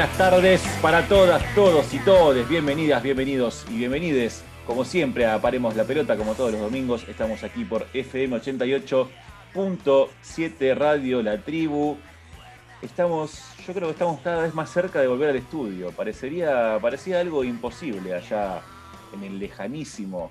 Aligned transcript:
buenas 0.00 0.16
tardes 0.16 0.62
para 0.80 1.06
todas, 1.08 1.54
todos 1.54 1.92
y 1.92 1.98
todes. 1.98 2.48
Bienvenidas, 2.48 3.02
bienvenidos 3.02 3.66
y 3.70 3.76
bienvenides. 3.76 4.42
Como 4.66 4.86
siempre, 4.86 5.26
a 5.26 5.38
Paremos 5.42 5.76
la 5.76 5.84
Pelota, 5.84 6.16
como 6.16 6.34
todos 6.34 6.52
los 6.52 6.60
domingos. 6.62 7.06
Estamos 7.06 7.44
aquí 7.44 7.66
por 7.66 7.86
FM 7.92 8.38
88.7 8.38 10.74
Radio 10.74 11.22
La 11.22 11.42
Tribu. 11.42 11.98
Estamos, 12.80 13.42
yo 13.66 13.74
creo 13.74 13.88
que 13.88 13.92
estamos 13.92 14.22
cada 14.22 14.44
vez 14.44 14.54
más 14.54 14.70
cerca 14.70 15.02
de 15.02 15.06
volver 15.06 15.28
al 15.28 15.36
estudio. 15.36 15.92
Parecería, 15.92 16.78
parecía 16.80 17.20
algo 17.20 17.44
imposible 17.44 18.14
allá 18.14 18.62
en 19.12 19.22
el 19.22 19.38
lejanísimo 19.38 20.30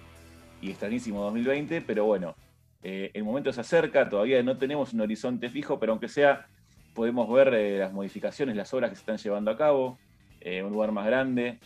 y 0.63 0.71
extrañísimo 0.71 1.21
2020, 1.25 1.81
pero 1.81 2.05
bueno, 2.05 2.33
eh, 2.81 3.11
el 3.13 3.23
momento 3.23 3.53
se 3.53 3.61
acerca, 3.61 4.09
todavía 4.09 4.41
no 4.41 4.57
tenemos 4.57 4.93
un 4.93 5.01
horizonte 5.01 5.47
fijo, 5.47 5.79
pero 5.79 5.91
aunque 5.91 6.07
sea 6.07 6.47
podemos 6.93 7.31
ver 7.31 7.53
eh, 7.53 7.79
las 7.79 7.93
modificaciones, 7.93 8.55
las 8.55 8.73
obras 8.73 8.89
que 8.89 8.95
se 8.95 9.01
están 9.01 9.17
llevando 9.17 9.51
a 9.51 9.57
cabo, 9.57 9.97
eh, 10.41 10.63
un 10.63 10.71
lugar 10.71 10.91
más 10.91 11.05
grande, 11.05 11.59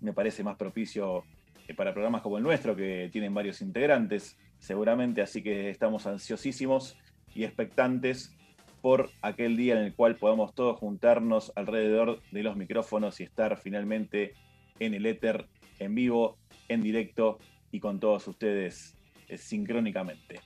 me 0.00 0.12
parece 0.12 0.42
más 0.42 0.56
propicio 0.56 1.24
eh, 1.66 1.74
para 1.74 1.92
programas 1.92 2.22
como 2.22 2.38
el 2.38 2.42
nuestro, 2.42 2.76
que 2.76 3.08
tienen 3.12 3.34
varios 3.34 3.60
integrantes, 3.60 4.38
seguramente, 4.58 5.22
así 5.22 5.42
que 5.42 5.70
estamos 5.70 6.06
ansiosísimos 6.06 6.96
y 7.34 7.44
expectantes 7.44 8.36
por 8.80 9.10
aquel 9.22 9.56
día 9.56 9.78
en 9.78 9.84
el 9.84 9.94
cual 9.94 10.16
podamos 10.16 10.54
todos 10.54 10.78
juntarnos 10.78 11.52
alrededor 11.56 12.22
de 12.30 12.42
los 12.42 12.56
micrófonos 12.56 13.20
y 13.20 13.24
estar 13.24 13.58
finalmente 13.58 14.34
en 14.78 14.94
el 14.94 15.04
éter, 15.06 15.46
en 15.78 15.94
vivo, 15.94 16.38
en 16.68 16.82
directo 16.82 17.38
y 17.72 17.80
con 17.80 17.98
todos 17.98 18.28
ustedes 18.28 18.96
sincrónicamente. 19.36 20.40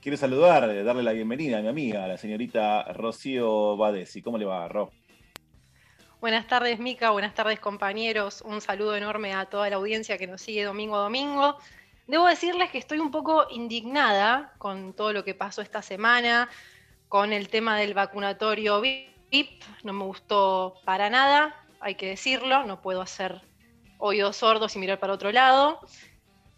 Quiero 0.00 0.16
saludar, 0.16 0.70
eh, 0.70 0.82
darle 0.82 1.02
la 1.02 1.12
bienvenida 1.12 1.58
a 1.58 1.60
mi 1.60 1.68
amiga, 1.68 2.06
la 2.06 2.16
señorita 2.16 2.84
Rocío 2.94 3.76
Badesi. 3.76 4.22
¿Cómo 4.22 4.38
le 4.38 4.46
va, 4.46 4.66
Ro? 4.66 4.90
Buenas 6.22 6.46
tardes, 6.46 6.78
Mica. 6.78 7.10
Buenas 7.10 7.34
tardes, 7.34 7.60
compañeros. 7.60 8.40
Un 8.40 8.62
saludo 8.62 8.96
enorme 8.96 9.34
a 9.34 9.44
toda 9.44 9.68
la 9.68 9.76
audiencia 9.76 10.16
que 10.16 10.26
nos 10.26 10.40
sigue 10.40 10.64
domingo 10.64 10.96
a 10.96 11.00
domingo. 11.00 11.58
Debo 12.06 12.26
decirles 12.26 12.70
que 12.70 12.78
estoy 12.78 12.98
un 12.98 13.10
poco 13.10 13.44
indignada 13.50 14.54
con 14.56 14.94
todo 14.94 15.12
lo 15.12 15.22
que 15.22 15.34
pasó 15.34 15.60
esta 15.60 15.82
semana, 15.82 16.48
con 17.10 17.34
el 17.34 17.50
tema 17.50 17.76
del 17.76 17.92
vacunatorio 17.92 18.80
VIP. 18.80 19.62
No 19.84 19.92
me 19.92 20.04
gustó 20.04 20.76
para 20.86 21.10
nada, 21.10 21.54
hay 21.78 21.96
que 21.96 22.08
decirlo. 22.08 22.64
No 22.64 22.80
puedo 22.80 23.02
hacer 23.02 23.42
oídos 23.98 24.36
sordos 24.36 24.74
y 24.76 24.78
mirar 24.78 24.98
para 24.98 25.12
otro 25.12 25.30
lado. 25.30 25.78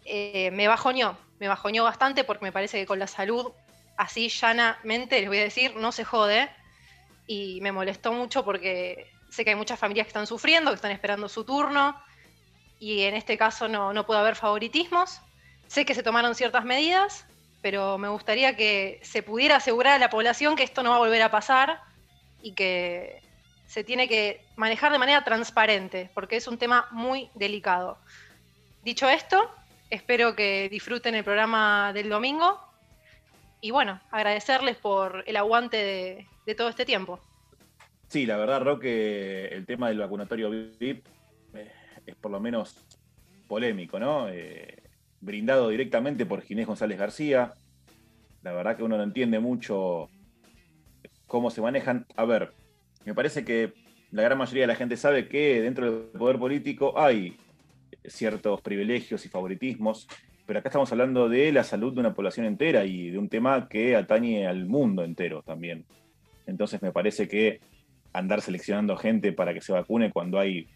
Eh, 0.05 0.49
me 0.51 0.69
bajoñó, 0.69 1.17
me 1.43 1.49
bajoñó 1.49 1.83
bastante 1.83 2.23
porque 2.23 2.45
me 2.45 2.53
parece 2.53 2.79
que 2.79 2.85
con 2.85 2.99
la 2.99 3.07
salud, 3.07 3.51
así 3.97 4.29
llanamente, 4.29 5.19
les 5.19 5.27
voy 5.27 5.39
a 5.39 5.43
decir, 5.43 5.75
no 5.75 5.91
se 5.91 6.05
jode. 6.05 6.49
Y 7.27 7.59
me 7.59 7.73
molestó 7.73 8.13
mucho 8.13 8.45
porque 8.45 9.11
sé 9.29 9.43
que 9.43 9.49
hay 9.49 9.57
muchas 9.57 9.77
familias 9.77 10.05
que 10.05 10.11
están 10.11 10.25
sufriendo, 10.25 10.71
que 10.71 10.75
están 10.75 10.91
esperando 10.91 11.27
su 11.27 11.43
turno. 11.43 12.01
Y 12.79 13.01
en 13.01 13.13
este 13.13 13.37
caso 13.37 13.67
no, 13.67 13.91
no 13.91 14.05
puede 14.05 14.21
haber 14.21 14.37
favoritismos. 14.37 15.19
Sé 15.67 15.83
que 15.83 15.93
se 15.93 16.01
tomaron 16.01 16.33
ciertas 16.33 16.63
medidas, 16.63 17.25
pero 17.61 17.97
me 17.97 18.07
gustaría 18.07 18.55
que 18.55 19.01
se 19.03 19.21
pudiera 19.21 19.57
asegurar 19.57 19.95
a 19.95 19.99
la 19.99 20.09
población 20.09 20.55
que 20.55 20.63
esto 20.63 20.81
no 20.81 20.91
va 20.91 20.95
a 20.95 20.99
volver 20.99 21.23
a 21.23 21.29
pasar 21.29 21.81
y 22.41 22.53
que 22.53 23.21
se 23.67 23.83
tiene 23.83 24.07
que 24.07 24.45
manejar 24.55 24.93
de 24.93 24.97
manera 24.97 25.25
transparente, 25.25 26.09
porque 26.13 26.37
es 26.37 26.47
un 26.47 26.57
tema 26.57 26.87
muy 26.91 27.29
delicado. 27.35 27.97
Dicho 28.81 29.09
esto, 29.09 29.53
Espero 29.93 30.35
que 30.35 30.69
disfruten 30.69 31.13
el 31.13 31.23
programa 31.23 31.93
del 31.93 32.09
domingo. 32.09 32.59
Y 33.61 33.69
bueno, 33.69 34.01
agradecerles 34.09 34.75
por 34.75 35.23
el 35.27 35.35
aguante 35.35 36.25
de, 36.47 36.55
todo 36.55 36.67
este 36.69 36.83
tiempo. 36.83 37.19
Sí, 38.07 38.25
la 38.25 38.37
verdad, 38.37 38.63
Roque, 38.63 39.49
el 39.49 39.67
tema 39.67 39.89
del 39.89 39.99
vacunatorio 39.99 40.49
VIP 40.49 41.05
eh, 41.53 41.71
es 42.07 42.15
por 42.15 42.31
lo 42.31 42.39
menos 42.39 42.75
polémico, 43.47 43.99
¿no? 43.99 44.29
Eh, 44.29 44.81
brindado 45.21 45.69
directamente 45.69 46.25
por 46.25 46.41
Ginés 46.41 46.65
González 46.65 46.97
García. 46.97 47.53
La 48.41 48.51
verdad 48.51 48.75
que 48.75 48.83
uno 48.83 48.97
no 48.97 49.03
entiende 49.03 49.37
mucho 49.37 50.09
cómo 51.27 51.51
se 51.51 51.61
manejan. 51.61 52.07
A 52.15 52.25
ver, 52.25 52.51
me 53.05 53.13
parece 53.13 53.45
que 53.45 53.73
la 54.09 54.23
gran 54.23 54.39
mayoría 54.39 54.63
de 54.63 54.67
la 54.73 54.75
gente 54.75 54.97
sabe 54.97 55.27
que 55.27 55.61
dentro 55.61 55.85
del 55.85 56.19
poder 56.19 56.39
político 56.39 56.99
hay 56.99 57.37
ciertos 58.05 58.61
privilegios 58.61 59.25
y 59.25 59.29
favoritismos, 59.29 60.07
pero 60.45 60.59
acá 60.59 60.69
estamos 60.69 60.91
hablando 60.91 61.29
de 61.29 61.51
la 61.51 61.63
salud 61.63 61.93
de 61.93 62.01
una 62.01 62.13
población 62.13 62.45
entera 62.45 62.85
y 62.85 63.09
de 63.09 63.17
un 63.17 63.29
tema 63.29 63.67
que 63.69 63.95
atañe 63.95 64.45
al 64.45 64.65
mundo 64.65 65.03
entero 65.03 65.41
también. 65.41 65.85
Entonces 66.45 66.81
me 66.81 66.91
parece 66.91 67.27
que 67.27 67.61
andar 68.11 68.41
seleccionando 68.41 68.97
gente 68.97 69.31
para 69.31 69.53
que 69.53 69.61
se 69.61 69.71
vacune 69.71 70.11
cuando 70.11 70.39
hay 70.39 70.67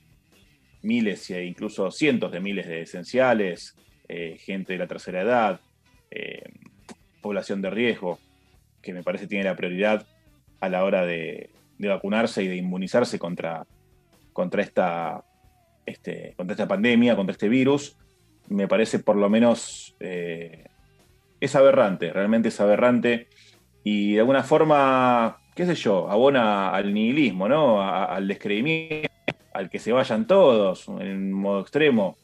miles 0.82 1.30
e 1.30 1.44
incluso 1.46 1.92
cientos 1.92 2.32
de 2.32 2.40
miles 2.40 2.68
de 2.68 2.82
esenciales, 2.82 3.76
eh, 4.08 4.38
gente 4.40 4.74
de 4.74 4.80
la 4.80 4.88
tercera 4.88 5.22
edad, 5.22 5.62
eh, 6.12 6.44
población 7.22 7.62
de 7.62 7.70
riesgo, 7.70 8.20
que 8.82 8.94
me 8.94 9.04
parece 9.04 9.28
tiene 9.28 9.44
la 9.44 9.56
prioridad 9.56 10.08
a 10.62 10.70
la 10.70 10.84
hora 10.84 11.06
de, 11.06 11.52
vacunarse 11.78 12.44
y 12.44 12.48
de 12.48 12.56
inmunizarse 12.56 13.20
contra, 13.20 13.68
contra 14.34 14.62
esta 14.64 15.24
este, 15.88 16.34
contra 16.36 16.54
esta 16.54 16.68
pandemia, 16.68 17.16
contra 17.16 17.32
este 17.32 17.50
virus, 17.50 17.98
me 18.50 18.68
parece 18.68 19.00
por 19.00 19.16
lo 19.16 19.30
menos 19.30 19.96
eh, 20.00 20.66
es 21.40 21.56
aberrante, 21.56 22.12
realmente 22.12 22.50
es 22.50 22.60
aberrante. 22.60 23.28
Y 23.84 24.14
de 24.14 24.20
alguna 24.20 24.44
forma, 24.44 25.38
qué 25.56 25.66
sé 25.66 25.76
yo, 25.76 26.10
abona 26.10 26.72
al 26.72 26.94
nihilismo, 26.94 27.48
¿no? 27.48 27.82
al 27.82 28.28
descreimiento, 28.28 29.10
al 29.54 29.70
que 29.70 29.80
se 29.80 29.94
vayan 29.94 30.28
todos 30.28 30.90
en 31.00 31.32
modo 31.32 31.62
extremo, 31.62 32.18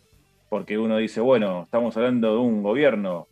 porque 0.49 0.77
uno 0.77 0.97
dice, 0.97 1.21
bueno, 1.21 1.63
estamos 1.63 1.95
hablando 1.95 2.33
de 2.33 2.39
un 2.39 2.61
gobierno 2.61 3.27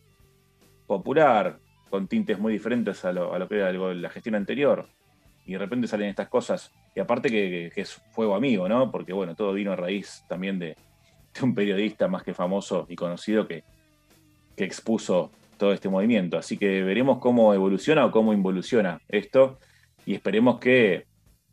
popular 0.86 1.58
con 1.90 2.08
tintes 2.08 2.38
muy 2.38 2.54
diferentes 2.54 3.04
a 3.04 3.12
lo, 3.12 3.34
a 3.34 3.38
lo 3.38 3.48
que 3.48 3.56
era 3.56 3.70
la 3.70 4.08
gestión 4.08 4.34
anterior 4.34 4.88
y 5.44 5.52
de 5.52 5.58
repente 5.58 5.86
salen 5.86 6.08
estas 6.08 6.28
cosas. 6.28 6.72
Y 6.94 7.00
aparte 7.00 7.28
que, 7.28 7.72
es 7.74 7.94
fuego 8.12 8.34
amigo, 8.34 8.68
¿no? 8.68 8.90
Porque 8.90 9.12
bueno, 9.12 9.34
todo 9.34 9.52
vino 9.52 9.72
a 9.72 9.76
raíz 9.76 10.24
también 10.28 10.58
de, 10.58 10.76
un 11.42 11.54
periodista 11.54 12.08
más 12.08 12.22
que 12.22 12.34
famoso 12.34 12.86
y 12.88 12.96
conocido 12.96 13.46
que, 13.46 13.64
que, 14.56 14.64
expuso 14.64 15.30
todo 15.56 15.72
este 15.72 15.88
movimiento. 15.88 16.38
Así 16.38 16.56
que 16.58 16.82
veremos 16.82 17.18
cómo 17.18 17.54
evoluciona 17.54 18.04
o 18.04 18.10
cómo 18.10 18.32
involuciona 18.32 19.00
esto 19.08 19.58
y 20.04 20.14
esperemos 20.14 20.58
que 20.58 21.06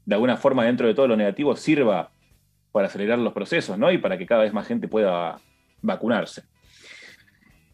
de 0.05 0.15
alguna 0.15 0.37
forma 0.37 0.65
dentro 0.65 0.87
de 0.87 0.93
todo 0.93 1.07
lo 1.07 1.15
negativo 1.15 1.55
sirva 1.55 2.11
para 2.71 2.87
acelerar 2.87 3.19
los 3.19 3.33
procesos, 3.33 3.77
¿no? 3.77 3.91
Y 3.91 3.97
para 3.97 4.17
que 4.17 4.25
cada 4.25 4.43
vez 4.43 4.53
más 4.53 4.67
gente 4.67 4.87
pueda 4.87 5.39
vacunarse. 5.81 6.43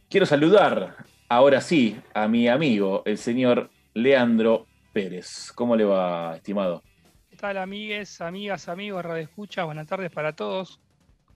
Quiero 0.09 0.25
saludar 0.25 0.97
ahora 1.27 1.61
sí 1.61 1.97
a 2.13 2.27
mi 2.27 2.47
amigo, 2.47 3.03
el 3.05 3.17
señor 3.17 3.69
Leandro 3.93 4.67
Pérez. 4.95 5.51
¿Cómo 5.53 5.75
le 5.75 5.83
va, 5.83 6.37
estimado? 6.37 6.81
¿Qué 7.29 7.35
tal, 7.35 7.57
amigues, 7.57 8.21
amigas, 8.21 8.69
amigos, 8.69 9.03
Radio 9.03 9.23
Escucha? 9.23 9.65
Buenas 9.65 9.87
tardes 9.87 10.09
para 10.09 10.33
todos. 10.33 10.79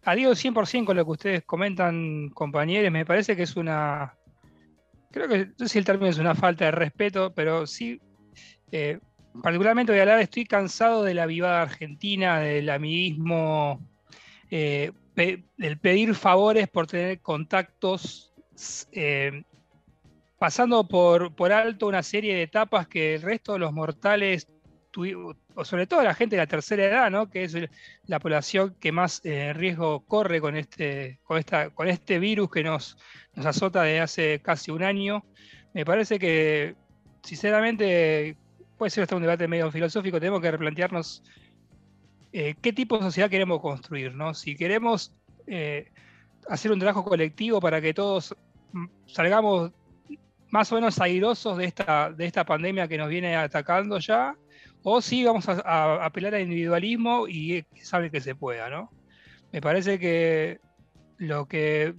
Adiós 0.05 0.41
100% 0.41 0.85
con 0.85 0.95
lo 0.95 1.03
que 1.03 1.11
ustedes 1.11 1.44
comentan, 1.44 2.29
compañeros. 2.29 2.89
Me 2.89 3.06
parece 3.06 3.35
que 3.35 3.44
es 3.44 3.57
una. 3.57 4.15
Creo 5.11 5.27
que 5.27 5.47
no 5.47 5.53
sé 5.57 5.67
si 5.67 5.77
el 5.77 5.83
término 5.83 6.09
es 6.09 6.17
una 6.17 6.35
falta 6.35 6.63
de 6.63 6.71
respeto, 6.71 7.33
pero 7.33 7.67
sí. 7.67 8.00
Eh, 8.71 8.97
particularmente 9.44 9.91
voy 9.91 10.00
a 10.00 10.03
hablar, 10.03 10.21
estoy 10.21 10.45
cansado 10.45 11.03
de 11.03 11.13
la 11.13 11.25
vivada 11.25 11.62
argentina, 11.62 12.39
del 12.39 12.69
amiguismo, 12.69 13.85
eh, 14.50 14.94
del 15.15 15.77
pedir 15.79 16.15
favores 16.15 16.69
por 16.69 16.88
tener 16.88 17.19
contactos 17.19 18.33
eh, 18.94 19.44
pasando 20.39 20.88
por, 20.88 21.36
por 21.36 21.51
alto 21.51 21.88
una 21.88 22.01
serie 22.01 22.33
de 22.33 22.44
etapas 22.44 22.88
que 22.88 23.15
el 23.15 23.21
resto 23.21 23.53
de 23.53 23.59
los 23.59 23.74
mortales, 23.74 24.47
o 25.56 25.65
sobre 25.65 25.86
todo 25.86 26.01
la 26.01 26.15
gente 26.15 26.36
de 26.36 26.41
la 26.41 26.47
tercera 26.47 26.86
edad, 26.86 27.12
¿no? 27.12 27.30
que 27.30 27.44
es 27.44 27.56
la 28.06 28.19
población 28.19 28.75
que 28.80 28.91
más 28.91 29.21
eh, 29.24 29.53
riesgo 29.53 30.00
corre 30.06 30.41
con 30.41 30.56
este, 30.56 31.19
con, 31.24 31.38
esta, 31.38 31.69
con 31.69 31.88
este 31.88 32.19
virus 32.19 32.50
que 32.50 32.63
nos, 32.63 32.97
nos 33.36 33.45
azota 33.45 33.83
desde 33.83 34.00
hace 34.00 34.39
casi 34.41 34.71
un 34.71 34.83
año, 34.83 35.25
me 35.74 35.86
parece 35.86 36.18
que, 36.18 36.75
sinceramente, 37.21 38.36
puede 38.77 38.89
ser 38.89 39.03
hasta 39.03 39.15
un 39.15 39.21
debate 39.21 39.47
medio 39.47 39.69
filosófico, 39.71 40.19
tenemos 40.19 40.41
que 40.41 40.51
replantearnos 40.51 41.21
eh, 42.31 42.56
qué 42.62 42.74
tipo 42.74 42.97
de 42.97 43.03
sociedad 43.03 43.30
queremos 43.30 43.59
construir, 43.59 44.15
¿no? 44.15 44.33
Si 44.33 44.56
queremos 44.56 45.13
eh, 45.47 45.91
hacer 46.47 46.71
un 46.71 46.80
trabajo 46.80 47.03
colectivo 47.03 47.59
para 47.59 47.81
que 47.81 47.94
todos 47.94 48.36
mm, 48.71 48.86
salgamos 49.06 49.71
más 50.50 50.72
o 50.72 50.75
menos 50.75 51.00
airosos 51.00 51.57
de 51.57 51.66
esta, 51.66 52.12
de 52.12 52.25
esta 52.25 52.46
pandemia 52.46 52.88
que 52.88 52.98
nos 52.98 53.10
viene 53.10 53.36
atacando 53.36 54.00
ya, 54.00 54.36
o 54.84 55.01
si 55.01 55.24
vamos 55.24 55.48
a, 55.50 56.06
apelar 56.06 56.36
al 56.36 56.42
individualismo 56.42 57.28
y 57.28 57.66
sabe 57.81 58.10
que 58.10 58.22
se 58.22 58.36
pueda, 58.36 58.69
¿no? 58.69 58.92
Me 59.51 59.62
parece 59.62 60.00
que 60.00 60.60
lo 61.18 61.48
que 61.48 61.94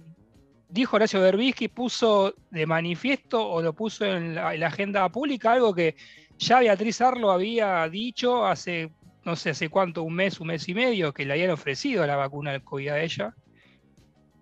dijo 0.69 0.95
Horacio 0.95 1.21
Berbisky 1.21 1.67
puso 1.67 2.33
de 2.49 2.65
manifiesto 2.65 3.47
o 3.47 3.61
lo 3.61 3.73
puso 3.73 4.05
en 4.05 4.35
la, 4.35 4.49
agenda 4.67 5.07
pública, 5.09 5.53
algo 5.53 5.73
que 5.73 5.95
ya 6.37 6.59
Beatriz 6.59 7.01
Arlo 7.01 7.31
había 7.31 7.87
dicho 7.89 8.45
hace 8.45 8.91
no 9.23 9.35
sé 9.35 9.51
hace 9.51 9.69
cuánto, 9.69 10.03
un 10.03 10.15
mes, 10.15 10.39
un 10.39 10.47
mes 10.47 10.67
y 10.67 10.73
medio, 10.73 11.13
que 11.13 11.25
le 11.25 11.33
habían 11.33 11.51
ofrecido 11.51 12.05
la 12.07 12.15
vacuna 12.15 12.51
del 12.51 12.63
COVID 12.63 12.87
a 12.89 13.01
ella, 13.01 13.35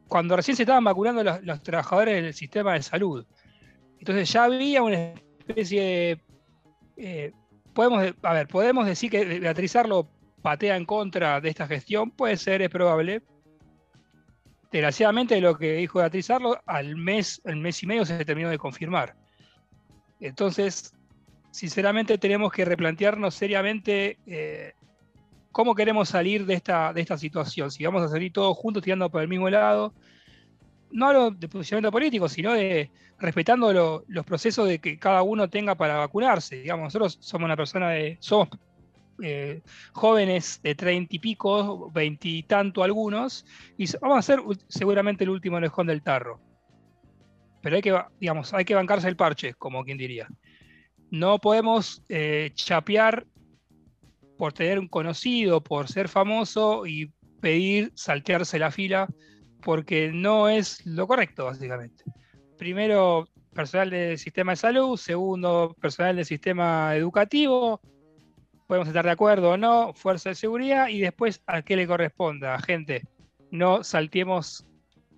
cuando 0.08 0.36
recién 0.36 0.56
se 0.56 0.64
estaban 0.64 0.84
vacunando 0.84 1.24
los, 1.24 1.64
trabajadores 1.64 2.24
del 2.24 2.34
sistema 2.34 2.74
de 2.74 2.82
salud. 2.82 3.26
Entonces 4.00 4.32
ya 4.32 4.46
había 4.46 4.82
una 4.82 5.14
especie 5.48 5.82
de... 5.82 6.22
Eh, 6.98 7.32
podemos, 7.74 8.14
a 8.22 8.34
ver, 8.34 8.48
podemos 8.48 8.86
decir 8.86 9.12
que 9.12 9.40
Beatriz 9.40 9.76
Arlo 9.76 10.10
patea 10.42 10.76
en 10.76 10.86
contra 10.86 11.40
de 11.42 11.50
esta 11.50 11.68
gestión, 11.68 12.12
puede 12.12 12.38
ser, 12.38 12.62
es 12.62 12.70
probable. 12.70 13.22
Desgraciadamente 14.72 15.40
lo 15.42 15.58
que 15.58 15.74
dijo 15.74 16.00
Beatriz 16.00 16.30
Arlo, 16.30 16.60
al 16.66 16.96
mes, 16.96 17.42
el 17.46 17.58
mes 17.58 17.82
y 17.84 17.88
medio 17.88 18.06
se 18.06 18.24
terminó 18.26 18.50
de 18.50 18.58
confirmar. 18.58 19.16
Entonces, 20.20 20.94
sinceramente 21.52 22.18
tenemos 22.18 22.52
que 22.52 22.66
replantearnos 22.66 23.34
seriamente 23.34 24.18
eh, 24.28 24.74
cómo 25.52 25.76
queremos 25.76 26.10
salir 26.10 26.46
de 26.46 26.54
esta, 26.54 26.94
de 26.94 27.02
esta 27.02 27.18
situación. 27.18 27.72
Si 27.72 27.84
vamos 27.84 28.04
a 28.04 28.10
salir 28.10 28.32
todos 28.32 28.56
juntos 28.58 28.84
tirando 28.84 29.10
por 29.10 29.22
el 29.22 29.28
mismo 29.28 29.50
lado, 29.50 29.94
no 30.92 31.08
hablo 31.08 31.32
de 31.32 31.48
posicionamiento 31.48 31.92
político, 31.92 32.28
sino 32.30 32.54
de 32.54 32.90
respetando 33.20 34.04
los 34.08 34.26
procesos 34.26 34.68
de 34.68 34.80
que 34.80 34.98
cada 34.98 35.22
uno 35.24 35.50
tenga 35.50 35.76
para 35.76 35.98
vacunarse. 35.98 36.62
Digamos, 36.62 36.86
nosotros 36.86 37.18
somos 37.20 37.46
una 37.46 37.58
persona 37.58 37.90
de, 37.90 38.18
somos 38.20 38.50
eh, 39.22 39.62
jóvenes 39.92 40.62
de 40.64 40.76
treinta 40.76 41.16
y 41.16 41.20
pico, 41.20 41.92
veintitanto 41.92 42.84
algunos, 42.84 43.46
y 43.78 43.86
vamos 44.00 44.20
a 44.20 44.22
ser 44.22 44.40
seguramente 44.68 45.26
el 45.26 45.32
último 45.32 45.60
lejón 45.60 45.88
del 45.88 46.02
tarro. 46.02 46.40
Pero 47.62 47.76
hay 47.76 47.82
que, 47.82 48.02
digamos, 48.20 48.54
hay 48.54 48.64
que 48.64 48.76
bancarse 48.76 49.10
el 49.10 49.18
parche, 49.18 49.54
como 49.54 49.84
quien 49.84 49.98
diría. 49.98 50.28
No 51.12 51.40
podemos 51.40 52.04
eh, 52.08 52.52
chapear 52.54 53.26
por 54.38 54.54
tener 54.54 54.80
un 54.80 54.88
conocido, 54.88 55.62
por 55.62 55.90
ser 55.90 56.08
famoso 56.08 56.86
y 56.86 57.12
pedir 57.42 57.92
saltearse 57.96 58.58
la 58.60 58.72
fila, 58.72 59.10
porque 59.64 60.12
no 60.14 60.50
es 60.50 60.86
lo 60.86 61.08
correcto, 61.08 61.46
básicamente. 61.46 62.04
Primero, 62.58 63.28
personal 63.54 63.90
del 63.90 64.18
sistema 64.18 64.54
de 64.54 64.58
salud, 64.58 64.98
segundo, 64.98 65.76
personal 65.80 66.16
del 66.16 66.26
sistema 66.26 66.96
educativo, 66.96 67.82
podemos 68.68 68.88
estar 68.88 69.06
de 69.06 69.12
acuerdo 69.12 69.52
o 69.52 69.58
no, 69.58 69.94
fuerza 69.94 70.30
de 70.30 70.36
seguridad, 70.36 70.88
y 70.90 71.00
después 71.00 71.42
a 71.48 71.62
qué 71.62 71.76
le 71.76 71.88
corresponda, 71.88 72.60
gente. 72.60 73.04
No 73.52 73.84
saltemos 73.84 74.66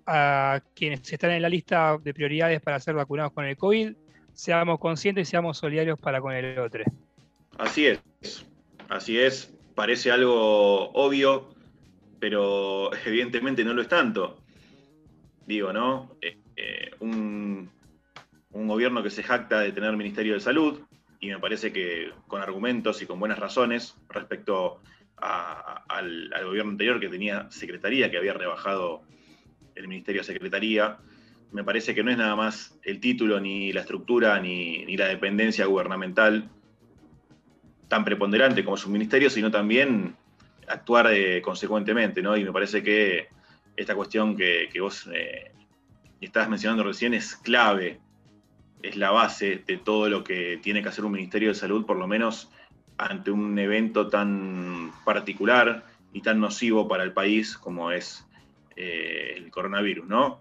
a 0.06 0.62
quienes 0.74 1.12
están 1.12 1.32
en 1.32 1.42
la 1.42 1.48
lista 1.48 1.98
de 2.02 2.14
prioridades 2.14 2.60
para 2.60 2.80
ser 2.80 2.94
vacunados 2.94 3.32
con 3.32 3.44
el 3.44 3.56
COVID, 3.56 3.94
seamos 4.32 4.78
conscientes 4.78 5.28
y 5.28 5.30
seamos 5.30 5.58
solidarios 5.58 5.98
para 5.98 6.20
con 6.20 6.32
el 6.32 6.58
otro. 6.58 6.84
Así 7.58 7.86
es. 7.86 8.00
Así 8.88 9.18
es, 9.18 9.52
parece 9.74 10.10
algo 10.10 10.90
obvio, 10.92 11.54
pero 12.22 12.94
evidentemente 13.04 13.64
no 13.64 13.74
lo 13.74 13.82
es 13.82 13.88
tanto. 13.88 14.38
Digo, 15.44 15.72
¿no? 15.72 16.16
Eh, 16.22 16.38
eh, 16.54 16.90
un, 17.00 17.68
gobierno 18.52 19.02
que 19.02 19.10
se 19.10 19.24
jacta 19.24 19.58
de 19.60 19.72
tener 19.72 19.96
Ministerio 19.96 20.34
de 20.34 20.40
Salud, 20.40 20.82
y 21.18 21.28
me 21.30 21.40
parece 21.40 21.72
que 21.72 22.12
con 22.28 22.40
argumentos 22.40 23.02
y 23.02 23.06
con 23.06 23.18
buenas 23.18 23.40
razones 23.40 23.96
respecto 24.08 24.80
al, 25.16 26.30
gobierno 26.44 26.70
anterior 26.70 27.00
que 27.00 27.08
tenía 27.08 27.50
Secretaría, 27.50 28.08
que 28.08 28.18
había 28.18 28.34
rebajado 28.34 29.02
el 29.74 29.88
Ministerio 29.88 30.20
de 30.20 30.26
Secretaría, 30.26 30.98
me 31.50 31.64
parece 31.64 31.92
que 31.92 32.04
no 32.04 32.12
es 32.12 32.18
nada 32.18 32.36
más 32.36 32.78
el 32.84 33.00
título, 33.00 33.40
ni 33.40 33.72
la 33.72 33.80
estructura, 33.80 34.38
ni, 34.38 34.84
ni 34.86 34.96
la 34.96 35.08
dependencia 35.08 35.66
gubernamental 35.66 36.48
tan 37.88 38.04
preponderante 38.04 38.64
como 38.64 38.76
su 38.76 38.88
ministerio, 38.90 39.28
sino 39.28 39.50
también 39.50 40.16
actuar 40.72 41.12
eh, 41.12 41.42
consecuentemente, 41.42 42.22
¿no? 42.22 42.36
Y 42.36 42.44
me 42.44 42.52
parece 42.52 42.82
que 42.82 43.28
esta 43.76 43.94
cuestión 43.94 44.36
que, 44.36 44.68
vos 44.80 45.08
eh, 45.12 45.52
estabas 46.20 46.48
mencionando 46.48 46.84
recién 46.84 47.14
es 47.14 47.36
clave, 47.36 48.00
es 48.82 48.96
la 48.96 49.10
base 49.10 49.62
de 49.66 49.78
todo 49.78 50.08
lo 50.08 50.24
que 50.24 50.58
tiene 50.62 50.82
que 50.82 50.88
hacer 50.88 51.04
un 51.04 51.12
Ministerio 51.12 51.50
de 51.50 51.54
Salud, 51.54 51.86
por 51.86 51.96
lo 51.96 52.06
menos 52.06 52.50
ante 52.98 53.30
un 53.30 53.58
evento 53.58 54.08
tan 54.08 54.92
particular 55.04 55.84
y 56.12 56.20
tan 56.20 56.40
nocivo 56.40 56.88
para 56.88 57.04
el 57.04 57.12
país 57.12 57.56
como 57.56 57.90
es 57.90 58.26
eh, 58.76 59.34
el 59.36 59.50
coronavirus, 59.50 60.06
¿no? 60.06 60.40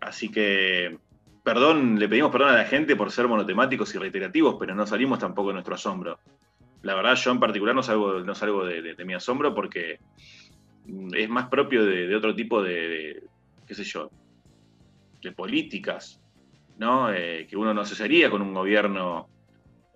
Así 0.00 0.30
que, 0.30 0.98
perdón, 1.42 1.98
le 1.98 2.08
pedimos 2.08 2.30
perdón 2.30 2.50
a 2.50 2.58
la 2.58 2.64
gente 2.64 2.96
por 2.96 3.10
ser 3.10 3.26
monotemáticos 3.26 3.94
y 3.94 3.98
reiterativos, 3.98 4.56
pero 4.58 4.74
no 4.74 4.86
salimos 4.86 5.18
tampoco 5.18 5.48
de 5.48 5.54
nuestro 5.54 5.74
asombro 5.74 6.18
la 6.84 6.94
verdad 6.94 7.16
yo 7.16 7.30
en 7.30 7.40
particular 7.40 7.74
no 7.74 7.82
salgo, 7.82 8.20
no 8.20 8.34
salgo 8.34 8.64
de, 8.66 8.94
mi 9.04 9.14
asombro 9.14 9.54
porque 9.54 9.98
es 11.14 11.28
más 11.30 11.48
propio 11.48 11.84
de, 11.84 12.14
otro 12.14 12.34
tipo 12.34 12.62
de, 12.62 13.22
qué 13.66 13.74
sé 13.74 13.84
yo, 13.84 14.10
de 15.22 15.32
políticas, 15.32 16.20
¿no? 16.78 17.10
Eh, 17.10 17.46
que 17.48 17.56
uno 17.56 17.72
no 17.72 17.86
se 17.86 17.94
sería 17.94 18.30
con 18.30 18.42
un 18.42 18.52
gobierno 18.52 19.28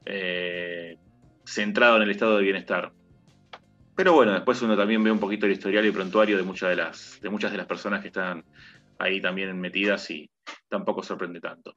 eh, 0.07 0.97
centrado 1.45 1.99
en 1.99 2.05
el 2.05 2.11
estado 2.11 2.39
de 2.39 2.45
bienestar. 2.45 2.91
Pero 3.95 4.15
bueno, 4.15 4.33
después 4.33 4.63
uno 4.63 4.75
también 4.75 5.05
ve 5.05 5.13
un 5.13 5.21
poquito 5.21 5.45
el 5.45 5.53
historial 5.53 5.85
y 5.85 5.91
prontuario 5.91 6.39
de 6.39 6.43
muchas 6.43 6.71
de 6.71 6.77
las, 6.77 7.21
de 7.21 7.29
muchas 7.29 7.53
de 7.53 7.59
las 7.59 7.67
personas 7.67 8.01
que 8.01 8.09
están 8.09 8.43
ahí 8.99 9.21
también 9.21 9.61
metidas 9.61 10.11
y 10.11 10.31
tampoco 10.71 11.03
sorprende 11.03 11.41
tanto. 11.41 11.77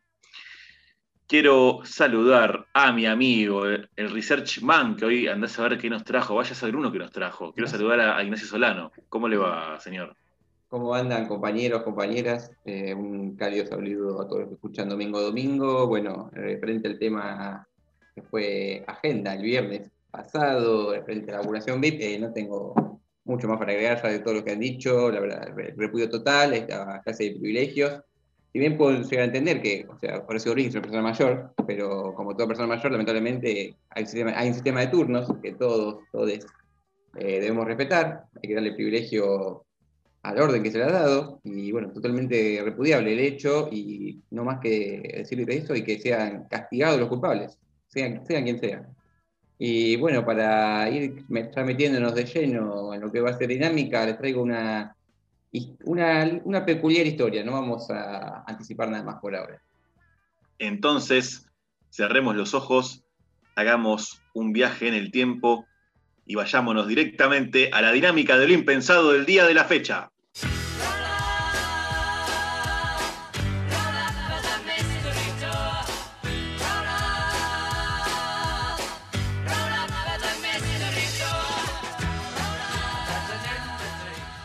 Quiero 1.31 1.79
saludar 1.85 2.67
a 2.73 2.91
mi 2.91 3.05
amigo, 3.05 3.65
el 3.65 4.11
Research 4.11 4.61
Man, 4.61 4.97
que 4.97 5.05
hoy 5.05 5.27
andás 5.29 5.57
a 5.57 5.63
ver 5.63 5.77
qué 5.77 5.89
nos 5.89 6.03
trajo. 6.03 6.35
Vaya 6.35 6.51
a 6.51 6.55
saber 6.55 6.75
uno 6.75 6.91
que 6.91 6.99
nos 6.99 7.09
trajo. 7.09 7.53
Quiero 7.53 7.69
saludar 7.69 8.01
a, 8.01 8.21
Ignacio 8.21 8.45
Solano. 8.45 8.91
¿Cómo 9.07 9.29
le 9.29 9.37
va, 9.37 9.79
señor? 9.79 10.13
¿Cómo 10.67 10.93
andan, 10.93 11.29
compañeros, 11.29 11.83
compañeras? 11.83 12.51
Eh, 12.65 12.93
un 12.93 13.38
cálido 13.38 13.65
saludo 13.65 14.21
a 14.21 14.27
todos 14.27 14.41
los 14.41 14.50
que 14.50 14.55
escuchan 14.55 14.89
domingo 14.89 15.19
a 15.19 15.21
domingo. 15.21 15.88
Bueno, 15.88 16.29
referente 16.33 16.89
al 16.89 17.00
tema 17.00 17.65
que 18.13 18.23
fue 18.23 18.83
agenda 18.85 19.33
el 19.33 19.43
viernes 19.43 19.89
pasado, 20.11 20.93
referente 20.93 21.31
a 21.31 21.35
la 21.35 21.39
vacunación 21.39 21.79
VIP, 21.79 22.01
eh, 22.01 22.19
no 22.19 22.33
tengo 22.33 23.00
mucho 23.23 23.47
más 23.47 23.57
para 23.57 23.71
agregar 23.71 24.03
ya 24.03 24.09
de 24.09 24.19
todo 24.19 24.33
lo 24.33 24.43
que 24.43 24.51
han 24.51 24.59
dicho. 24.59 25.09
La 25.09 25.21
verdad, 25.21 25.53
repudio 25.77 26.09
total, 26.09 26.55
esta 26.55 27.01
clase 27.01 27.23
de 27.23 27.31
privilegios 27.39 28.01
si 28.51 28.60
bien 28.60 28.77
puedo 28.77 29.01
llegar 29.01 29.22
a 29.22 29.25
entender 29.25 29.62
que, 29.62 29.88
o 29.89 29.98
sea, 29.98 30.25
por 30.25 30.36
eso 30.36 30.53
es 30.55 30.74
una 30.74 30.81
persona 30.81 31.01
mayor, 31.01 31.53
pero 31.65 32.13
como 32.13 32.36
toda 32.36 32.48
persona 32.48 32.67
mayor, 32.67 32.91
lamentablemente 32.91 33.75
hay 33.89 34.03
un 34.03 34.53
sistema, 34.53 34.81
de 34.81 34.88
turnos 34.88 35.31
que 35.41 35.53
todos, 35.53 36.03
todos 36.12 36.29
eh, 36.29 37.39
debemos 37.39 37.65
respetar, 37.65 38.25
hay 38.36 38.50
que 38.50 38.55
darle 38.55 38.74
privilegio 38.74 39.65
al 40.24 40.39
orden 40.39 40.62
que 40.62 40.72
se 40.72 40.79
le 40.79 40.84
ha 40.84 40.91
dado, 40.91 41.39
y 41.43 41.72
bueno, 41.72 41.91
totalmente 41.91 42.62
repudiable 42.63 43.13
el 43.13 43.20
hecho, 43.20 43.70
y 43.72 44.22
no 44.31 44.43
más 44.43 44.60
que 44.60 45.01
decirle 45.17 45.55
eso, 45.55 45.74
y 45.74 45.84
que 45.84 46.00
sean 46.00 46.46
castigados 46.50 47.00
los 47.00 47.10
culpables, 47.10 47.58
sean, 47.88 48.25
sean 48.27 48.43
quien 48.43 48.60
sea. 48.60 48.86
Y 49.58 49.96
bueno, 49.96 50.25
para 50.25 50.89
ir 50.89 51.24
metiéndonos 51.29 52.15
de 52.15 52.25
lleno 52.25 52.93
en 52.93 53.01
lo 53.01 53.12
que 53.12 53.22
va 53.22 53.29
a 53.29 53.38
ser 53.38 53.48
dinámica, 53.48 54.05
les 54.05 54.17
traigo 54.17 54.41
una, 54.41 54.96
una, 55.84 56.39
una 56.43 56.65
peculiar 56.65 57.05
historia, 57.05 57.43
no 57.43 57.53
vamos 57.53 57.89
a 57.89 58.43
anticipar 58.48 58.89
nada 58.89 59.03
más 59.03 59.20
por 59.20 59.36
ahora. 59.36 59.62
Entonces, 60.60 61.48
cerremos 61.89 62.36
los 62.36 62.53
ojos, 62.53 63.03
hagamos 63.55 64.22
un 64.34 64.53
viaje 64.53 64.88
en 64.88 64.93
el 64.93 65.12
tiempo 65.12 65.65
y 66.25 66.36
vayámonos 66.36 66.88
directamente 66.88 67.70
a 67.74 67.81
la 67.81 67.91
dinámica 67.91 68.38
de 68.38 68.48
lo 68.48 68.53
impensado 68.53 69.12
del 69.12 69.25
día 69.25 69.46
de 69.46 69.53
la 69.53 69.65
fecha. 69.65 70.11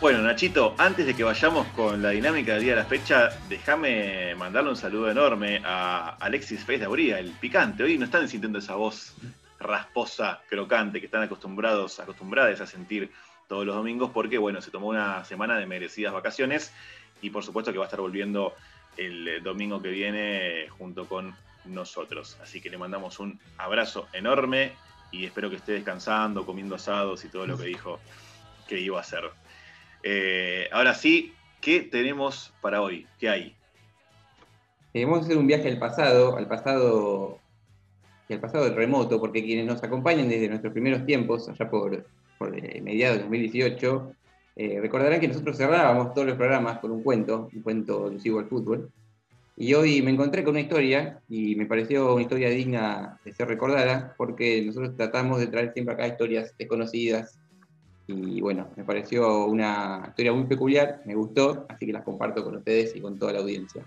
Bueno, 0.07 0.21
Nachito, 0.21 0.73
antes 0.77 1.05
de 1.05 1.13
que 1.13 1.25
vayamos 1.25 1.67
con 1.75 2.01
la 2.01 2.11
dinámica 2.11 2.53
del 2.53 2.63
día 2.63 2.75
de 2.75 2.81
la 2.81 2.85
fecha, 2.85 3.27
déjame 3.49 4.35
mandarle 4.35 4.69
un 4.69 4.77
saludo 4.77 5.11
enorme 5.11 5.61
a 5.65 6.15
Alexis 6.21 6.63
Fez 6.63 6.79
de 6.79 6.85
Auría, 6.85 7.19
el 7.19 7.31
picante. 7.31 7.83
Hoy 7.83 7.97
no 7.97 8.05
están 8.05 8.29
sintiendo 8.29 8.59
esa 8.59 8.75
voz 8.75 9.15
rasposa, 9.59 10.39
crocante, 10.49 11.01
que 11.01 11.07
están 11.07 11.23
acostumbrados, 11.23 11.99
acostumbradas 11.99 12.61
a 12.61 12.65
sentir 12.65 13.11
todos 13.49 13.65
los 13.65 13.75
domingos, 13.75 14.11
porque 14.13 14.37
bueno, 14.37 14.61
se 14.61 14.71
tomó 14.71 14.87
una 14.87 15.25
semana 15.25 15.57
de 15.57 15.65
merecidas 15.65 16.13
vacaciones 16.13 16.71
y 17.21 17.29
por 17.29 17.43
supuesto 17.43 17.73
que 17.73 17.77
va 17.77 17.83
a 17.83 17.87
estar 17.87 17.99
volviendo 17.99 18.53
el 18.95 19.43
domingo 19.43 19.81
que 19.81 19.89
viene 19.89 20.69
junto 20.69 21.05
con 21.05 21.35
nosotros. 21.65 22.37
Así 22.41 22.61
que 22.61 22.69
le 22.69 22.77
mandamos 22.77 23.19
un 23.19 23.37
abrazo 23.57 24.07
enorme 24.13 24.71
y 25.11 25.25
espero 25.25 25.49
que 25.49 25.57
esté 25.57 25.73
descansando, 25.73 26.45
comiendo 26.45 26.75
asados 26.75 27.25
y 27.25 27.27
todo 27.27 27.45
lo 27.45 27.57
que 27.57 27.65
dijo 27.65 27.99
que 28.69 28.79
iba 28.79 28.99
a 28.99 29.01
hacer. 29.01 29.29
Eh, 30.03 30.67
ahora 30.71 30.93
sí, 30.93 31.33
¿qué 31.61 31.81
tenemos 31.81 32.53
para 32.61 32.81
hoy? 32.81 33.05
¿Qué 33.19 33.29
hay? 33.29 33.55
Queremos 34.93 35.21
hacer 35.21 35.37
un 35.37 35.47
viaje 35.47 35.67
al 35.67 35.79
pasado, 35.79 36.37
al 36.37 36.47
pasado 36.47 37.39
y 38.29 38.33
al 38.33 38.39
pasado 38.39 38.73
remoto, 38.73 39.19
porque 39.19 39.43
quienes 39.43 39.65
nos 39.65 39.83
acompañan 39.83 40.29
desde 40.29 40.49
nuestros 40.49 40.73
primeros 40.73 41.05
tiempos, 41.05 41.47
allá 41.49 41.69
por 41.69 42.05
por 42.37 42.57
eh, 42.57 42.81
mediados 42.81 43.17
de 43.17 43.23
2018, 43.23 44.13
eh, 44.55 44.79
recordarán 44.81 45.19
que 45.19 45.27
nosotros 45.27 45.57
cerrábamos 45.57 46.13
todos 46.13 46.27
los 46.27 46.37
programas 46.37 46.79
con 46.79 46.91
un 46.91 47.03
cuento, 47.03 47.49
un 47.53 47.61
cuento 47.61 48.07
alusivo 48.07 48.39
al 48.39 48.47
fútbol. 48.47 48.91
Y 49.55 49.73
hoy 49.73 50.01
me 50.03 50.11
encontré 50.11 50.43
con 50.43 50.51
una 50.51 50.61
historia 50.61 51.19
y 51.29 51.55
me 51.55 51.65
pareció 51.65 52.13
una 52.13 52.21
historia 52.21 52.49
digna 52.49 53.19
de 53.25 53.33
ser 53.33 53.47
recordada 53.47 54.13
porque 54.17 54.61
nosotros 54.63 54.95
tratamos 54.95 55.39
de 55.39 55.47
traer 55.47 55.73
siempre 55.73 55.95
acá 55.95 56.07
historias 56.07 56.53
desconocidas. 56.57 57.39
Y 58.07 58.39
bueno, 58.39 58.69
me 58.77 58.85
pareció 58.85 59.45
una 59.45 60.05
historia 60.07 60.31
muy 60.31 60.45
peculiar, 60.45 61.01
me 61.05 61.13
gustó, 61.13 61.65
así 61.67 61.85
que 61.85 61.91
las 61.91 62.03
comparto 62.03 62.43
con 62.43 62.55
ustedes 62.55 62.95
y 62.95 63.01
con 63.01 63.19
toda 63.19 63.33
la 63.33 63.39
audiencia. 63.39 63.85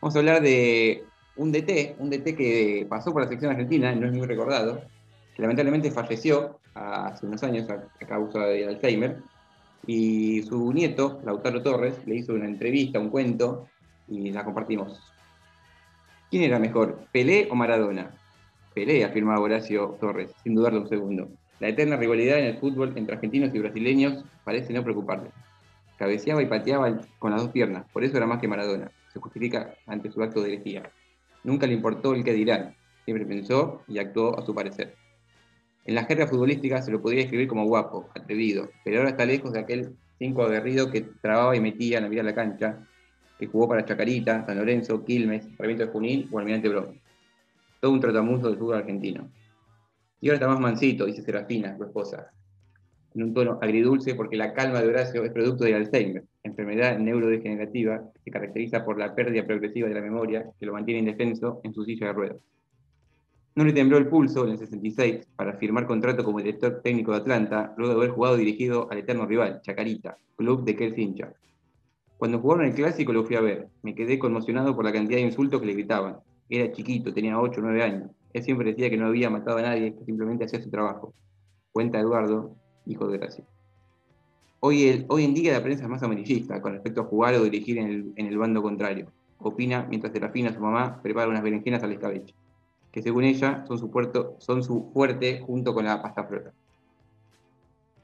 Vamos 0.00 0.16
a 0.16 0.18
hablar 0.18 0.42
de 0.42 1.04
un 1.36 1.52
DT, 1.52 1.96
un 2.00 2.10
DT 2.10 2.34
que 2.36 2.86
pasó 2.88 3.12
por 3.12 3.22
la 3.22 3.28
sección 3.28 3.52
argentina, 3.52 3.94
no 3.94 4.06
es 4.06 4.12
muy 4.12 4.26
recordado, 4.26 4.82
que 5.34 5.42
lamentablemente 5.42 5.92
falleció 5.92 6.58
hace 6.74 7.24
unos 7.24 7.42
años 7.44 7.68
a, 7.70 7.88
causa 8.06 8.46
de 8.46 8.66
Alzheimer, 8.66 9.18
y 9.86 10.42
su 10.42 10.72
nieto, 10.72 11.20
Lautaro 11.24 11.62
Torres, 11.62 11.94
le 12.06 12.16
hizo 12.16 12.34
una 12.34 12.46
entrevista, 12.46 12.98
un 12.98 13.10
cuento, 13.10 13.68
y 14.08 14.32
la 14.32 14.44
compartimos. 14.44 15.00
¿Quién 16.30 16.42
era 16.42 16.58
mejor, 16.58 17.06
Pelé 17.12 17.46
o 17.50 17.54
Maradona? 17.54 18.10
Pelé, 18.74 19.04
afirmaba 19.04 19.40
Horacio 19.40 19.96
Torres, 20.00 20.32
sin 20.42 20.56
dudarlo 20.56 20.80
un 20.80 20.88
segundo. 20.88 21.28
La 21.58 21.68
eterna 21.68 21.96
rivalidad 21.96 22.38
en 22.38 22.46
el 22.46 22.58
fútbol 22.58 22.92
entre 22.96 23.14
argentinos 23.14 23.54
y 23.54 23.58
brasileños 23.58 24.24
parece 24.44 24.72
no 24.72 24.82
preocuparle. 24.82 25.30
Cabeceaba 25.96 26.42
y 26.42 26.46
pateaba 26.46 27.00
con 27.18 27.30
las 27.30 27.42
dos 27.42 27.50
piernas, 27.50 27.86
por 27.92 28.04
eso 28.04 28.16
era 28.16 28.26
más 28.26 28.40
que 28.40 28.48
Maradona. 28.48 28.90
Se 29.12 29.20
justifica 29.20 29.74
ante 29.86 30.10
su 30.10 30.22
acto 30.22 30.42
de 30.42 30.52
herejía. 30.52 30.90
Nunca 31.44 31.66
le 31.66 31.72
importó 31.72 32.14
el 32.14 32.24
que 32.24 32.34
dirán, 32.34 32.74
siempre 33.04 33.24
pensó 33.24 33.82
y 33.88 33.98
actuó 33.98 34.38
a 34.38 34.44
su 34.44 34.54
parecer. 34.54 34.94
En 35.86 35.94
la 35.94 36.04
jerga 36.04 36.26
futbolística 36.26 36.82
se 36.82 36.90
lo 36.90 37.00
podría 37.00 37.22
describir 37.22 37.48
como 37.48 37.64
guapo, 37.64 38.10
atrevido, 38.14 38.68
pero 38.84 38.98
ahora 38.98 39.10
está 39.10 39.24
lejos 39.24 39.52
de 39.52 39.60
aquel 39.60 39.96
cinco 40.18 40.42
aguerrido 40.42 40.90
que 40.90 41.02
trababa 41.22 41.56
y 41.56 41.60
metía 41.60 41.98
en 41.98 42.04
la 42.04 42.10
vida 42.10 42.22
de 42.22 42.30
la 42.30 42.34
cancha, 42.34 42.86
que 43.38 43.46
jugó 43.46 43.68
para 43.68 43.84
Chacarita, 43.84 44.44
San 44.44 44.58
Lorenzo, 44.58 45.04
Quilmes, 45.04 45.46
Sarmiento 45.56 45.86
de 45.86 45.92
Junín 45.92 46.28
o 46.32 46.38
Almirante 46.38 46.68
Brown. 46.68 47.00
Todo 47.80 47.92
un 47.92 48.00
trotamundo 48.00 48.48
del 48.48 48.58
fútbol 48.58 48.78
argentino. 48.78 49.28
Y 50.20 50.28
ahora 50.28 50.36
está 50.36 50.48
más 50.48 50.60
mansito, 50.60 51.06
dice 51.06 51.22
Serafina, 51.22 51.76
su 51.76 51.84
esposa, 51.84 52.32
en 53.16 53.22
un 53.22 53.34
tono 53.34 53.58
agridulce 53.62 54.14
porque 54.14 54.36
la 54.36 54.52
calma 54.52 54.80
de 54.80 54.88
Horacio 54.88 55.24
es 55.24 55.32
producto 55.32 55.64
de 55.64 55.74
Alzheimer, 55.74 56.24
enfermedad 56.42 56.98
neurodegenerativa 56.98 58.02
que 58.22 58.30
caracteriza 58.30 58.84
por 58.84 58.98
la 58.98 59.14
pérdida 59.14 59.46
progresiva 59.46 59.88
de 59.88 59.94
la 59.94 60.02
memoria 60.02 60.50
que 60.60 60.66
lo 60.66 60.74
mantiene 60.74 61.00
indefenso 61.00 61.60
en 61.64 61.72
su 61.72 61.82
silla 61.84 62.08
de 62.08 62.12
ruedas. 62.12 62.36
No 63.54 63.64
le 63.64 63.72
tembló 63.72 63.96
el 63.96 64.08
pulso 64.08 64.44
en 64.44 64.52
el 64.52 64.58
66 64.58 65.28
para 65.34 65.54
firmar 65.54 65.86
contrato 65.86 66.24
como 66.24 66.38
director 66.38 66.82
técnico 66.82 67.12
de 67.12 67.18
Atlanta, 67.18 67.72
luego 67.78 67.94
de 67.94 68.00
haber 68.00 68.10
jugado 68.10 68.36
dirigido 68.36 68.86
al 68.90 68.98
eterno 68.98 69.24
rival, 69.24 69.62
Chacarita, 69.62 70.18
club 70.36 70.64
de 70.64 70.76
Kel 70.76 70.98
hincha. 70.98 71.32
Cuando 72.18 72.38
jugaron 72.38 72.66
el 72.66 72.74
clásico 72.74 73.14
lo 73.14 73.24
fui 73.24 73.36
a 73.36 73.40
ver. 73.40 73.68
Me 73.82 73.94
quedé 73.94 74.18
conmocionado 74.18 74.76
por 74.76 74.84
la 74.84 74.92
cantidad 74.92 75.18
de 75.18 75.24
insultos 75.24 75.60
que 75.60 75.66
le 75.66 75.72
gritaban. 75.72 76.18
Era 76.50 76.70
chiquito, 76.70 77.14
tenía 77.14 77.40
8 77.40 77.60
o 77.60 77.64
9 77.64 77.82
años. 77.82 78.10
Él 78.36 78.42
siempre 78.42 78.70
decía 78.70 78.90
que 78.90 78.98
no 78.98 79.06
había 79.06 79.30
matado 79.30 79.56
a 79.56 79.62
nadie, 79.62 79.94
que 79.94 80.04
simplemente 80.04 80.44
hacía 80.44 80.62
su 80.62 80.68
trabajo. 80.68 81.14
Cuenta 81.72 81.98
Eduardo, 81.98 82.54
hijo 82.84 83.08
de 83.08 83.16
Gracia. 83.16 83.44
Hoy, 84.60 85.06
hoy 85.08 85.24
en 85.24 85.32
día 85.32 85.54
la 85.54 85.62
prensa 85.62 85.84
es 85.84 85.88
más 85.88 86.02
amarillista 86.02 86.60
con 86.60 86.74
respecto 86.74 87.00
a 87.00 87.04
jugar 87.04 87.34
o 87.34 87.44
dirigir 87.44 87.78
en 87.78 87.86
el, 87.86 88.12
en 88.16 88.26
el 88.26 88.36
bando 88.36 88.60
contrario. 88.60 89.06
Opina 89.38 89.86
mientras 89.88 90.12
Serafina, 90.12 90.52
su 90.52 90.60
mamá, 90.60 91.00
prepara 91.02 91.30
unas 91.30 91.42
berenjenas 91.42 91.82
al 91.82 91.92
escabeche 91.92 92.34
que 92.92 93.02
según 93.02 93.24
ella 93.24 93.64
son 93.66 93.78
su, 93.78 93.90
puerto, 93.90 94.36
son 94.38 94.62
su 94.62 94.90
fuerte 94.92 95.40
junto 95.40 95.72
con 95.72 95.86
la 95.86 96.02
pasta 96.02 96.24
flota. 96.24 96.52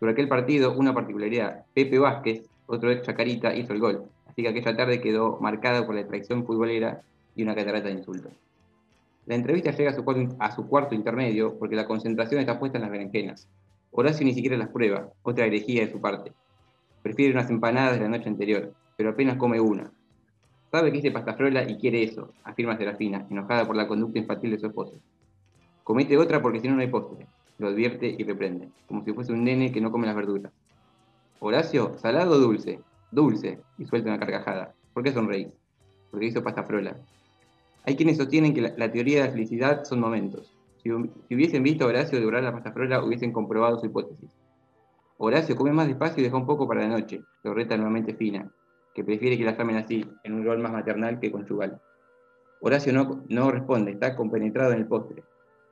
Sobre 0.00 0.12
aquel 0.12 0.28
partido, 0.28 0.74
una 0.74 0.94
particularidad, 0.94 1.64
Pepe 1.74 1.98
Vázquez, 1.98 2.48
otro 2.66 2.90
ex 2.90 3.02
Chacarita, 3.02 3.54
hizo 3.54 3.74
el 3.74 3.80
gol, 3.80 4.04
así 4.26 4.42
que 4.42 4.48
aquella 4.48 4.76
tarde 4.76 5.00
quedó 5.02 5.38
marcada 5.40 5.86
por 5.86 5.94
la 5.94 6.06
traición 6.06 6.44
futbolera 6.46 7.02
y 7.34 7.42
una 7.42 7.54
catarata 7.54 7.88
de 7.88 7.94
insultos. 7.94 8.32
La 9.26 9.34
entrevista 9.34 9.70
llega 9.70 9.90
a 9.90 9.94
su, 9.94 10.04
cuarto, 10.04 10.36
a 10.38 10.54
su 10.54 10.66
cuarto 10.66 10.94
intermedio 10.94 11.58
porque 11.58 11.76
la 11.76 11.86
concentración 11.86 12.40
está 12.40 12.58
puesta 12.58 12.78
en 12.78 12.82
las 12.82 12.90
berenjenas. 12.90 13.48
Horacio 13.90 14.24
ni 14.26 14.34
siquiera 14.34 14.56
las 14.56 14.68
prueba, 14.68 15.08
otra 15.22 15.46
herejía 15.46 15.86
de 15.86 15.92
su 15.92 16.00
parte. 16.00 16.32
Prefiere 17.02 17.32
unas 17.32 17.50
empanadas 17.50 17.94
de 17.94 18.00
la 18.00 18.08
noche 18.08 18.28
anterior, 18.28 18.72
pero 18.96 19.10
apenas 19.10 19.36
come 19.36 19.60
una, 19.60 19.92
Sabe 20.72 20.90
que 20.90 20.98
hice 20.98 21.10
pastafrola 21.10 21.68
y 21.68 21.76
quiere 21.76 22.02
eso, 22.02 22.32
afirma 22.44 22.78
Serafina, 22.78 23.26
enojada 23.28 23.66
por 23.66 23.76
la 23.76 23.86
conducta 23.86 24.18
infantil 24.18 24.52
de 24.52 24.58
su 24.58 24.68
esposo. 24.68 24.94
Comete 25.84 26.16
otra 26.16 26.40
porque 26.40 26.60
si 26.60 26.68
no 26.68 26.74
no 26.74 26.80
hay 26.80 26.86
postre, 26.86 27.26
lo 27.58 27.68
advierte 27.68 28.16
y 28.18 28.24
reprende, 28.24 28.70
como 28.88 29.04
si 29.04 29.12
fuese 29.12 29.34
un 29.34 29.44
nene 29.44 29.70
que 29.70 29.82
no 29.82 29.92
come 29.92 30.06
las 30.06 30.16
verduras. 30.16 30.50
Horacio, 31.40 31.98
¿salado 31.98 32.36
o 32.36 32.38
dulce? 32.38 32.80
Dulce, 33.10 33.60
y 33.76 33.84
suelta 33.84 34.08
una 34.08 34.18
carcajada. 34.18 34.72
¿Por 34.94 35.02
qué 35.02 35.12
sonreís? 35.12 35.48
Porque 36.10 36.24
hizo 36.24 36.42
pastafrola. 36.42 36.96
Hay 37.84 37.96
quienes 37.96 38.16
sostienen 38.16 38.54
que 38.54 38.60
la, 38.60 38.92
teoría 38.92 39.20
de 39.20 39.26
la 39.26 39.32
felicidad 39.32 39.84
son 39.84 40.00
momentos. 40.00 40.56
Si, 40.82 40.90
hubiesen 40.90 41.62
visto 41.62 41.84
a 41.84 41.88
Horacio 41.88 42.18
devorar 42.18 42.44
la 42.44 42.52
pastafrola, 42.52 43.02
hubiesen 43.04 43.32
comprobado 43.32 43.78
su 43.78 43.86
hipótesis. 43.86 44.30
Horacio 45.18 45.56
come 45.56 45.72
más 45.72 45.88
despacio 45.88 46.20
y 46.20 46.24
deja 46.24 46.36
un 46.36 46.46
poco 46.46 46.66
para 46.66 46.82
la 46.82 46.88
noche, 46.88 47.22
lo 47.42 47.54
reta 47.54 47.76
nuevamente 47.76 48.14
fina, 48.14 48.50
que 48.94 49.04
prefiere 49.04 49.36
que 49.36 49.44
la 49.44 49.56
llamen 49.56 49.76
así, 49.76 50.04
en 50.24 50.34
un 50.34 50.44
rol 50.44 50.58
más 50.58 50.72
maternal 50.72 51.18
que 51.18 51.30
conyugal. 51.30 51.80
Horacio 52.60 52.92
no, 52.92 53.24
no 53.28 53.50
responde, 53.50 53.92
está 53.92 54.14
compenetrado 54.14 54.72
en 54.72 54.78
el 54.78 54.86
postre, 54.86 55.24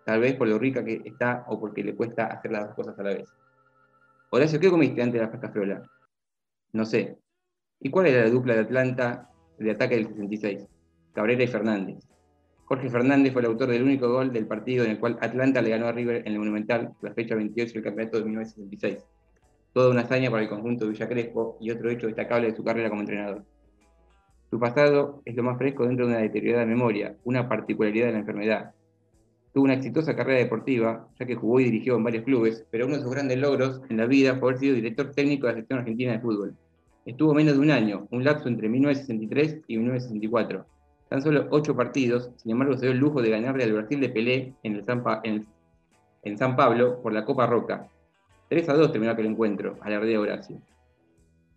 tal 0.05 0.21
vez 0.21 0.35
por 0.35 0.49
lo 0.49 0.59
rica 0.59 0.85
que 0.85 1.02
está 1.05 1.45
o 1.49 1.61
porque 1.61 1.85
le 1.85 1.95
cuesta 1.95 2.26
hacer 2.26 2.50
las 2.50 2.67
dos 2.67 2.75
cosas 2.75 2.99
a 2.99 3.02
la 3.02 3.11
vez. 3.11 3.29
Horacio, 4.31 4.61
¿qué 4.61 4.71
comiste 4.71 5.02
antes 5.02 5.21
de 5.21 5.26
la 5.26 5.31
pasta 5.31 5.50
frola? 5.50 5.83
No 6.73 6.85
sé. 6.85 7.19
¿Y 7.81 7.90
cuál 7.90 8.07
era 8.07 8.25
la 8.25 8.31
dupla 8.31 8.55
de 8.55 8.61
Atlanta 8.61 9.31
de 9.59 9.71
ataque 9.71 9.97
del 9.97 10.07
66? 10.09 10.69
Cabrera 11.12 11.43
y 11.43 11.49
Fernández. 11.49 11.99
Jorge 12.64 12.88
Fernández 12.88 13.33
fue 13.33 13.43
el 13.43 13.49
autor 13.49 13.71
del 13.71 13.83
único 13.83 14.09
gol 14.09 14.33
del 14.33 14.47
partido 14.47 14.85
en 14.85 14.93
el 14.93 15.00
cual 15.00 15.19
Atlanta 15.21 15.61
le 15.61 15.71
ganó 15.71 15.87
a 15.87 15.93
River 15.93 16.23
en 16.26 16.33
el 16.33 16.38
Monumental, 16.38 16.93
la 17.02 17.12
fecha 17.12 17.35
28 17.35 17.75
del 17.75 17.83
campeonato 17.83 18.19
de 18.19 18.25
1966 18.25 19.05
toda 19.73 19.90
una 19.90 20.02
hazaña 20.02 20.31
para 20.31 20.43
el 20.43 20.49
conjunto 20.49 20.85
de 20.85 20.93
Villa 20.93 21.09
Crespo 21.09 21.57
y 21.61 21.71
otro 21.71 21.90
hecho 21.90 22.07
destacable 22.07 22.50
de 22.50 22.57
su 22.57 22.64
carrera 22.64 22.88
como 22.88 23.02
entrenador. 23.02 23.45
Su 24.50 24.59
pasado 24.59 25.23
es 25.25 25.37
lo 25.37 25.45
más 25.45 25.59
fresco 25.59 25.87
dentro 25.87 26.07
de 26.07 26.12
una 26.12 26.23
deteriorada 26.23 26.67
memoria, 26.67 27.17
una 27.25 27.49
particularidad 27.49 28.07
de 28.07 28.12
la 28.12 28.19
enfermedad. 28.19 28.75
Tuvo 29.52 29.64
una 29.64 29.75
exitosa 29.75 30.17
carrera 30.17 30.40
deportiva, 30.40 31.09
ya 31.19 31.26
que 31.26 31.37
jugó 31.37 31.61
y 31.61 31.64
dirigió 31.64 31.97
en 31.97 32.05
varios 32.05 32.25
clubes, 32.25 32.64
pero 32.71 32.87
uno 32.87 32.97
de 32.97 33.02
sus 33.02 33.12
grandes 33.12 33.38
logros 33.38 33.81
en 33.88 33.97
la 33.97 34.07
vida 34.07 34.37
fue 34.37 34.50
haber 34.50 34.61
sido 34.61 34.75
director 34.75 35.12
técnico 35.12 35.47
de 35.47 35.52
la 35.52 35.55
selección 35.55 35.79
argentina 35.79 36.12
de 36.12 36.21
fútbol. 36.21 36.57
Estuvo 37.07 37.35
menos 37.35 37.55
de 37.55 37.61
un 37.61 37.71
año, 37.71 38.09
un 38.11 38.25
lapso 38.25 38.49
entre 38.49 38.69
1963 38.69 39.62
y 39.69 39.76
1964. 39.76 40.67
Tan 41.11 41.23
solo 41.23 41.49
ocho 41.50 41.75
partidos, 41.75 42.31
sin 42.37 42.52
embargo 42.52 42.75
se 42.75 42.83
dio 42.83 42.93
el 42.93 42.99
lujo 42.99 43.21
de 43.21 43.31
ganarle 43.31 43.64
al 43.64 43.73
Brasil 43.73 43.99
de 43.99 44.11
Pelé 44.11 44.55
en, 44.62 44.81
San 46.38 46.55
Pablo 46.55 47.02
por 47.02 47.12
la 47.12 47.25
Copa 47.25 47.49
Roca, 47.49 47.88
3 48.49 48.69
a 48.69 48.75
2 48.75 48.93
terminó 48.93 49.12
aquel 49.12 49.26
encuentro, 49.26 49.76
a 49.81 49.90
la 49.90 49.99
de 49.99 50.17
Horacio. 50.17 50.59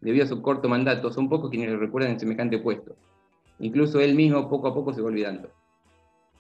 Debido 0.01 0.25
a 0.25 0.27
su 0.27 0.41
corto 0.41 0.67
mandato, 0.67 1.13
son 1.13 1.29
pocos 1.29 1.51
quienes 1.51 1.69
lo 1.69 1.77
recuerdan 1.77 2.13
en 2.13 2.19
semejante 2.19 2.57
puesto. 2.57 2.95
Incluso 3.59 3.99
él 3.99 4.15
mismo 4.15 4.49
poco 4.49 4.69
a 4.69 4.73
poco 4.73 4.91
se 4.91 5.01
va 5.01 5.09
olvidando. 5.09 5.51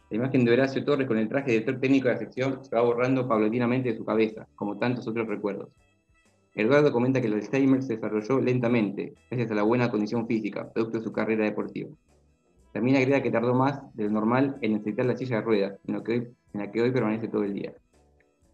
La 0.09 0.17
imagen 0.17 0.43
de 0.43 0.53
Horacio 0.53 0.83
Torres 0.83 1.07
con 1.07 1.19
el 1.19 1.29
traje 1.29 1.45
de 1.45 1.51
director 1.51 1.79
técnico 1.79 2.07
de 2.07 2.15
la 2.15 2.19
sección 2.19 2.65
se 2.65 2.75
va 2.75 2.81
borrando 2.81 3.27
paulatinamente 3.27 3.91
de 3.91 3.97
su 3.97 4.03
cabeza, 4.03 4.47
como 4.55 4.79
tantos 4.79 5.07
otros 5.07 5.27
recuerdos. 5.27 5.69
Eduardo 6.55 6.91
comenta 6.91 7.21
que 7.21 7.27
el 7.27 7.33
Alzheimer 7.33 7.83
se 7.83 7.95
desarrolló 7.95 8.41
lentamente, 8.41 9.13
gracias 9.29 9.51
a 9.51 9.55
la 9.55 9.63
buena 9.63 9.91
condición 9.91 10.25
física, 10.25 10.67
producto 10.73 10.97
de 10.97 11.03
su 11.03 11.13
carrera 11.13 11.45
deportiva. 11.45 11.89
También 12.73 12.97
agrega 12.97 13.21
que 13.21 13.31
tardó 13.31 13.53
más 13.53 13.81
de 13.95 14.05
lo 14.05 14.09
normal 14.09 14.57
en 14.61 14.73
necesitar 14.73 15.05
la 15.05 15.15
silla 15.15 15.37
de 15.37 15.41
ruedas, 15.43 15.79
en, 15.87 15.95
en 15.95 16.35
la 16.53 16.71
que 16.71 16.81
hoy 16.81 16.91
permanece 16.91 17.27
todo 17.27 17.43
el 17.43 17.53
día. 17.53 17.71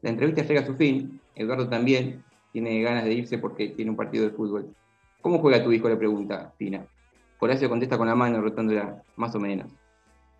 La 0.02 0.10
entrevista 0.10 0.44
llega 0.44 0.62
a 0.62 0.66
su 0.66 0.76
fin. 0.76 1.20
Eduardo 1.36 1.70
también 1.70 2.24
tiene 2.52 2.82
ganas 2.82 3.06
de 3.06 3.14
irse 3.14 3.38
porque 3.38 3.70
tiene 3.70 3.92
un 3.92 3.98
partido 3.98 4.26
de 4.26 4.32
fútbol. 4.32 4.76
¿Cómo 5.22 5.40
juega 5.40 5.64
tu 5.64 5.72
hijo? 5.72 5.90
Le 5.90 5.96
pregunta 5.96 6.54
Pina. 6.58 6.86
Horacio 7.40 7.70
contesta 7.70 7.98
con 7.98 8.08
la 8.08 8.16
mano, 8.16 8.42
rotándola, 8.42 9.02
más 9.16 9.34
o 9.36 9.40
menos. 9.40 9.72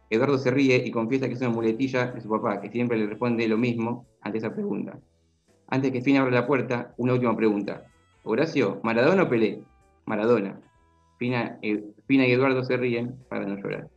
Eduardo 0.10 0.38
se 0.38 0.52
ríe 0.52 0.84
y 0.86 0.92
confiesa 0.92 1.28
que 1.28 1.36
es 1.36 1.42
una 1.42 1.50
muletilla 1.50 2.08
de 2.08 2.20
su 2.20 2.30
papá, 2.30 2.60
que 2.60 2.70
siempre 2.70 2.98
le 2.98 3.08
responde 3.08 3.48
lo 3.48 3.58
mismo 3.58 4.06
ante 4.22 4.40
esa 4.40 4.54
pregunta. 4.54 5.00
Antes 5.68 5.92
que 5.92 6.02
Fina 6.02 6.22
abra 6.22 6.32
la 6.32 6.48
puerta, 6.48 6.94
una 6.98 7.14
última 7.14 7.36
pregunta. 7.36 7.86
Horacio, 8.24 8.80
¿Maradona 8.84 9.24
o 9.24 9.30
Pelé? 9.30 9.62
Maradona. 10.06 10.60
Fina, 11.20 11.60
eh, 11.62 11.84
y 12.08 12.32
Eduardo 12.32 12.64
se 12.64 12.78
ríen 12.78 13.18
para 13.28 13.46
no 13.46 13.58
llorar. 13.58 13.90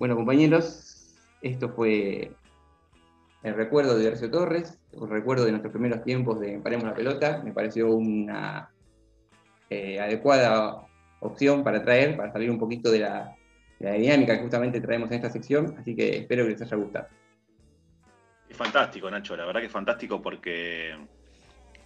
Bueno, 0.00 0.16
compañeros, 0.16 1.14
esto 1.40 1.70
fue 1.70 2.32
el 3.44 3.54
recuerdo 3.54 3.96
de 3.96 4.08
Horacio 4.08 4.30
Torres, 4.30 4.80
el 4.92 5.08
recuerdo 5.08 5.44
de 5.44 5.52
nuestros 5.52 5.72
primeros 5.72 6.02
tiempos 6.02 6.40
de 6.40 6.58
Paremos 6.58 6.86
la 6.86 6.94
Pelota, 6.94 7.40
me 7.44 7.52
pareció 7.52 7.88
una 7.90 8.68
eh, 9.70 10.00
adecuada 10.00 10.86
opción 11.20 11.62
para 11.62 11.82
traer, 11.82 12.16
para 12.16 12.32
salir 12.32 12.50
un 12.50 12.58
poquito 12.58 12.90
de 12.90 12.98
la, 12.98 13.36
dinámica 13.78 14.36
que 14.36 14.42
justamente 14.42 14.80
traemos 14.80 15.10
en 15.10 15.16
esta 15.16 15.30
sección, 15.30 15.76
así 15.78 15.94
que 15.94 16.18
espero 16.18 16.44
que 16.44 16.50
les 16.50 16.62
haya 16.62 16.76
gustado. 16.76 17.06
Es 18.48 18.56
fantástico, 18.56 19.10
Nacho, 19.10 19.36
la 19.36 19.44
verdad 19.44 19.60
que 19.60 19.66
es 19.66 19.72
fantástico 19.72 20.20
porque 20.20 20.96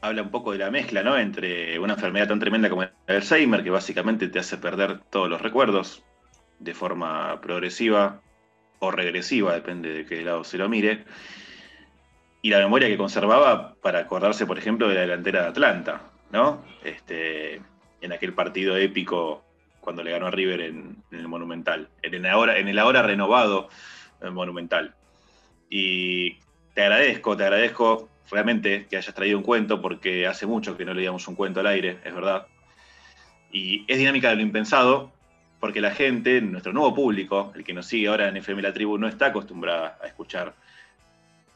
habla 0.00 0.22
un 0.22 0.30
poco 0.30 0.52
de 0.52 0.58
la 0.58 0.70
mezcla, 0.70 1.02
¿no? 1.02 1.16
Entre 1.18 1.78
una 1.78 1.94
enfermedad 1.94 2.28
tan 2.28 2.38
tremenda 2.38 2.70
como 2.70 2.82
el 2.82 2.90
Alzheimer, 3.06 3.64
que 3.64 3.70
básicamente 3.70 4.28
te 4.28 4.38
hace 4.38 4.56
perder 4.56 5.00
todos 5.10 5.28
los 5.28 5.40
recuerdos 5.40 6.02
de 6.58 6.74
forma 6.74 7.40
progresiva 7.40 8.20
o 8.78 8.90
regresiva, 8.90 9.54
depende 9.54 9.92
de 9.92 10.06
qué 10.06 10.22
lado 10.22 10.44
se 10.44 10.58
lo 10.58 10.68
mire, 10.68 11.04
y 12.42 12.50
la 12.50 12.58
memoria 12.58 12.88
que 12.88 12.96
conservaba 12.96 13.74
para 13.82 14.00
acordarse, 14.00 14.46
por 14.46 14.58
ejemplo, 14.58 14.88
de 14.88 14.94
la 14.94 15.00
delantera 15.02 15.42
de 15.42 15.48
Atlanta, 15.48 16.02
¿no? 16.30 16.64
Este, 16.84 17.60
en 18.00 18.12
aquel 18.12 18.32
partido 18.34 18.76
épico 18.76 19.44
cuando 19.80 20.02
le 20.02 20.12
ganó 20.12 20.26
a 20.26 20.30
River 20.30 20.60
en, 20.60 21.02
el 21.10 21.28
Monumental, 21.28 21.88
en 22.02 22.14
el, 22.14 22.26
ahora, 22.78 23.02
renovado 23.02 23.68
eh, 24.20 24.30
Monumental. 24.30 24.94
Y 25.70 26.38
te 26.74 26.82
agradezco, 26.82 27.36
te 27.36 27.44
agradezco 27.44 28.08
realmente 28.30 28.86
que 28.86 28.96
hayas 28.96 29.14
traído 29.14 29.38
un 29.38 29.44
cuento, 29.44 29.80
porque 29.80 30.26
hace 30.26 30.46
mucho 30.46 30.76
que 30.76 30.84
no 30.84 30.94
leíamos 30.94 31.26
un 31.28 31.34
cuento 31.34 31.60
al 31.60 31.66
aire, 31.66 31.98
es 32.04 32.14
verdad. 32.14 32.46
Y 33.50 33.84
es 33.88 33.98
dinámica 33.98 34.30
de 34.30 34.36
lo 34.36 34.42
impensado, 34.42 35.12
porque 35.60 35.80
la 35.80 35.90
gente, 35.90 36.40
nuestro 36.40 36.72
nuevo 36.72 36.94
público, 36.94 37.52
el 37.54 37.64
que 37.64 37.72
nos 37.72 37.86
sigue 37.86 38.08
ahora 38.08 38.28
en 38.28 38.36
FM 38.36 38.62
La 38.62 38.72
Tribu, 38.72 38.98
no 38.98 39.08
está 39.08 39.26
acostumbrada 39.26 39.98
a 40.02 40.06
escuchar 40.06 40.54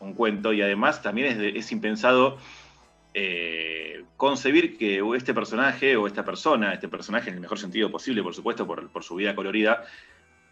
un 0.01 0.15
cuento 0.15 0.53
y 0.53 0.63
además 0.63 1.01
también 1.01 1.41
es, 1.41 1.71
impensado 1.71 2.39
eh, 3.15 4.03
concebir 4.17 4.77
que 4.77 5.01
este 5.15 5.33
personaje 5.33 5.97
o 5.97 6.07
esta 6.07 6.25
persona, 6.25 6.73
este 6.73 6.89
personaje 6.89 7.29
en 7.29 7.37
el 7.37 7.41
mejor 7.41 7.59
sentido 7.59 7.91
posible, 7.91 8.23
por 8.23 8.35
supuesto, 8.35 8.67
por, 8.67 9.05
su 9.05 9.15
vida 9.15 9.37
colorida, 9.37 9.85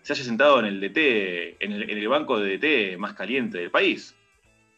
se 0.02 0.12
haya 0.12 0.22
sentado 0.22 0.60
en 0.60 0.66
el 0.66 0.80
DT, 0.80 1.56
en 1.60 1.72
el 1.72 2.08
banco 2.08 2.38
de 2.38 2.58
DT 2.58 2.98
más 2.98 3.14
caliente 3.14 3.58
del 3.58 3.70
país 3.70 4.14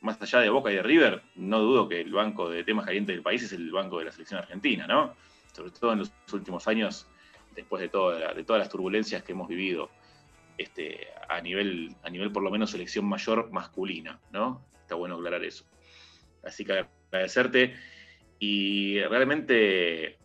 más 0.02 0.20
allá 0.20 0.40
de 0.40 0.50
Boca 0.50 0.70
y 0.70 0.74
de 0.74 0.82
River, 0.82 1.22
no 1.36 1.60
dudo 1.60 1.88
que 1.88 2.00
el 2.00 2.12
banco 2.12 2.50
de 2.50 2.64
temas 2.64 2.84
calientes 2.84 3.14
del 3.14 3.22
país 3.22 3.42
es 3.42 3.52
el 3.52 3.70
banco 3.70 3.98
de 3.98 4.06
la 4.06 4.12
selección 4.12 4.40
argentina, 4.40 4.86
¿no? 4.86 5.14
Sobre 5.52 5.70
todo 5.70 5.92
en 5.92 6.00
los 6.00 6.12
últimos 6.32 6.66
años, 6.68 7.06
después 7.54 7.80
de, 7.80 7.86
de 7.86 8.44
todas 8.44 8.60
las 8.60 8.68
turbulencias 8.68 9.22
que 9.22 9.32
hemos 9.32 9.48
vivido 9.48 9.90
este, 10.58 11.08
a, 11.28 11.40
nivel, 11.40 11.94
a 12.02 12.10
nivel 12.10 12.32
por 12.32 12.42
lo 12.42 12.50
menos 12.50 12.70
selección 12.70 13.04
mayor 13.04 13.50
masculina, 13.52 14.20
¿no? 14.32 14.64
Está 14.80 14.96
bueno 14.96 15.16
aclarar 15.16 15.44
eso. 15.44 15.64
Así 16.44 16.64
que 16.64 16.84
agradecerte 17.10 17.74
y 18.38 19.00
realmente 19.02 20.18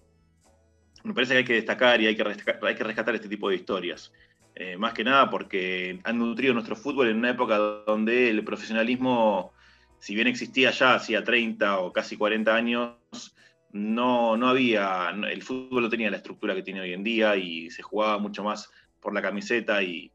me 1.04 1.14
parece 1.14 1.34
que 1.34 1.38
hay 1.38 1.46
que 1.46 1.54
destacar 1.54 2.02
y 2.02 2.08
hay 2.08 2.16
que 2.16 2.24
rescatar, 2.24 2.66
hay 2.66 2.76
que 2.76 2.84
rescatar 2.84 3.16
este 3.16 3.30
tipo 3.30 3.50
de 3.50 3.56
historias. 3.56 4.12
Eh, 4.56 4.76
más 4.76 4.94
que 4.94 5.04
nada 5.04 5.30
porque 5.30 6.00
han 6.04 6.18
nutrido 6.18 6.54
nuestro 6.54 6.76
fútbol 6.76 7.10
en 7.10 7.18
una 7.18 7.30
época 7.30 7.58
donde 7.58 8.30
el 8.30 8.44
profesionalismo 8.44 9.54
si 10.00 10.16
bien 10.16 10.28
existía 10.28 10.72
ya 10.72 10.96
hacía 10.96 11.24
30 11.24 11.80
o 11.80 11.92
casi 11.92 12.18
40 12.18 12.56
años, 12.56 13.36
no, 13.72 14.38
no 14.38 14.48
había, 14.48 15.10
el 15.10 15.44
fútbol 15.44 15.84
no 15.84 15.90
tenía 15.90 16.12
la 16.12 16.18
estructura 16.18 16.56
que 16.56 16.64
tiene 16.64 16.82
hoy 16.82 16.94
en 16.94 17.04
día 17.04 17.36
y 17.36 17.70
se 17.70 17.84
jugaba 17.84 18.18
mucho 18.18 18.44
más 18.44 18.72
por 19.00 19.14
la 19.14 19.22
camiseta 19.22 19.84
y, 19.84 20.12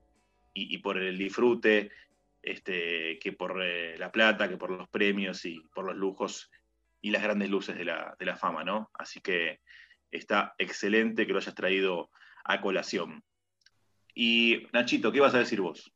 por 0.82 0.98
el 0.98 1.16
disfrute 1.16 1.90
este, 2.42 3.18
que 3.18 3.32
por 3.32 3.62
eh, 3.62 3.96
la 3.98 4.10
plata, 4.10 4.48
que 4.48 4.56
por 4.56 4.70
los 4.70 4.88
premios 4.88 5.44
y 5.44 5.60
por 5.74 5.84
los 5.84 5.96
lujos 5.96 6.50
y 7.00 7.10
las 7.10 7.22
grandes 7.22 7.50
luces 7.50 7.76
de 7.76 7.84
la, 7.84 8.16
de 8.18 8.26
la 8.26 8.36
fama, 8.36 8.64
¿no? 8.64 8.90
Así 8.94 9.20
que 9.20 9.60
está 10.10 10.54
excelente 10.58 11.26
que 11.26 11.32
lo 11.32 11.38
hayas 11.38 11.54
traído 11.54 12.10
a 12.44 12.60
colación. 12.60 13.22
Y 14.14 14.66
Nachito, 14.72 15.10
¿qué 15.12 15.20
vas 15.20 15.34
a 15.34 15.38
decir 15.38 15.60
vos? 15.60 15.91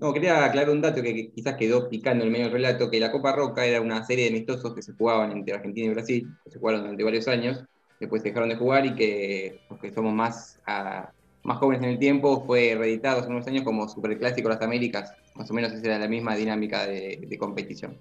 No, 0.00 0.14
quería 0.14 0.46
aclarar 0.46 0.70
un 0.70 0.80
dato 0.80 1.02
que 1.02 1.30
quizás 1.30 1.56
quedó 1.56 1.90
picando 1.90 2.24
en 2.24 2.28
el 2.28 2.32
medio 2.32 2.46
del 2.46 2.54
relato, 2.54 2.90
que 2.90 2.98
la 2.98 3.12
Copa 3.12 3.36
Roca 3.36 3.66
era 3.66 3.82
una 3.82 4.02
serie 4.02 4.24
de 4.24 4.30
amistosos 4.30 4.74
que 4.74 4.80
se 4.80 4.94
jugaban 4.94 5.30
entre 5.30 5.54
Argentina 5.54 5.88
y 5.88 5.90
Brasil, 5.90 6.26
que 6.42 6.50
se 6.50 6.58
jugaron 6.58 6.80
durante 6.80 7.04
varios 7.04 7.28
años, 7.28 7.62
después 8.00 8.22
dejaron 8.22 8.48
de 8.48 8.56
jugar 8.56 8.86
y 8.86 8.94
que 8.94 9.60
los 9.68 9.78
que 9.78 9.92
somos 9.92 10.14
más, 10.14 10.58
ah, 10.66 11.10
más 11.42 11.58
jóvenes 11.58 11.82
en 11.82 11.90
el 11.90 11.98
tiempo 11.98 12.46
fue 12.46 12.74
reeditado 12.78 13.20
hace 13.20 13.28
unos 13.28 13.46
años 13.46 13.62
como 13.62 13.86
Superclásico 13.90 14.48
Las 14.48 14.62
Américas, 14.62 15.12
más 15.34 15.50
o 15.50 15.52
menos 15.52 15.70
esa 15.70 15.86
era 15.86 15.98
la 15.98 16.08
misma 16.08 16.34
dinámica 16.34 16.86
de, 16.86 17.22
de 17.28 17.38
competición. 17.38 17.98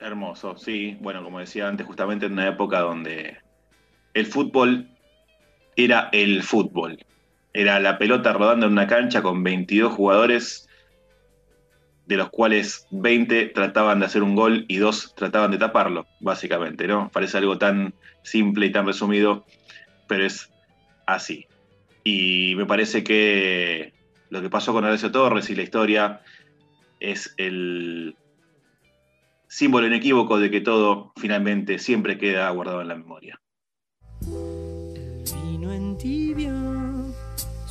Hermoso, 0.00 0.56
sí, 0.56 0.96
bueno, 1.02 1.22
como 1.22 1.38
decía 1.38 1.68
antes, 1.68 1.86
justamente 1.86 2.24
en 2.24 2.32
una 2.32 2.48
época 2.48 2.78
donde 2.78 3.36
el 4.14 4.24
fútbol 4.24 4.88
era 5.76 6.08
el 6.12 6.42
fútbol 6.42 6.98
era 7.52 7.80
la 7.80 7.98
pelota 7.98 8.32
rodando 8.32 8.66
en 8.66 8.72
una 8.72 8.86
cancha 8.86 9.22
con 9.22 9.42
22 9.42 9.92
jugadores, 9.92 10.68
de 12.06 12.16
los 12.16 12.30
cuales 12.30 12.86
20 12.90 13.46
trataban 13.46 14.00
de 14.00 14.06
hacer 14.06 14.22
un 14.22 14.34
gol 14.34 14.64
y 14.68 14.78
dos 14.78 15.14
trataban 15.14 15.50
de 15.50 15.58
taparlo, 15.58 16.06
básicamente, 16.20 16.86
¿no? 16.86 17.10
Parece 17.12 17.38
algo 17.38 17.58
tan 17.58 17.94
simple 18.22 18.66
y 18.66 18.72
tan 18.72 18.86
resumido, 18.86 19.44
pero 20.08 20.24
es 20.24 20.50
así. 21.06 21.46
Y 22.04 22.54
me 22.56 22.66
parece 22.66 23.04
que 23.04 23.92
lo 24.30 24.40
que 24.42 24.50
pasó 24.50 24.72
con 24.72 24.84
Horacio 24.84 25.10
Torres 25.10 25.50
y 25.50 25.54
la 25.54 25.62
historia 25.62 26.22
es 26.98 27.34
el 27.36 28.16
símbolo 29.48 29.86
inequívoco 29.86 30.38
de 30.38 30.50
que 30.50 30.60
todo 30.60 31.12
finalmente 31.16 31.78
siempre 31.78 32.18
queda 32.18 32.48
guardado 32.50 32.82
en 32.82 32.88
la 32.88 32.94
memoria. 32.94 33.40
en 35.72 35.96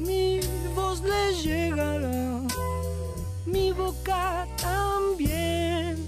mi 0.00 0.40
voz 0.74 1.02
le 1.02 1.34
llegará, 1.42 2.40
mi 3.46 3.72
boca 3.72 4.46
también. 4.56 5.98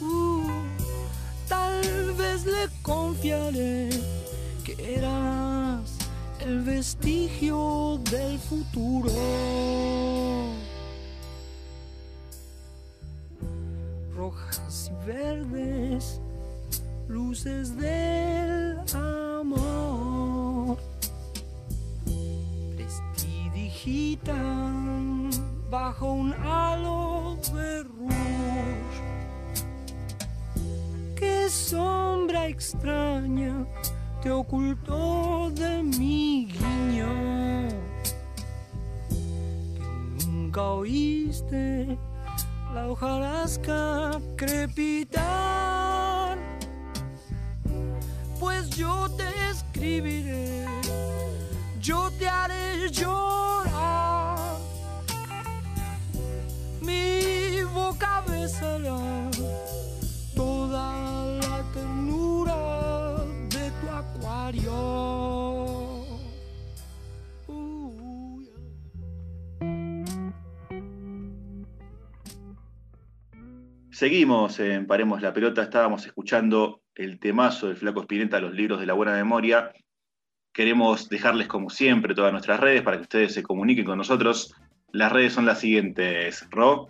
Uh, 0.00 0.46
tal 1.48 2.12
vez 2.12 2.44
le 2.44 2.68
confiaré 2.82 3.90
que 4.64 4.96
eras 4.96 5.98
el 6.40 6.60
vestigio 6.60 7.98
del 8.10 8.38
futuro. 8.38 9.10
Rojas 14.14 14.90
y 14.92 15.06
verdes, 15.06 16.20
luces 17.08 17.76
del 17.76 18.78
amor 18.94 19.77
bajo 25.70 26.12
un 26.12 26.32
halo 26.32 27.36
de. 27.52 27.84
Qué 31.16 31.48
sombra 31.50 32.46
extraña 32.46 33.66
te 34.22 34.30
ocultó 34.30 35.50
de 35.54 35.82
mi 35.82 36.46
guiño. 36.46 37.68
Que 40.18 40.26
nunca 40.26 40.62
oíste 40.62 41.98
la 42.74 42.88
hojarasca 42.88 44.20
crepitar. 44.36 46.38
Pues 48.38 48.70
yo 48.70 49.08
te 49.16 49.28
escribiré, 49.50 50.64
yo 51.80 52.10
te 52.18 52.28
haré 52.28 52.88
yo 52.92 53.27
toda 60.34 61.36
la 61.40 61.64
ternura 61.72 63.16
de 63.50 63.70
tu 63.80 63.88
acuario. 63.88 65.18
Seguimos 73.90 74.60
en 74.60 74.86
Paremos 74.86 75.20
la 75.22 75.32
Pelota, 75.32 75.62
estábamos 75.62 76.06
escuchando 76.06 76.82
el 76.94 77.18
temazo 77.18 77.68
del 77.68 77.76
Flaco 77.76 78.00
Espineta, 78.02 78.40
los 78.40 78.54
libros 78.54 78.80
de 78.80 78.86
la 78.86 78.92
buena 78.94 79.12
memoria. 79.12 79.72
Queremos 80.52 81.08
dejarles, 81.08 81.48
como 81.48 81.70
siempre, 81.70 82.14
todas 82.14 82.32
nuestras 82.32 82.60
redes 82.60 82.82
para 82.82 82.96
que 82.96 83.02
ustedes 83.02 83.34
se 83.34 83.42
comuniquen 83.42 83.84
con 83.84 83.98
nosotros. 83.98 84.54
Las 84.92 85.12
redes 85.12 85.32
son 85.32 85.46
las 85.46 85.60
siguientes, 85.60 86.46
Ro. 86.50 86.88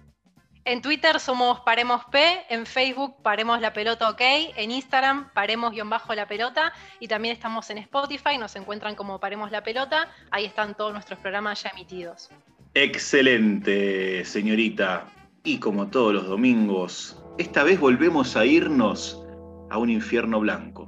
En 0.68 0.82
Twitter 0.82 1.18
somos 1.18 1.60
Paremos 1.60 2.04
P, 2.12 2.44
en 2.50 2.66
Facebook 2.66 3.22
Paremos 3.22 3.58
la 3.62 3.72
Pelota 3.72 4.10
OK, 4.10 4.20
en 4.20 4.70
Instagram 4.70 5.32
Paremos-la 5.32 6.28
Pelota 6.28 6.74
y 7.00 7.08
también 7.08 7.32
estamos 7.32 7.70
en 7.70 7.78
Spotify, 7.78 8.36
nos 8.38 8.54
encuentran 8.54 8.94
como 8.94 9.18
Paremos 9.18 9.50
la 9.50 9.62
Pelota, 9.62 10.10
ahí 10.30 10.44
están 10.44 10.76
todos 10.76 10.92
nuestros 10.92 11.18
programas 11.20 11.62
ya 11.62 11.70
emitidos. 11.70 12.28
Excelente, 12.74 14.26
señorita. 14.26 15.06
Y 15.42 15.58
como 15.58 15.88
todos 15.88 16.12
los 16.12 16.26
domingos, 16.26 17.18
esta 17.38 17.62
vez 17.62 17.80
volvemos 17.80 18.36
a 18.36 18.44
irnos 18.44 19.24
a 19.70 19.78
un 19.78 19.88
infierno 19.88 20.38
blanco. 20.38 20.87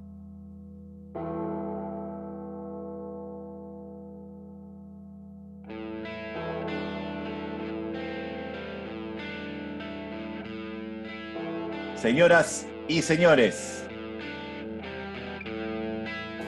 Señoras 12.00 12.66
y 12.88 13.02
señores, 13.02 13.84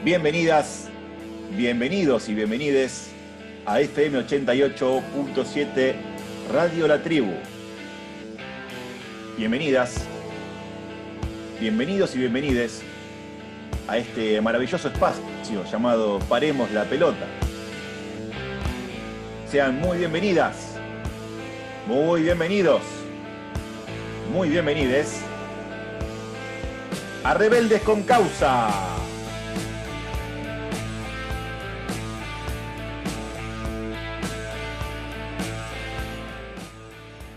bienvenidas, 0.02 0.88
bienvenidos 1.54 2.30
y 2.30 2.34
bienvenides 2.34 3.10
a 3.66 3.78
FM 3.82 4.26
88.7 4.26 5.94
Radio 6.50 6.88
La 6.88 7.02
Tribu. 7.02 7.34
Bienvenidas, 9.36 10.06
bienvenidos 11.60 12.14
y 12.14 12.20
bienvenides 12.20 12.82
a 13.88 13.98
este 13.98 14.40
maravilloso 14.40 14.88
espacio 14.88 15.22
llamado 15.70 16.18
Paremos 16.30 16.70
la 16.70 16.84
Pelota. 16.84 17.26
Sean 19.50 19.78
muy 19.78 19.98
bienvenidas, 19.98 20.78
muy 21.86 22.22
bienvenidos, 22.22 22.80
muy 24.32 24.48
bienvenides 24.48 25.22
a 27.24 27.34
Rebeldes 27.34 27.82
con 27.82 28.02
Causa. 28.02 28.68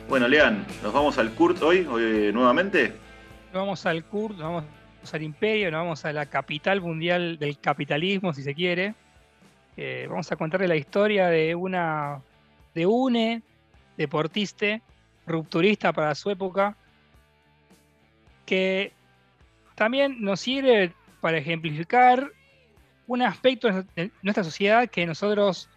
Bueno, 0.09 0.27
Lean, 0.27 0.65
¿nos 0.81 0.93
vamos 0.93 1.17
al 1.17 1.31
Kurt 1.31 1.61
hoy, 1.61 1.85
hoy 1.85 2.31
nuevamente? 2.31 2.93
Nos 3.51 3.61
vamos 3.61 3.85
al 3.85 4.05
Kurt, 4.05 4.37
nos 4.37 4.43
vamos 4.43 4.65
al 5.13 5.23
Imperio, 5.23 5.71
nos 5.71 5.81
vamos 5.81 6.05
a 6.05 6.13
la 6.13 6.25
capital 6.25 6.81
mundial 6.81 7.37
del 7.37 7.59
capitalismo, 7.59 8.33
si 8.33 8.41
se 8.41 8.55
quiere. 8.55 8.95
Eh, 9.77 10.07
vamos 10.09 10.31
a 10.31 10.35
contarle 10.35 10.67
la 10.67 10.75
historia 10.75 11.27
de 11.27 11.53
una 11.53 12.21
de 12.73 12.85
une 12.85 13.43
deportista, 13.97 14.79
rupturista 15.27 15.93
para 15.93 16.15
su 16.15 16.29
época, 16.29 16.75
que 18.45 18.93
también 19.75 20.21
nos 20.21 20.39
sirve 20.39 20.93
para 21.21 21.37
ejemplificar 21.37 22.31
un 23.07 23.21
aspecto 23.21 23.83
de 23.95 24.11
nuestra 24.21 24.43
sociedad 24.43 24.89
que 24.89 25.05
nosotros 25.05 25.69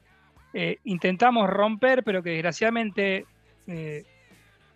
eh, 0.55 0.79
intentamos 0.85 1.49
romper, 1.51 2.03
pero 2.03 2.23
que 2.23 2.31
desgraciadamente 2.31 3.27
eh, 3.67 4.05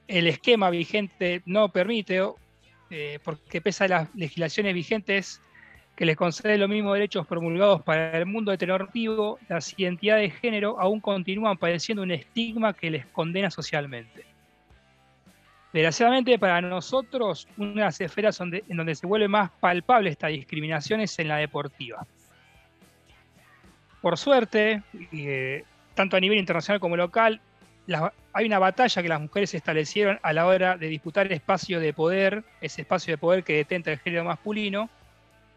el 0.08 0.26
esquema 0.26 0.68
vigente 0.70 1.42
no 1.46 1.70
permite, 1.70 2.20
eh, 2.90 3.18
porque 3.24 3.60
pese 3.60 3.84
a 3.84 3.88
las 3.88 4.14
legislaciones 4.14 4.74
vigentes 4.74 5.40
que 5.96 6.04
les 6.04 6.16
conceden 6.16 6.60
los 6.60 6.68
mismos 6.68 6.94
derechos 6.94 7.26
promulgados 7.26 7.82
para 7.82 8.18
el 8.18 8.26
mundo 8.26 8.52
heteronormativo, 8.52 9.38
las 9.48 9.78
identidades 9.78 10.32
de 10.32 10.38
género 10.38 10.78
aún 10.80 11.00
continúan 11.00 11.56
padeciendo 11.56 12.02
un 12.02 12.10
estigma 12.10 12.72
que 12.72 12.90
les 12.90 13.06
condena 13.06 13.50
socialmente. 13.50 14.31
Desgraciadamente 15.72 16.38
para 16.38 16.60
nosotros, 16.60 17.48
una 17.56 17.70
de 17.70 17.80
las 17.80 18.00
esferas 18.00 18.38
en 18.40 18.76
donde 18.76 18.94
se 18.94 19.06
vuelve 19.06 19.28
más 19.28 19.50
palpable 19.58 20.10
esta 20.10 20.26
discriminación 20.26 21.00
es 21.00 21.18
en 21.18 21.28
la 21.28 21.38
deportiva. 21.38 22.06
Por 24.02 24.18
suerte, 24.18 24.82
eh, 25.12 25.64
tanto 25.94 26.16
a 26.16 26.20
nivel 26.20 26.38
internacional 26.38 26.80
como 26.80 26.96
local, 26.96 27.40
hay 28.32 28.46
una 28.46 28.58
batalla 28.58 29.02
que 29.02 29.08
las 29.08 29.20
mujeres 29.20 29.54
establecieron 29.54 30.18
a 30.22 30.32
la 30.32 30.46
hora 30.46 30.76
de 30.76 30.88
disputar 30.88 31.26
el 31.26 31.32
espacio 31.32 31.80
de 31.80 31.92
poder, 31.94 32.44
ese 32.60 32.82
espacio 32.82 33.14
de 33.14 33.18
poder 33.18 33.42
que 33.42 33.56
detenta 33.56 33.92
el 33.92 33.98
género 33.98 34.24
masculino, 34.24 34.90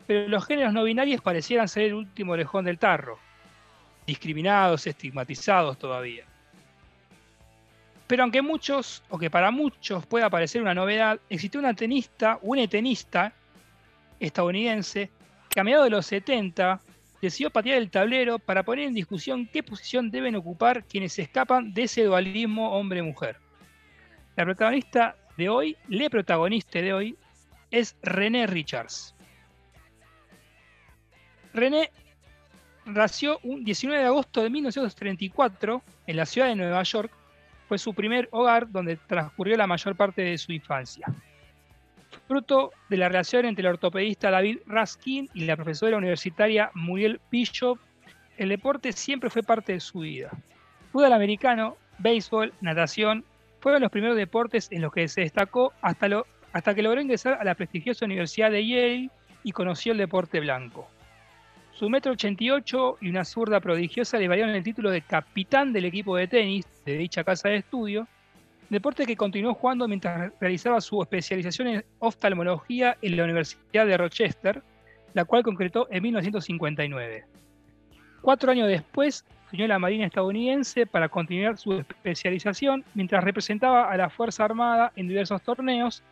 pero 0.07 0.27
los 0.27 0.45
géneros 0.45 0.73
no 0.73 0.83
binarios 0.83 1.21
parecieran 1.21 1.67
ser 1.67 1.83
el 1.83 1.93
último 1.95 2.37
lejón 2.37 2.65
del 2.65 2.77
tarro, 2.77 3.19
discriminados, 4.07 4.87
estigmatizados 4.87 5.77
todavía. 5.77 6.25
Pero 8.07 8.23
aunque 8.23 8.41
muchos, 8.41 9.03
o 9.09 9.17
que 9.17 9.31
para 9.31 9.51
muchos 9.51 10.05
pueda 10.05 10.29
parecer 10.29 10.61
una 10.61 10.75
novedad, 10.75 11.19
existió 11.29 11.59
una 11.59 11.73
tenista, 11.73 12.39
un 12.41 12.67
tenista 12.67 13.33
estadounidense 14.19 15.09
que 15.49 15.59
a 15.59 15.63
mediados 15.63 15.85
de 15.85 15.91
los 15.91 16.05
70 16.05 16.79
decidió 17.21 17.49
patear 17.49 17.77
el 17.77 17.89
tablero 17.89 18.37
para 18.37 18.63
poner 18.63 18.87
en 18.87 18.93
discusión 18.93 19.49
qué 19.51 19.63
posición 19.63 20.11
deben 20.11 20.35
ocupar 20.35 20.83
quienes 20.83 21.17
escapan 21.17 21.73
de 21.73 21.83
ese 21.83 22.03
dualismo 22.03 22.71
hombre-mujer. 22.77 23.37
La 24.35 24.45
protagonista 24.45 25.15
de 25.37 25.49
hoy, 25.49 25.77
le 25.87 26.09
protagonista 26.09 26.79
de 26.79 26.93
hoy, 26.93 27.17
es 27.71 27.95
René 28.03 28.45
Richards. 28.45 29.15
René 31.53 31.89
nació 32.85 33.39
un 33.43 33.63
19 33.63 34.01
de 34.01 34.07
agosto 34.07 34.43
de 34.43 34.49
1934 34.49 35.81
en 36.05 36.15
la 36.17 36.25
ciudad 36.25 36.49
de 36.49 36.55
Nueva 36.55 36.83
York 36.83 37.11
fue 37.67 37.77
su 37.77 37.93
primer 37.93 38.27
hogar 38.31 38.69
donde 38.69 38.97
transcurrió 38.97 39.57
la 39.57 39.67
mayor 39.67 39.95
parte 39.95 40.21
de 40.21 40.37
su 40.37 40.51
infancia. 40.51 41.07
Fruto 42.27 42.71
de 42.89 42.97
la 42.97 43.07
relación 43.07 43.45
entre 43.45 43.61
el 43.61 43.73
ortopedista 43.73 44.31
David 44.31 44.59
Raskin 44.65 45.29
y 45.33 45.45
la 45.45 45.55
profesora 45.55 45.97
universitaria 45.97 46.71
Muriel 46.73 47.19
Bishop, 47.29 47.79
el 48.37 48.49
deporte 48.49 48.91
siempre 48.91 49.29
fue 49.29 49.43
parte 49.43 49.73
de 49.73 49.79
su 49.79 49.99
vida. 49.99 50.31
Fútbol 50.91 51.13
americano, 51.13 51.77
béisbol, 51.99 52.53
natación, 52.61 53.25
fueron 53.59 53.81
los 53.81 53.91
primeros 53.91 54.17
deportes 54.17 54.67
en 54.71 54.81
los 54.81 54.91
que 54.91 55.07
se 55.07 55.21
destacó 55.21 55.73
hasta, 55.81 56.07
hasta 56.53 56.75
que 56.75 56.83
logró 56.83 57.01
ingresar 57.01 57.33
a 57.33 57.43
la 57.43 57.55
prestigiosa 57.55 58.05
Universidad 58.05 58.51
de 58.51 58.67
Yale 58.67 59.09
y 59.43 59.51
conoció 59.51 59.91
el 59.91 59.97
deporte 59.97 60.39
blanco. 60.39 60.89
Su 61.75 61.89
metro 61.89 62.13
88 62.13 62.99
y 63.01 63.09
una 63.09 63.25
zurda 63.25 63.59
prodigiosa 63.59 64.17
le 64.17 64.29
valieron 64.29 64.55
el 64.55 64.63
título 64.63 64.91
de 64.91 65.01
capitán 65.01 65.73
del 65.73 65.83
equipo 65.83 66.15
de 66.15 66.25
tenis 66.25 66.65
de 66.85 66.97
dicha 66.97 67.25
casa 67.25 67.49
de 67.49 67.57
estudio, 67.57 68.07
deporte 68.69 69.05
que 69.05 69.17
continuó 69.17 69.53
jugando 69.55 69.85
mientras 69.85 70.31
realizaba 70.39 70.79
su 70.79 71.01
especialización 71.01 71.67
en 71.67 71.85
oftalmología 71.99 72.95
en 73.01 73.17
la 73.17 73.25
Universidad 73.25 73.85
de 73.85 73.97
Rochester, 73.97 74.63
la 75.13 75.25
cual 75.25 75.43
concretó 75.43 75.89
en 75.91 76.01
1959. 76.03 77.25
Cuatro 78.21 78.51
años 78.53 78.69
después, 78.69 79.25
unió 79.51 79.67
la 79.67 79.77
Marina 79.77 80.05
estadounidense 80.05 80.85
para 80.85 81.09
continuar 81.09 81.57
su 81.57 81.73
especialización 81.73 82.85
mientras 82.93 83.21
representaba 83.21 83.91
a 83.91 83.97
la 83.97 84.09
Fuerza 84.09 84.45
Armada 84.45 84.93
en 84.95 85.09
diversos 85.09 85.41
torneos, 85.41 86.03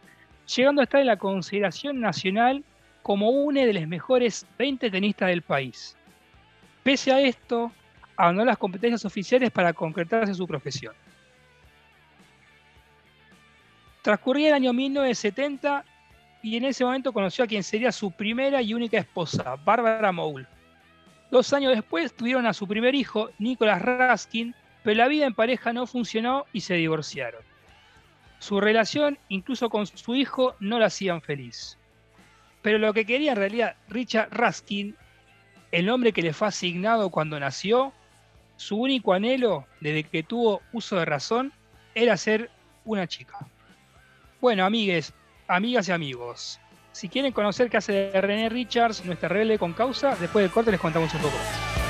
llegando 0.54 0.82
a 0.82 0.84
estar 0.84 1.00
en 1.00 1.08
la 1.08 1.16
consideración 1.16 2.02
nacional 2.02 2.66
como 3.04 3.30
una 3.30 3.66
de 3.66 3.74
las 3.74 3.88
mejores 3.88 4.48
20 4.58 4.90
tenistas 4.90 5.28
del 5.28 5.42
país. 5.42 5.96
Pese 6.82 7.12
a 7.12 7.20
esto, 7.20 7.72
abandonó 8.16 8.46
las 8.46 8.58
competencias 8.58 9.04
oficiales 9.06 9.52
para 9.52 9.74
concretarse 9.74 10.34
su 10.34 10.48
profesión. 10.48 10.96
Transcurría 14.02 14.50
el 14.50 14.54
año 14.56 14.74
1970 14.74 15.86
y 16.42 16.58
en 16.58 16.66
ese 16.66 16.84
momento 16.84 17.14
conoció 17.14 17.44
a 17.44 17.48
quien 17.48 17.64
sería 17.64 17.92
su 17.92 18.12
primera 18.12 18.62
y 18.62 18.74
única 18.74 18.98
esposa, 18.98 19.56
Bárbara 19.64 20.12
Moul. 20.12 20.48
Dos 21.30 21.52
años 21.54 21.74
después 21.74 22.14
tuvieron 22.14 22.46
a 22.46 22.54
su 22.54 22.68
primer 22.68 22.96
hijo, 22.96 23.32
Nicolás 23.38 23.82
Raskin, 23.82 24.56
pero 24.84 24.98
la 24.98 25.08
vida 25.08 25.26
en 25.26 25.34
pareja 25.34 25.74
no 25.74 25.88
funcionó 25.88 26.46
y 26.54 26.62
se 26.62 26.76
divorciaron. 26.76 27.42
Su 28.40 28.60
relación, 28.60 29.18
incluso 29.30 29.70
con 29.70 29.88
su 29.88 30.16
hijo, 30.16 30.56
no 30.60 30.80
la 30.80 30.88
hacían 30.88 31.22
feliz. 31.22 31.78
Pero 32.64 32.80
lo 32.80 32.94
que 32.94 33.06
quería 33.06 33.34
en 33.34 33.38
realidad 33.38 33.76
Richard 33.90 34.30
Raskin, 34.32 34.96
el 35.72 35.86
nombre 35.86 36.14
que 36.14 36.24
le 36.24 36.34
fue 36.34 36.48
asignado 36.48 37.12
cuando 37.12 37.40
nació, 37.40 37.94
su 38.56 38.78
único 38.78 39.14
anhelo 39.14 39.68
desde 39.82 40.04
que 40.06 40.24
tuvo 40.24 40.62
uso 40.72 40.96
de 40.96 41.06
razón 41.06 41.54
era 41.94 42.18
ser 42.18 42.50
una 42.86 43.06
chica. 43.06 43.38
Bueno, 44.42 44.66
amigues, 44.66 45.14
amigas 45.48 45.88
y 45.90 45.92
amigos, 45.92 46.60
si 46.94 47.10
quieren 47.10 47.32
conocer 47.34 47.70
qué 47.70 47.78
hace 47.78 48.12
René 48.14 48.50
Richards, 48.50 49.04
nuestra 49.04 49.28
rebelde 49.28 49.58
con 49.58 49.74
causa, 49.74 50.16
después 50.16 50.44
del 50.44 50.52
corte 50.52 50.72
les 50.72 50.80
contamos 50.80 51.14
un 51.14 51.22
poco 51.22 51.36
más. 51.36 51.83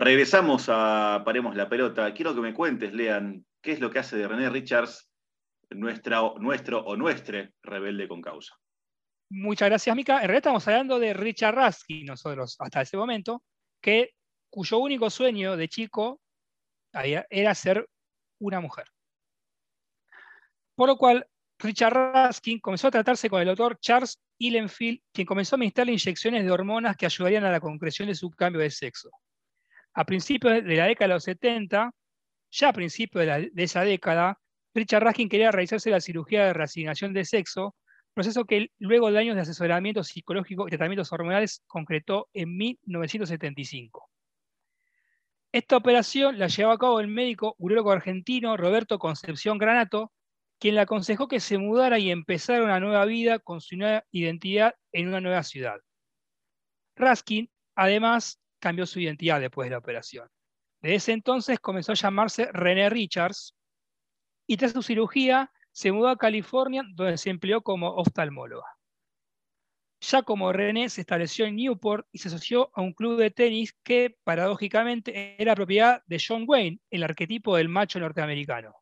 Regresamos 0.00 0.70
a 0.70 1.20
Paremos 1.26 1.54
la 1.54 1.68
Pelota. 1.68 2.14
Quiero 2.14 2.34
que 2.34 2.40
me 2.40 2.54
cuentes, 2.54 2.94
Lean, 2.94 3.44
qué 3.60 3.72
es 3.72 3.80
lo 3.80 3.90
que 3.90 3.98
hace 3.98 4.16
de 4.16 4.26
René 4.26 4.48
Richards 4.48 5.10
nuestra, 5.68 6.22
nuestro 6.38 6.82
o 6.82 6.96
nuestre 6.96 7.52
rebelde 7.62 8.08
con 8.08 8.22
causa. 8.22 8.56
Muchas 9.28 9.68
gracias, 9.68 9.94
Mica. 9.94 10.14
En 10.14 10.20
realidad 10.20 10.38
estamos 10.38 10.66
hablando 10.66 10.98
de 10.98 11.12
Richard 11.12 11.54
Rasky, 11.54 12.04
nosotros, 12.04 12.56
hasta 12.60 12.80
ese 12.80 12.96
momento, 12.96 13.42
que, 13.82 14.14
cuyo 14.48 14.78
único 14.78 15.10
sueño 15.10 15.58
de 15.58 15.68
chico 15.68 16.22
era 16.94 17.54
ser 17.54 17.86
una 18.38 18.60
mujer. 18.60 18.86
Por 20.76 20.88
lo 20.88 20.96
cual, 20.96 21.26
Richard 21.58 21.92
Raskin 21.92 22.58
comenzó 22.60 22.88
a 22.88 22.92
tratarse 22.92 23.28
con 23.28 23.42
el 23.42 23.48
doctor 23.48 23.78
Charles 23.78 24.18
Ilenfield, 24.38 25.00
quien 25.12 25.26
comenzó 25.26 25.56
a 25.56 25.58
administrarle 25.58 25.92
inyecciones 25.92 26.42
de 26.42 26.50
hormonas 26.50 26.96
que 26.96 27.04
ayudarían 27.04 27.44
a 27.44 27.50
la 27.50 27.60
concreción 27.60 28.08
de 28.08 28.14
su 28.14 28.30
cambio 28.30 28.62
de 28.62 28.70
sexo. 28.70 29.10
A 29.94 30.04
principios 30.04 30.64
de 30.64 30.76
la 30.76 30.86
década 30.86 31.08
de 31.08 31.14
los 31.14 31.24
70, 31.24 31.92
ya 32.50 32.68
a 32.68 32.72
principios 32.72 33.26
de, 33.26 33.50
esa 33.56 33.82
década, 33.82 34.38
Richard 34.74 35.02
Raskin 35.02 35.28
quería 35.28 35.50
realizarse 35.50 35.90
la 35.90 36.00
cirugía 36.00 36.46
de 36.46 36.52
reasignación 36.52 37.12
de 37.12 37.24
sexo, 37.24 37.74
proceso 38.14 38.44
que 38.44 38.70
luego 38.78 39.10
de 39.10 39.18
años 39.18 39.36
de 39.36 39.42
asesoramiento 39.42 40.04
psicológico 40.04 40.66
y 40.66 40.70
tratamientos 40.70 41.12
hormonales 41.12 41.62
concretó 41.66 42.28
en 42.32 42.56
1975. 42.56 44.08
Esta 45.52 45.76
operación 45.76 46.38
la 46.38 46.46
llevó 46.46 46.70
a 46.70 46.78
cabo 46.78 47.00
el 47.00 47.08
médico 47.08 47.56
urólogo 47.58 47.90
argentino 47.90 48.56
Roberto 48.56 49.00
Concepción 49.00 49.58
Granato, 49.58 50.12
quien 50.60 50.76
le 50.76 50.82
aconsejó 50.82 51.26
que 51.26 51.40
se 51.40 51.58
mudara 51.58 51.98
y 51.98 52.12
empezara 52.12 52.62
una 52.62 52.78
nueva 52.78 53.04
vida 53.04 53.40
con 53.40 53.60
su 53.60 53.76
nueva 53.76 54.04
identidad 54.12 54.74
en 54.92 55.08
una 55.08 55.20
nueva 55.20 55.42
ciudad. 55.42 55.80
Raskin, 56.94 57.50
además, 57.74 58.38
cambió 58.60 58.86
su 58.86 59.00
identidad 59.00 59.40
después 59.40 59.66
de 59.66 59.72
la 59.72 59.78
operación. 59.78 60.28
Desde 60.80 60.96
ese 60.96 61.12
entonces 61.12 61.58
comenzó 61.58 61.92
a 61.92 61.96
llamarse 61.96 62.48
René 62.52 62.88
Richards 62.88 63.54
y 64.46 64.56
tras 64.56 64.72
su 64.72 64.82
cirugía 64.82 65.50
se 65.72 65.92
mudó 65.92 66.08
a 66.08 66.16
California 66.16 66.82
donde 66.94 67.18
se 67.18 67.30
empleó 67.30 67.62
como 67.62 67.88
oftalmóloga. 67.88 68.66
Ya 70.00 70.22
como 70.22 70.52
René 70.52 70.88
se 70.88 71.02
estableció 71.02 71.44
en 71.44 71.56
Newport 71.56 72.06
y 72.10 72.18
se 72.18 72.28
asoció 72.28 72.70
a 72.74 72.80
un 72.80 72.94
club 72.94 73.18
de 73.18 73.30
tenis 73.30 73.76
que, 73.82 74.16
paradójicamente, 74.24 75.36
era 75.40 75.54
propiedad 75.54 76.02
de 76.06 76.22
John 76.26 76.44
Wayne, 76.46 76.80
el 76.90 77.02
arquetipo 77.02 77.56
del 77.56 77.68
macho 77.68 78.00
norteamericano. 78.00 78.74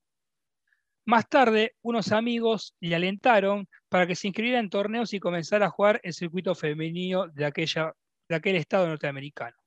Más 1.06 1.28
tarde, 1.28 1.74
unos 1.82 2.12
amigos 2.12 2.76
le 2.80 2.94
alentaron 2.94 3.68
para 3.88 4.06
que 4.06 4.14
se 4.14 4.28
inscribiera 4.28 4.60
en 4.60 4.70
torneos 4.70 5.12
y 5.12 5.18
comenzara 5.18 5.66
a 5.66 5.70
jugar 5.70 6.00
el 6.04 6.12
circuito 6.12 6.54
femenino 6.54 7.26
de, 7.26 7.46
aquella, 7.46 7.94
de 8.28 8.36
aquel 8.36 8.56
estado 8.56 8.86
norteamericano. 8.86 9.57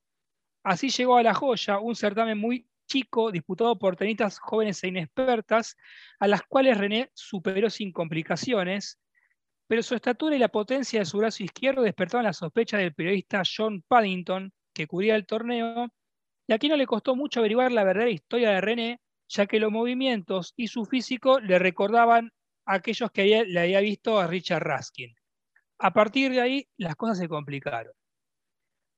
Así 0.64 0.90
llegó 0.90 1.18
a 1.18 1.24
La 1.24 1.34
Joya, 1.34 1.80
un 1.80 1.96
certamen 1.96 2.38
muy 2.38 2.68
chico 2.88 3.32
disputado 3.32 3.80
por 3.80 3.96
tenistas 3.96 4.38
jóvenes 4.38 4.84
e 4.84 4.90
inexpertas, 4.90 5.78
a 6.20 6.28
las 6.28 6.44
cuales 6.44 6.78
René 6.78 7.10
superó 7.14 7.70
sin 7.70 7.92
complicaciones, 7.92 9.00
pero 9.68 9.82
su 9.82 9.96
estatura 9.96 10.36
y 10.36 10.40
la 10.40 10.50
potencia 10.50 11.00
de 11.00 11.06
su 11.06 11.18
brazo 11.18 11.44
izquierdo 11.44 11.82
despertaban 11.82 12.26
la 12.26 12.34
sospecha 12.34 12.78
del 12.78 12.94
periodista 12.94 13.44
John 13.46 13.84
Paddington, 13.88 14.52
que 14.74 14.88
cubría 14.88 15.16
el 15.16 15.26
torneo, 15.26 15.88
y 16.48 16.54
aquí 16.54 16.68
no 16.68 16.76
le 16.76 16.86
costó 16.86 17.16
mucho 17.16 17.40
averiguar 17.40 17.72
la 17.72 17.86
verdadera 17.86 18.12
historia 18.12 18.52
de 18.52 18.62
René, 18.62 19.02
ya 19.30 19.48
que 19.48 19.60
los 19.60 19.72
movimientos 19.72 20.54
y 20.58 20.68
su 20.68 20.86
físico 20.86 21.40
le 21.40 21.58
recordaban 21.58 22.34
a 22.66 22.76
aquellos 22.76 23.10
que 23.12 23.46
le 23.48 23.60
había 23.60 23.80
visto 23.80 24.20
a 24.20 24.28
Richard 24.28 24.64
Raskin. 24.64 25.16
A 25.80 25.94
partir 25.94 26.34
de 26.34 26.42
ahí, 26.42 26.68
las 26.78 26.96
cosas 26.96 27.18
se 27.18 27.30
complicaron. 27.30 27.94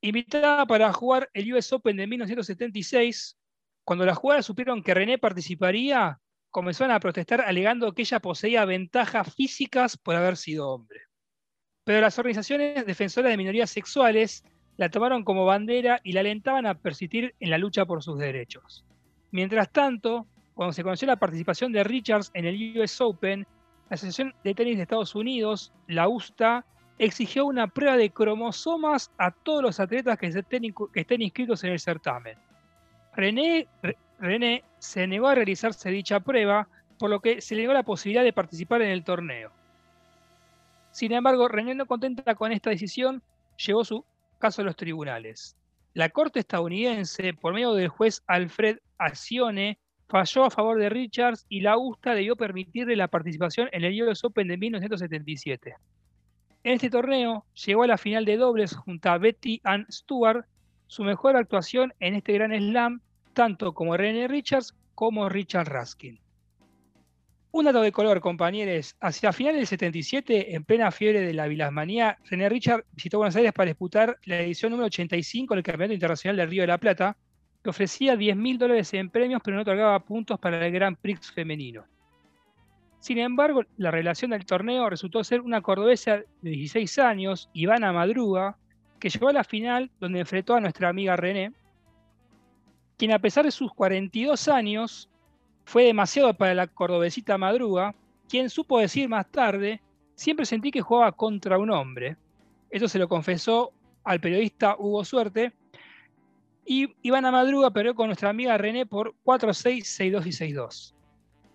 Invitada 0.05 0.65
para 0.65 0.91
jugar 0.91 1.29
el 1.33 1.53
US 1.53 1.71
Open 1.71 1.95
de 1.95 2.07
1976, 2.07 3.37
cuando 3.85 4.05
las 4.05 4.17
jugadoras 4.17 4.45
supieron 4.45 4.83
que 4.83 4.93
René 4.93 5.17
participaría, 5.17 6.19
comenzaron 6.51 6.93
a 6.93 6.99
protestar 6.99 7.39
alegando 7.39 7.93
que 7.93 8.01
ella 8.01 8.19
poseía 8.19 8.65
ventajas 8.65 9.33
físicas 9.33 9.95
por 9.95 10.17
haber 10.17 10.35
sido 10.35 10.71
hombre. 10.71 10.99
Pero 11.85 12.01
las 12.01 12.19
organizaciones 12.19 12.85
defensoras 12.85 13.31
de 13.31 13.37
minorías 13.37 13.69
sexuales 13.69 14.43
la 14.75 14.89
tomaron 14.89 15.23
como 15.23 15.45
bandera 15.45 16.01
y 16.03 16.11
la 16.11 16.19
alentaban 16.19 16.65
a 16.65 16.77
persistir 16.77 17.33
en 17.39 17.49
la 17.49 17.57
lucha 17.57 17.85
por 17.85 18.03
sus 18.03 18.19
derechos. 18.19 18.83
Mientras 19.31 19.71
tanto, 19.71 20.27
cuando 20.53 20.73
se 20.73 20.83
conoció 20.83 21.07
la 21.07 21.15
participación 21.15 21.71
de 21.71 21.85
Richards 21.85 22.29
en 22.33 22.43
el 22.43 22.77
US 22.77 22.99
Open, 22.99 23.47
la 23.89 23.95
Asociación 23.95 24.35
de 24.43 24.53
Tenis 24.53 24.75
de 24.75 24.83
Estados 24.83 25.15
Unidos, 25.15 25.71
la 25.87 26.09
USTA, 26.09 26.65
exigió 26.97 27.45
una 27.45 27.67
prueba 27.67 27.97
de 27.97 28.09
cromosomas 28.09 29.11
a 29.17 29.31
todos 29.31 29.61
los 29.61 29.79
atletas 29.79 30.17
que, 30.17 30.27
estén 30.27 31.21
inscritos 31.21 31.63
en 31.63 31.71
el 31.71 31.79
certamen. 31.79 32.37
René, 33.15 33.67
René 34.19 34.63
se 34.79 35.07
negó 35.07 35.27
a 35.27 35.35
realizarse 35.35 35.89
dicha 35.89 36.19
prueba, 36.19 36.67
por 36.99 37.09
lo 37.09 37.19
que 37.19 37.41
se 37.41 37.55
le 37.55 37.61
negó 37.61 37.73
la 37.73 37.83
posibilidad 37.83 38.23
de 38.23 38.33
participar 38.33 38.81
en 38.81 38.89
el 38.89 39.03
torneo. 39.03 39.51
Sin 40.91 41.11
embargo, 41.11 41.47
René 41.47 41.75
no 41.75 41.85
contenta 41.85 42.35
con 42.35 42.51
esta 42.51 42.69
decisión, 42.69 43.21
llevó 43.57 43.83
su 43.83 44.05
caso 44.39 44.61
a 44.61 44.65
los 44.65 44.75
tribunales. 44.75 45.55
La 45.93 46.09
Corte 46.09 46.39
estadounidense, 46.39 47.33
por 47.33 47.53
medio 47.53 47.73
del 47.73 47.87
juez 47.87 48.23
Alfred 48.27 48.77
Acione, 48.97 49.77
falló 50.07 50.45
a 50.45 50.51
favor 50.51 50.79
de 50.79 50.89
Richards 50.89 51.45
y 51.49 51.61
la 51.61 51.77
USTA 51.77 52.13
debió 52.13 52.35
permitirle 52.35 52.95
la 52.95 53.07
participación 53.07 53.69
en 53.71 53.83
el 53.83 54.01
US 54.03 54.23
Open 54.23 54.47
de 54.47 54.57
1977. 54.57 55.75
En 56.63 56.73
este 56.73 56.89
torneo 56.89 57.45
llegó 57.65 57.83
a 57.83 57.87
la 57.87 57.97
final 57.97 58.23
de 58.23 58.37
dobles 58.37 58.73
junto 58.73 59.09
a 59.09 59.17
Betty 59.17 59.59
Ann 59.65 59.85
Stewart, 59.91 60.45
su 60.87 61.03
mejor 61.03 61.35
actuación 61.35 61.93
en 61.99 62.15
este 62.15 62.31
gran 62.31 62.57
slam, 62.57 63.01
tanto 63.33 63.73
como 63.73 63.97
René 63.97 64.29
Richards 64.29 64.73
como 64.95 65.27
Richard 65.27 65.67
Raskin. 65.67 66.21
Un 67.51 67.65
dato 67.65 67.81
de 67.81 67.91
color, 67.91 68.21
compañeros. 68.21 68.95
Hacia 69.01 69.33
finales 69.33 69.59
del 69.59 69.67
77, 69.67 70.55
en 70.55 70.63
plena 70.63 70.89
fiebre 70.91 71.19
de 71.19 71.33
la 71.33 71.47
vilasmanía, 71.47 72.17
René 72.29 72.47
Richard 72.47 72.85
visitó 72.93 73.17
Buenos 73.17 73.35
Aires 73.35 73.51
para 73.51 73.67
disputar 73.67 74.17
la 74.23 74.39
edición 74.39 74.71
número 74.71 74.87
85 74.87 75.55
del 75.55 75.63
Campeonato 75.63 75.93
Internacional 75.93 76.37
del 76.37 76.49
Río 76.49 76.63
de 76.63 76.67
la 76.67 76.77
Plata, 76.77 77.17
que 77.61 77.69
ofrecía 77.69 78.15
10 78.15 78.37
mil 78.37 78.57
dólares 78.57 78.93
en 78.93 79.09
premios, 79.09 79.41
pero 79.43 79.55
no 79.55 79.63
otorgaba 79.63 79.99
puntos 79.99 80.39
para 80.39 80.65
el 80.65 80.71
Grand 80.71 80.97
Prix 80.97 81.29
femenino. 81.29 81.85
Sin 83.03 83.17
embargo, 83.17 83.63
la 83.75 83.91
relación 83.91 84.31
del 84.31 84.45
torneo 84.45 84.89
resultó 84.89 85.25
ser 85.25 85.41
una 85.41 85.59
cordobesa 85.59 86.21
de 86.41 86.51
16 86.51 86.99
años, 86.99 87.49
Ivana 87.51 87.91
Madruga, 87.91 88.55
que 88.97 89.09
llegó 89.09 89.27
a 89.27 89.33
la 89.33 89.43
final 89.43 89.91
donde 89.99 90.21
enfrentó 90.21 90.55
a 90.55 90.61
nuestra 90.61 90.87
amiga 90.87 91.17
René, 91.17 91.51
quien 92.97 93.11
a 93.11 93.19
pesar 93.19 93.43
de 93.43 93.51
sus 93.51 93.73
42 93.73 94.47
años 94.47 95.09
fue 95.65 95.83
demasiado 95.83 96.33
para 96.33 96.53
la 96.53 96.67
cordobesita 96.67 97.37
Madruga, 97.37 97.93
quien 98.29 98.49
supo 98.49 98.79
decir 98.79 99.09
más 99.09 99.29
tarde, 99.29 99.81
siempre 100.15 100.45
sentí 100.45 100.71
que 100.71 100.79
jugaba 100.79 101.11
contra 101.11 101.57
un 101.57 101.71
hombre. 101.71 102.15
Eso 102.69 102.87
se 102.87 102.99
lo 102.99 103.09
confesó 103.09 103.73
al 104.05 104.21
periodista 104.21 104.77
Hugo 104.79 105.03
Suerte. 105.03 105.51
Y 106.65 106.95
Ivana 107.01 107.31
Madruga 107.31 107.69
perdió 107.69 107.95
con 107.95 108.07
nuestra 108.07 108.29
amiga 108.29 108.57
René 108.57 108.85
por 108.85 109.13
4-6, 109.25 109.81
6-2 109.81 110.25
y 110.25 110.53
6-2. 110.53 111.02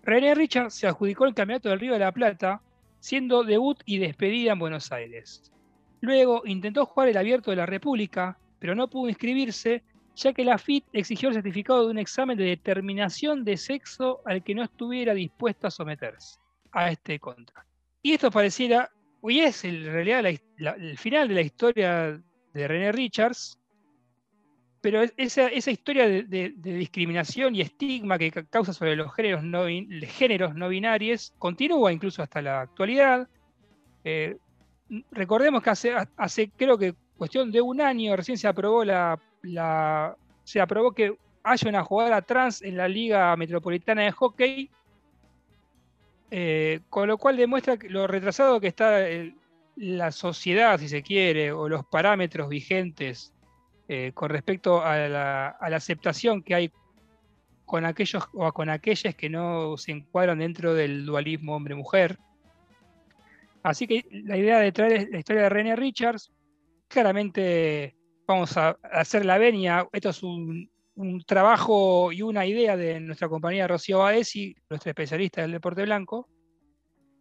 René 0.03 0.33
Richard 0.35 0.71
se 0.71 0.87
adjudicó 0.87 1.25
el 1.25 1.33
campeonato 1.33 1.69
del 1.69 1.79
Río 1.79 1.93
de 1.93 1.99
la 1.99 2.11
Plata, 2.11 2.61
siendo 2.99 3.43
debut 3.43 3.79
y 3.85 3.97
despedida 3.99 4.53
en 4.53 4.59
Buenos 4.59 4.91
Aires. 4.91 5.51
Luego 6.01 6.43
intentó 6.45 6.85
jugar 6.85 7.09
el 7.09 7.17
Abierto 7.17 7.51
de 7.51 7.57
la 7.57 7.65
República, 7.65 8.37
pero 8.59 8.75
no 8.75 8.89
pudo 8.89 9.09
inscribirse 9.09 9.83
ya 10.15 10.33
que 10.33 10.43
la 10.43 10.57
FIT 10.57 10.85
exigió 10.93 11.29
el 11.29 11.35
certificado 11.35 11.85
de 11.85 11.91
un 11.91 11.97
examen 11.97 12.37
de 12.37 12.43
determinación 12.45 13.45
de 13.45 13.55
sexo 13.57 14.21
al 14.25 14.43
que 14.43 14.55
no 14.55 14.63
estuviera 14.63 15.13
dispuesto 15.13 15.67
a 15.67 15.71
someterse 15.71 16.39
a 16.71 16.91
este 16.91 17.19
contrato. 17.19 17.67
Y 18.01 18.13
esto 18.13 18.31
pareciera, 18.31 18.89
hoy 19.21 19.39
es 19.39 19.63
en 19.63 19.85
realidad 19.85 20.25
el 20.25 20.97
final 20.97 21.27
de 21.27 21.35
la 21.35 21.41
historia 21.41 22.21
de 22.53 22.67
René 22.67 22.91
Richards, 22.91 23.58
pero 24.81 25.03
esa, 25.17 25.51
historia 25.51 26.07
de, 26.07 26.53
discriminación 26.55 27.55
y 27.55 27.61
estigma 27.61 28.17
que 28.17 28.31
causa 28.31 28.73
sobre 28.73 28.95
los 28.95 29.13
géneros 29.13 29.43
no, 29.43 30.69
binarios 30.69 31.33
continúa 31.37 31.91
incluso 31.91 32.23
hasta 32.23 32.41
la 32.41 32.61
actualidad. 32.61 33.27
Eh, 34.03 34.37
recordemos 35.11 35.61
que 35.61 35.69
hace, 35.69 36.51
creo 36.55 36.77
que 36.77 36.95
cuestión 37.17 37.51
de 37.51 37.61
un 37.61 37.81
año 37.81 38.15
recién 38.15 38.37
se 38.37 38.47
aprobó 38.47 38.85
la 38.85 39.19
se 40.49 40.59
aprobó 40.59 40.93
que 40.93 41.15
haya 41.43 41.69
una 41.69 41.83
jugada 41.83 42.23
trans 42.23 42.63
en 42.63 42.75
la 42.75 42.87
Liga 42.87 43.35
Metropolitana 43.35 44.01
de 44.01 44.11
Hockey, 44.11 44.71
eh, 46.31 46.79
con 46.89 47.07
lo 47.07 47.19
cual 47.19 47.37
demuestra 47.37 47.77
lo 47.87 48.07
retrasado 48.07 48.59
que 48.59 48.65
está 48.65 49.05
la 49.75 50.11
sociedad, 50.11 50.79
si 50.79 50.89
se 50.89 51.03
quiere, 51.03 51.51
o 51.51 51.69
los 51.69 51.85
parámetros 51.85 52.49
vigentes 52.49 53.31
eh, 53.91 54.11
con 54.13 54.29
respecto 54.29 54.83
a 54.85 54.99
la, 55.07 55.47
aceptación 55.61 56.43
que 56.43 56.53
hay 56.53 56.71
con 57.65 57.85
aquellos 57.85 58.23
o 58.33 58.53
con 58.53 58.69
aquellas 58.69 59.15
que 59.15 59.31
no 59.31 59.77
se 59.77 59.91
encuadran 59.91 60.37
dentro 60.37 60.75
del 60.75 61.07
dualismo 61.07 61.55
hombre-mujer. 61.55 62.19
Así 63.63 63.87
que 63.87 64.05
la 64.11 64.37
idea 64.37 64.59
de 64.59 64.71
traer 64.71 65.09
la 65.11 65.17
historia 65.17 65.41
de 65.41 65.49
René 65.49 65.75
Richards 65.75 66.31
claramente 66.87 67.95
vamos 68.27 68.55
a 68.57 68.77
hacer 68.91 69.25
la 69.25 69.39
venia. 69.39 69.87
Esto 69.91 70.09
es 70.09 70.21
un, 70.21 70.69
trabajo 71.25 72.11
y 72.11 72.21
una 72.21 72.45
idea 72.45 72.77
de 72.77 72.99
nuestra 72.99 73.27
compañía 73.27 73.67
Rocío 73.67 73.99
Badesi, 73.99 74.55
nuestra 74.69 74.91
especialista 74.91 75.41
del 75.41 75.53
deporte 75.53 75.81
blanco. 75.81 76.29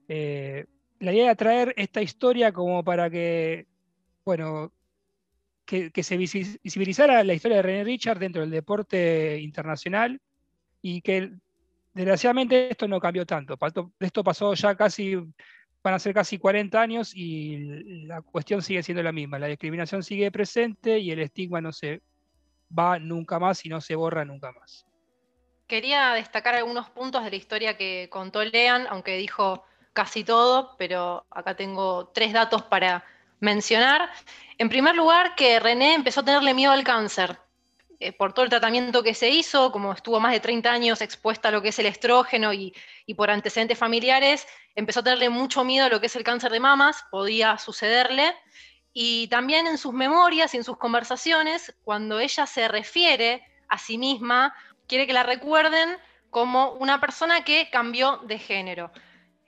Eh, 0.06 0.66
la 1.00 1.14
idea 1.14 1.28
de 1.28 1.36
traer 1.36 1.74
esta 1.78 2.02
historia 2.02 2.52
como 2.52 2.84
para 2.84 3.08
que, 3.08 3.66
bueno, 4.22 4.70
que, 5.68 6.02
se 6.02 6.16
visibilizara 6.16 7.22
la 7.22 7.34
historia 7.34 7.58
de 7.58 7.62
René 7.62 7.84
Richard 7.84 8.18
dentro 8.18 8.40
del 8.40 8.50
deporte 8.50 9.38
internacional 9.38 10.18
y 10.80 11.02
que 11.02 11.30
desgraciadamente 11.92 12.70
esto 12.70 12.88
no 12.88 12.98
cambió 12.98 13.26
tanto. 13.26 13.58
Esto 14.00 14.24
pasó 14.24 14.54
ya 14.54 14.74
casi, 14.74 15.16
van 15.82 15.94
a 15.94 15.98
ser 15.98 16.14
casi 16.14 16.38
40 16.38 16.80
años 16.80 17.12
y 17.14 18.06
la 18.06 18.22
cuestión 18.22 18.62
sigue 18.62 18.82
siendo 18.82 19.02
la 19.02 19.12
misma. 19.12 19.38
La 19.38 19.46
discriminación 19.46 20.02
sigue 20.02 20.32
presente 20.32 20.98
y 21.00 21.10
el 21.10 21.20
estigma 21.20 21.60
no 21.60 21.70
se 21.70 22.00
va 22.76 22.98
nunca 22.98 23.38
más 23.38 23.66
y 23.66 23.68
no 23.68 23.82
se 23.82 23.94
borra 23.94 24.24
nunca 24.24 24.52
más. 24.52 24.86
Quería 25.66 26.14
destacar 26.14 26.54
algunos 26.54 26.88
puntos 26.88 27.22
de 27.24 27.30
la 27.30 27.36
historia 27.36 27.76
que 27.76 28.08
contó 28.10 28.42
Lean, 28.42 28.86
aunque 28.88 29.18
dijo 29.18 29.64
casi 29.92 30.24
todo, 30.24 30.76
pero 30.78 31.26
acá 31.30 31.56
tengo 31.56 32.08
tres 32.14 32.32
datos 32.32 32.62
para 32.62 33.04
mencionar. 33.40 34.10
En 34.58 34.68
primer 34.68 34.94
lugar, 34.94 35.34
que 35.34 35.60
René 35.60 35.94
empezó 35.94 36.20
a 36.20 36.24
tenerle 36.24 36.54
miedo 36.54 36.72
al 36.72 36.84
cáncer. 36.84 37.38
Eh, 38.00 38.12
por 38.12 38.32
todo 38.32 38.44
el 38.44 38.50
tratamiento 38.50 39.02
que 39.02 39.14
se 39.14 39.28
hizo, 39.28 39.72
como 39.72 39.92
estuvo 39.92 40.20
más 40.20 40.32
de 40.32 40.38
30 40.38 40.70
años 40.70 41.00
expuesta 41.00 41.48
a 41.48 41.50
lo 41.50 41.62
que 41.62 41.70
es 41.70 41.78
el 41.80 41.86
estrógeno 41.86 42.52
y, 42.52 42.72
y, 43.06 43.14
por 43.14 43.28
antecedentes 43.28 43.76
familiares, 43.76 44.46
empezó 44.76 45.00
a 45.00 45.02
tenerle 45.02 45.30
mucho 45.30 45.64
miedo 45.64 45.86
a 45.86 45.88
lo 45.88 46.00
que 46.00 46.06
es 46.06 46.14
el 46.14 46.22
cáncer 46.22 46.52
de 46.52 46.60
mamas, 46.60 47.04
podía 47.10 47.58
sucederle. 47.58 48.34
Y 48.92 49.26
también 49.28 49.66
en 49.66 49.78
sus 49.78 49.92
memorias 49.92 50.54
y 50.54 50.58
en 50.58 50.64
sus 50.64 50.76
conversaciones, 50.76 51.74
cuando 51.82 52.20
ella 52.20 52.46
se 52.46 52.68
refiere 52.68 53.44
a 53.68 53.78
sí 53.78 53.98
misma, 53.98 54.54
quiere 54.86 55.06
que 55.06 55.12
la 55.12 55.22
recuerden 55.24 55.96
como 56.30 56.72
una 56.72 57.00
persona 57.00 57.44
que 57.44 57.68
cambió 57.70 58.18
de 58.18 58.38
género. 58.38 58.92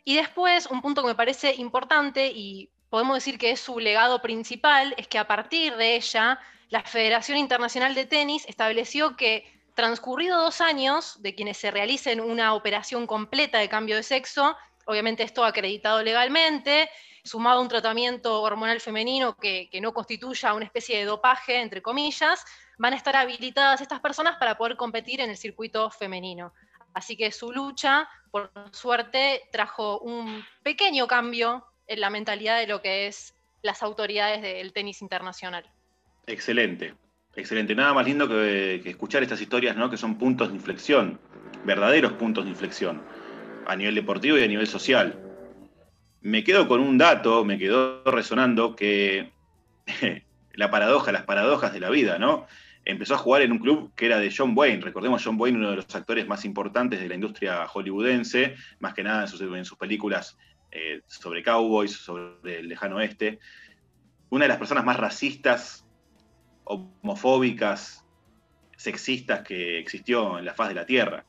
Y 0.04 0.16
después, 0.16 0.66
un 0.66 0.82
punto 0.82 1.02
que 1.02 1.08
me 1.08 1.14
parece 1.14 1.54
importante 1.54 2.26
y 2.26 2.70
podemos 2.90 3.14
decir 3.14 3.38
que 3.38 3.52
es 3.52 3.60
su 3.60 3.78
legado 3.78 4.20
principal, 4.20 4.94
es 4.98 5.06
que 5.08 5.18
a 5.18 5.26
partir 5.26 5.76
de 5.76 5.96
ella, 5.96 6.38
la 6.68 6.82
Federación 6.82 7.38
Internacional 7.38 7.94
de 7.94 8.04
Tenis 8.04 8.44
estableció 8.46 9.16
que 9.16 9.50
transcurrido 9.74 10.42
dos 10.42 10.60
años 10.60 11.22
de 11.22 11.34
quienes 11.34 11.56
se 11.56 11.70
realicen 11.70 12.20
una 12.20 12.52
operación 12.54 13.06
completa 13.06 13.58
de 13.58 13.68
cambio 13.68 13.96
de 13.96 14.02
sexo, 14.02 14.56
obviamente 14.84 15.22
esto 15.22 15.44
acreditado 15.44 16.02
legalmente, 16.02 16.90
sumado 17.24 17.60
a 17.60 17.62
un 17.62 17.68
tratamiento 17.68 18.42
hormonal 18.42 18.80
femenino 18.80 19.36
que, 19.36 19.68
que, 19.70 19.80
no 19.80 19.94
constituya 19.94 20.52
una 20.52 20.64
especie 20.64 20.98
de 20.98 21.04
dopaje, 21.04 21.60
entre 21.60 21.82
comillas, 21.82 22.44
van 22.78 22.92
a 22.92 22.96
estar 22.96 23.14
habilitadas 23.14 23.80
estas 23.80 24.00
personas 24.00 24.36
para 24.36 24.56
poder 24.58 24.76
competir 24.76 25.20
en 25.20 25.30
el 25.30 25.36
circuito 25.36 25.90
femenino. 25.90 26.52
Así 26.92 27.16
que 27.16 27.30
su 27.30 27.52
lucha, 27.52 28.08
por 28.30 28.50
suerte, 28.72 29.48
trajo 29.52 30.00
un 30.00 30.44
pequeño 30.62 31.06
cambio 31.06 31.64
en 31.90 32.00
la 32.00 32.08
mentalidad 32.08 32.58
de 32.58 32.68
lo 32.68 32.80
que 32.80 33.08
es 33.08 33.34
las 33.62 33.82
autoridades 33.82 34.40
del 34.40 34.72
tenis 34.72 35.02
internacional. 35.02 35.64
Excelente, 36.26 36.94
excelente. 37.34 37.74
Nada 37.74 37.92
más 37.92 38.06
lindo 38.06 38.28
que, 38.28 38.76
escuchar 38.84 39.24
estas 39.24 39.40
historias, 39.40 39.76
¿no? 39.76 39.90
Que 39.90 39.96
son 39.96 40.16
puntos 40.16 40.48
de 40.48 40.54
inflexión, 40.54 41.18
verdaderos 41.64 42.12
puntos 42.12 42.44
de 42.44 42.50
inflexión, 42.50 43.02
a 43.66 43.74
nivel 43.74 43.96
deportivo 43.96 44.38
y 44.38 44.44
a 44.44 44.46
nivel 44.46 44.68
social. 44.68 45.18
Me 46.20 46.44
quedo 46.44 46.68
con 46.68 46.80
un 46.80 46.96
dato, 46.96 47.44
me 47.44 47.58
quedó 47.58 48.04
resonando 48.04 48.76
que 48.76 49.32
la 50.54 50.70
paradoja, 50.70 51.10
las 51.10 51.24
paradojas 51.24 51.72
de 51.72 51.80
la 51.80 51.90
vida, 51.90 52.20
¿no? 52.20 52.46
empezó 52.84 53.14
a 53.14 53.18
jugar 53.18 53.42
en 53.42 53.52
un 53.52 53.58
club 53.58 53.92
que 53.94 54.06
era 54.06 54.18
de 54.18 54.32
John 54.34 54.52
Wayne. 54.54 54.80
Recordemos, 54.80 55.22
John 55.24 55.36
Wayne, 55.38 55.58
uno 55.58 55.70
de 55.70 55.76
los 55.76 55.94
actores 55.94 56.26
más 56.26 56.44
importantes 56.44 57.00
de 57.00 57.08
la 57.08 57.14
industria 57.14 57.66
hollywoodense, 57.66 58.54
más 58.78 58.94
que 58.94 59.02
nada 59.02 59.22
en 59.22 59.64
sus, 59.64 59.78
películas 59.78 60.36
eh, 60.70 61.02
sobre 61.06 61.42
cowboys, 61.42 61.92
sobre 61.92 62.60
el 62.60 62.68
lejano 62.68 62.96
oeste. 62.96 63.38
Una 64.30 64.44
de 64.44 64.48
las 64.48 64.58
personas 64.58 64.84
más 64.84 64.96
racistas, 64.96 65.86
homofóbicas, 66.64 68.06
sexistas 68.76 69.42
que 69.42 69.78
existió 69.78 70.38
en 70.38 70.44
la 70.44 70.54
faz 70.54 70.68
de 70.68 70.74
la 70.74 70.86
Tierra. 70.86 71.24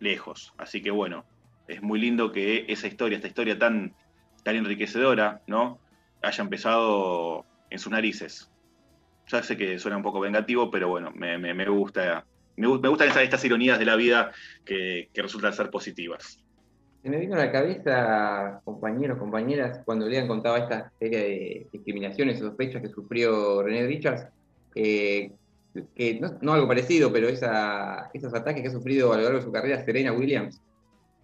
Lejos. 0.00 0.52
Así 0.58 0.82
que 0.82 0.90
bueno, 0.90 1.24
es 1.68 1.82
muy 1.82 2.00
lindo 2.00 2.32
que 2.32 2.66
esa 2.68 2.88
historia, 2.88 3.16
esta 3.16 3.28
historia 3.28 3.58
tan, 3.58 3.94
tan 4.42 4.56
enriquecedora, 4.56 5.42
¿no? 5.46 5.80
haya 6.22 6.42
empezado 6.42 7.44
en 7.70 7.78
sus 7.78 7.90
narices, 7.90 8.50
ya 9.26 9.42
sé 9.42 9.56
que 9.56 9.78
suena 9.78 9.96
un 9.96 10.02
poco 10.02 10.20
vengativo, 10.20 10.70
pero 10.70 10.88
bueno, 10.88 11.10
me, 11.12 11.68
gusta. 11.68 12.26
Me, 12.56 12.66
gustan 12.66 13.08
estas 13.08 13.44
ironías 13.44 13.78
de 13.78 13.84
la 13.84 13.96
vida 13.96 14.32
que, 14.64 15.10
resultan 15.14 15.52
ser 15.52 15.70
positivas. 15.70 16.41
Se 17.02 17.10
me 17.10 17.18
vino 17.18 17.34
a 17.34 17.38
la 17.38 17.50
cabeza, 17.50 18.60
compañeros, 18.64 19.18
compañeras, 19.18 19.80
cuando 19.84 20.08
le 20.08 20.18
han 20.18 20.28
contado 20.28 20.56
esta 20.56 20.92
serie 21.00 21.18
de 21.18 21.66
discriminaciones 21.72 22.40
o 22.40 22.46
sospechas 22.46 22.80
que 22.80 22.88
sufrió 22.88 23.62
René 23.62 23.86
Richards, 23.86 24.28
eh, 24.76 25.32
que 25.96 26.20
no, 26.20 26.52
algo 26.52 26.68
parecido, 26.68 27.12
pero 27.12 27.28
esa, 27.28 28.10
esos 28.14 28.32
ataques 28.34 28.62
que 28.62 28.68
ha 28.68 28.72
sufrido 28.72 29.12
a 29.12 29.16
lo 29.16 29.22
largo 29.22 29.38
de 29.38 29.44
su 29.44 29.50
carrera 29.50 29.84
Serena 29.84 30.12
Williams, 30.12 30.60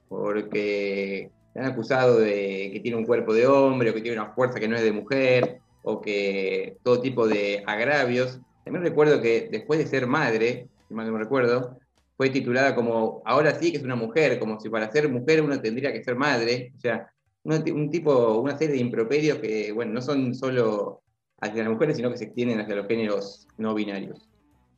porque 0.09 1.31
se 1.53 1.61
han 1.61 1.67
acusado 1.67 2.19
de 2.19 2.71
que 2.73 2.81
tiene 2.81 2.97
un 2.97 3.07
cuerpo 3.07 3.33
de 3.33 3.47
hombre 3.47 3.91
o 3.91 3.95
que 3.95 4.01
tiene 4.01 4.21
una 4.21 4.33
fuerza 4.33 4.59
que 4.59 4.67
no 4.67 4.75
es 4.75 4.83
de 4.83 4.93
mujer, 4.93 5.61
o 5.83 6.01
que 6.01 6.77
todo 6.83 7.01
tipo 7.01 7.27
de 7.27 7.63
agravios. 7.67 8.41
También 8.65 8.85
recuerdo 8.85 9.23
que 9.23 9.49
después 9.51 9.79
de 9.79 9.87
ser 9.87 10.07
madre, 10.07 10.67
si 10.89 10.95
mal 10.95 11.07
no 11.07 11.13
me 11.13 11.21
recuerdo, 11.21 11.79
fue 12.19 12.31
titulada 12.31 12.75
como 12.75 13.23
ahora 13.25 13.55
sí 13.55 13.71
que 13.71 13.79
es 13.79 13.85
una 13.85 13.95
mujer, 13.95 14.41
como 14.41 14.59
si 14.59 14.69
para 14.69 14.91
ser 14.91 15.09
mujer 15.09 15.41
uno 15.41 15.61
tendría 15.61 15.93
que 15.93 16.03
ser 16.03 16.17
madre. 16.17 16.73
O 16.77 16.81
sea, 16.81 17.09
un, 17.45 17.91
tipo, 17.93 18.41
una 18.41 18.59
serie 18.59 18.75
de 18.75 18.81
improperios 18.81 19.39
que, 19.39 19.71
bueno, 19.71 19.93
no 19.93 20.03
son 20.03 20.35
solo 20.35 21.01
hacia 21.41 21.63
las 21.63 21.73
mujeres, 21.73 21.97
sino 21.97 22.11
que 22.11 22.19
se 22.19 22.25
extienden 22.25 22.59
hacia 22.59 22.75
los 22.75 22.89
géneros 22.89 23.47
no 23.57 23.73
binarios. 23.73 24.29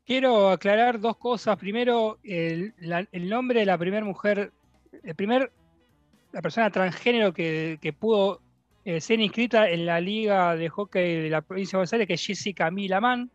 Quiero 0.04 0.50
aclarar 0.50 1.00
dos 1.00 1.16
cosas. 1.16 1.56
Primero, 1.56 2.18
el, 2.22 2.74
nombre 3.10 3.60
de 3.60 3.66
la 3.66 3.78
primera 3.78 4.04
mujer, 4.04 4.52
el 5.02 5.14
primer, 5.14 5.50
la 6.32 6.42
persona 6.42 6.70
transgénero 6.70 7.32
que, 7.32 7.94
pudo 7.98 8.42
eh, 8.84 9.00
ser 9.00 9.18
inscrita 9.18 9.70
en 9.70 9.86
la 9.86 9.98
Liga 9.98 10.56
de 10.56 10.68
Hockey 10.68 11.22
de 11.22 11.30
la 11.30 11.40
provincia 11.40 11.78
de 11.78 11.78
Buenos 11.78 11.92
Aires, 11.94 12.06
que 12.06 12.14
es 12.14 12.26
Jessica 12.26 12.70
Milaman, 12.70 13.30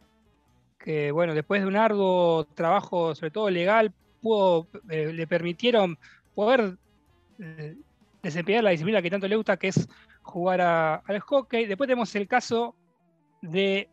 que 0.79 1.11
bueno, 1.11 1.33
después 1.33 1.61
de 1.61 1.67
un 1.67 1.75
arduo 1.75 2.45
trabajo, 2.53 3.15
sobre 3.15 3.31
todo 3.31 3.49
legal, 3.49 3.93
pudo, 4.21 4.67
eh, 4.89 5.11
le 5.13 5.27
permitieron 5.27 5.97
poder 6.33 6.77
eh, 7.39 7.75
desempeñar 8.21 8.63
la 8.63 8.71
disciplina 8.71 9.01
que 9.01 9.09
tanto 9.09 9.27
le 9.27 9.35
gusta, 9.35 9.57
que 9.57 9.69
es 9.69 9.87
jugar 10.21 10.61
al 10.61 11.19
hockey. 11.19 11.65
Después 11.65 11.87
tenemos 11.87 12.13
el 12.15 12.27
caso 12.27 12.75
de 13.41 13.89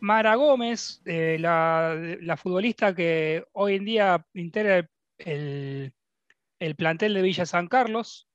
Mara 0.00 0.34
Gómez, 0.34 1.02
la, 1.04 2.38
futbolista 2.38 2.94
que 2.94 3.44
hoy 3.52 3.76
en 3.76 3.84
día 3.84 4.26
integra 4.34 4.88
el 6.64 6.76
plantel 6.76 7.14
de 7.14 7.22
Villa 7.22 7.46
San 7.46 7.68
Carlos, 7.68 8.28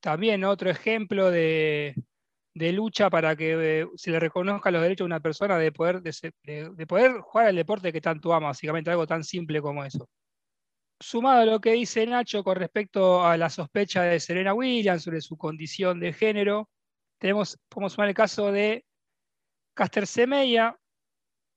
también 0.00 0.44
otro 0.44 0.70
ejemplo 0.70 1.30
de, 1.30 1.94
lucha 2.54 3.10
para 3.10 3.36
que 3.36 3.80
eh, 3.80 3.86
se 3.96 4.10
le 4.10 4.20
reconozca 4.20 4.70
los 4.70 4.82
derechos 4.82 5.04
de 5.04 5.06
una 5.06 5.20
persona 5.20 5.58
de 5.58 5.72
poder, 5.72 6.02
de, 6.02 6.86
poder 6.86 7.20
jugar 7.20 7.46
al 7.46 7.56
deporte 7.56 7.92
que 7.92 8.00
tanto 8.00 8.32
ama, 8.32 8.48
básicamente 8.48 8.90
algo 8.90 9.06
tan 9.06 9.24
simple 9.24 9.60
como 9.62 9.84
eso. 9.84 10.08
Sumado 10.98 11.42
a 11.42 11.46
lo 11.46 11.60
que 11.60 11.72
dice 11.72 12.04
Nacho 12.06 12.44
con 12.44 12.56
respecto 12.56 13.24
a 13.24 13.36
la 13.36 13.48
sospecha 13.48 14.02
de 14.02 14.20
Serena 14.20 14.52
Williams 14.52 15.02
sobre 15.02 15.20
su 15.20 15.36
condición 15.36 16.00
de 16.00 16.12
género, 16.12 16.68
tenemos, 17.18 17.58
podemos 17.68 17.92
sumar 17.94 18.08
el 18.08 18.14
caso 18.14 18.52
de 18.52 18.84
Caster 19.74 20.06
Semeya, 20.06 20.76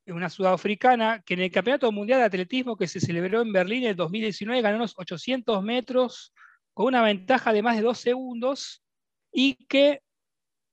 una 0.07 0.29
sudafricana, 0.29 1.21
que 1.25 1.33
en 1.33 1.41
el 1.41 1.51
Campeonato 1.51 1.91
Mundial 1.91 2.19
de 2.19 2.25
Atletismo 2.25 2.77
que 2.77 2.87
se 2.87 2.99
celebró 2.99 3.41
en 3.41 3.51
Berlín 3.51 3.85
en 3.85 3.95
2019 3.95 4.61
ganó 4.61 4.77
unos 4.77 4.93
800 4.97 5.63
metros 5.63 6.33
con 6.73 6.87
una 6.87 7.01
ventaja 7.01 7.53
de 7.53 7.61
más 7.61 7.77
de 7.77 7.83
dos 7.83 7.99
segundos 7.99 8.83
y 9.31 9.55
que 9.65 10.02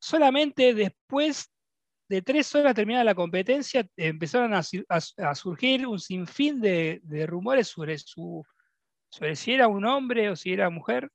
solamente 0.01 0.74
después 0.74 1.53
de 2.09 2.22
tres 2.22 2.53
horas 2.57 2.74
terminada 2.74 3.05
la 3.05 3.14
competencia 3.14 3.88
empezaron 3.96 4.53
a, 4.55 5.34
surgir 5.34 5.86
un 5.86 6.01
sinfín 6.01 6.61
de, 6.61 7.01
rumores 7.28 7.68
sobre, 7.68 7.96
si 9.36 9.53
era 9.53 9.68
un 9.68 9.84
hombre 9.84 10.30
o 10.30 10.34
si 10.34 10.53
era 10.53 10.70
mujer, 10.70 11.09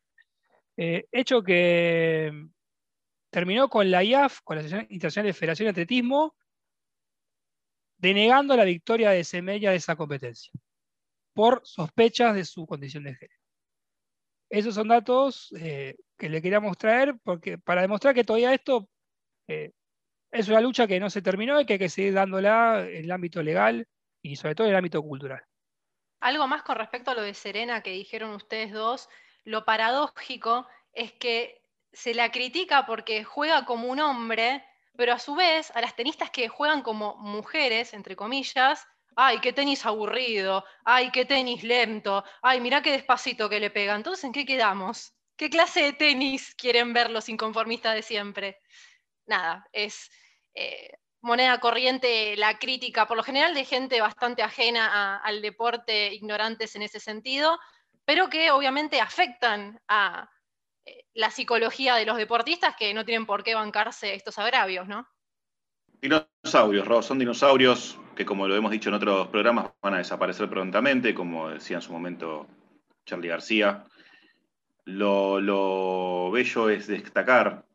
eh, 0.77 1.05
hecho 1.11 1.43
que 1.43 2.31
terminó 3.29 3.67
con 3.67 3.91
la 3.91 4.03
IAF, 4.03 4.39
con 4.43 4.55
la 4.55 4.61
Asociación 4.61 4.87
Internacional 4.89 5.27
de 5.27 5.33
Federación 5.33 5.65
de 5.65 5.71
Atletismo, 5.71 6.35
denegando 7.97 8.55
la 8.55 8.63
victoria 8.63 9.09
de 9.09 9.23
Semella 9.25 9.71
de 9.71 9.77
esa 9.77 9.95
competencia 9.95 10.53
por 11.33 11.61
sospechas 11.65 12.33
de 12.33 12.45
su 12.45 12.65
condición 12.65 13.03
de 13.03 13.15
género. 13.15 13.44
Esos 14.55 14.73
son 14.73 14.87
datos 14.87 15.53
eh, 15.59 15.97
que 16.17 16.29
le 16.29 16.41
queríamos 16.41 16.77
traer 16.77 17.15
porque, 17.25 17.57
para 17.57 17.81
demostrar 17.81 18.15
que 18.15 18.23
todavía 18.23 18.53
esto 18.53 18.87
eh, 19.49 19.73
es 20.31 20.47
una 20.47 20.61
lucha 20.61 20.87
que 20.87 20.97
no 20.97 21.09
se 21.09 21.21
terminó 21.21 21.59
y 21.59 21.65
que 21.65 21.73
hay 21.73 21.79
que 21.79 21.89
seguir 21.89 22.13
dándola 22.13 22.87
en 22.87 23.03
el 23.03 23.11
ámbito 23.11 23.43
legal 23.43 23.85
y 24.21 24.37
sobre 24.37 24.55
todo 24.55 24.67
en 24.67 24.71
el 24.71 24.77
ámbito 24.77 25.01
cultural. 25.01 25.43
Algo 26.21 26.47
más 26.47 26.63
con 26.63 26.77
respecto 26.77 27.11
a 27.11 27.15
lo 27.15 27.21
de 27.21 27.33
Serena 27.33 27.83
que 27.83 27.91
dijeron 27.91 28.33
ustedes 28.33 28.71
dos, 28.71 29.09
lo 29.43 29.65
paradójico 29.65 30.65
es 30.93 31.11
que 31.11 31.61
se 31.91 32.13
la 32.13 32.31
critica 32.31 32.85
porque 32.85 33.25
juega 33.25 33.65
como 33.65 33.89
un 33.89 33.99
hombre, 33.99 34.63
pero 34.95 35.11
a 35.11 35.19
su 35.19 35.35
vez 35.35 35.69
a 35.75 35.81
las 35.81 35.97
tenistas 35.97 36.29
que 36.31 36.47
juegan 36.47 36.81
como 36.81 37.17
mujeres, 37.17 37.93
entre 37.93 38.15
comillas, 38.15 38.87
ay, 39.15 39.39
qué 39.39 39.53
tenis 39.53 39.85
aburrido, 39.85 40.65
ay, 40.83 41.11
qué 41.11 41.25
tenis 41.25 41.63
lento, 41.63 42.23
ay, 42.41 42.61
mirá 42.61 42.81
qué 42.81 42.91
despacito 42.91 43.49
que 43.49 43.59
le 43.59 43.71
pega. 43.71 43.95
Entonces, 43.95 44.23
¿en 44.25 44.33
qué 44.33 44.45
quedamos? 44.45 45.13
¿Qué 45.37 45.49
clase 45.49 45.81
de 45.81 45.93
tenis 45.93 46.55
quieren 46.55 46.93
ver 46.93 47.09
los 47.09 47.29
inconformistas 47.29 47.95
de 47.95 48.01
siempre? 48.01 48.59
Nada, 49.25 49.67
es 49.73 50.09
eh, 50.53 50.91
moneda 51.21 51.59
corriente 51.59 52.37
la 52.37 52.59
crítica, 52.59 53.07
por 53.07 53.17
lo 53.17 53.23
general 53.23 53.53
de 53.53 53.65
gente 53.65 53.99
bastante 54.01 54.43
ajena 54.43 55.17
al 55.17 55.41
deporte, 55.41 56.13
ignorantes 56.13 56.75
en 56.75 56.83
ese 56.83 56.99
sentido, 56.99 57.57
pero 58.05 58.29
que 58.29 58.51
obviamente 58.51 59.01
afectan 59.01 59.81
a 59.87 60.29
eh, 60.85 61.05
la 61.13 61.31
psicología 61.31 61.95
de 61.95 62.05
los 62.05 62.17
deportistas 62.17 62.75
que 62.75 62.93
no 62.93 63.05
tienen 63.05 63.25
por 63.25 63.43
qué 63.43 63.55
bancarse 63.55 64.13
estos 64.13 64.37
agravios, 64.37 64.87
¿no? 64.87 65.07
Dinosaurios, 66.01 66.87
Rob, 66.87 67.03
son 67.03 67.19
dinosaurios 67.19 67.99
que 68.15 68.25
como 68.25 68.47
lo 68.47 68.55
hemos 68.55 68.71
dicho 68.71 68.89
en 68.89 68.95
otros 68.95 69.27
programas 69.27 69.71
van 69.81 69.95
a 69.95 69.97
desaparecer 69.97 70.49
prontamente, 70.49 71.13
como 71.13 71.49
decía 71.49 71.77
en 71.77 71.81
su 71.81 71.91
momento 71.91 72.47
Charlie 73.05 73.27
García. 73.27 73.83
Lo, 74.85 76.31
bello 76.31 76.69
es 76.69 76.87
destacar 76.87 77.65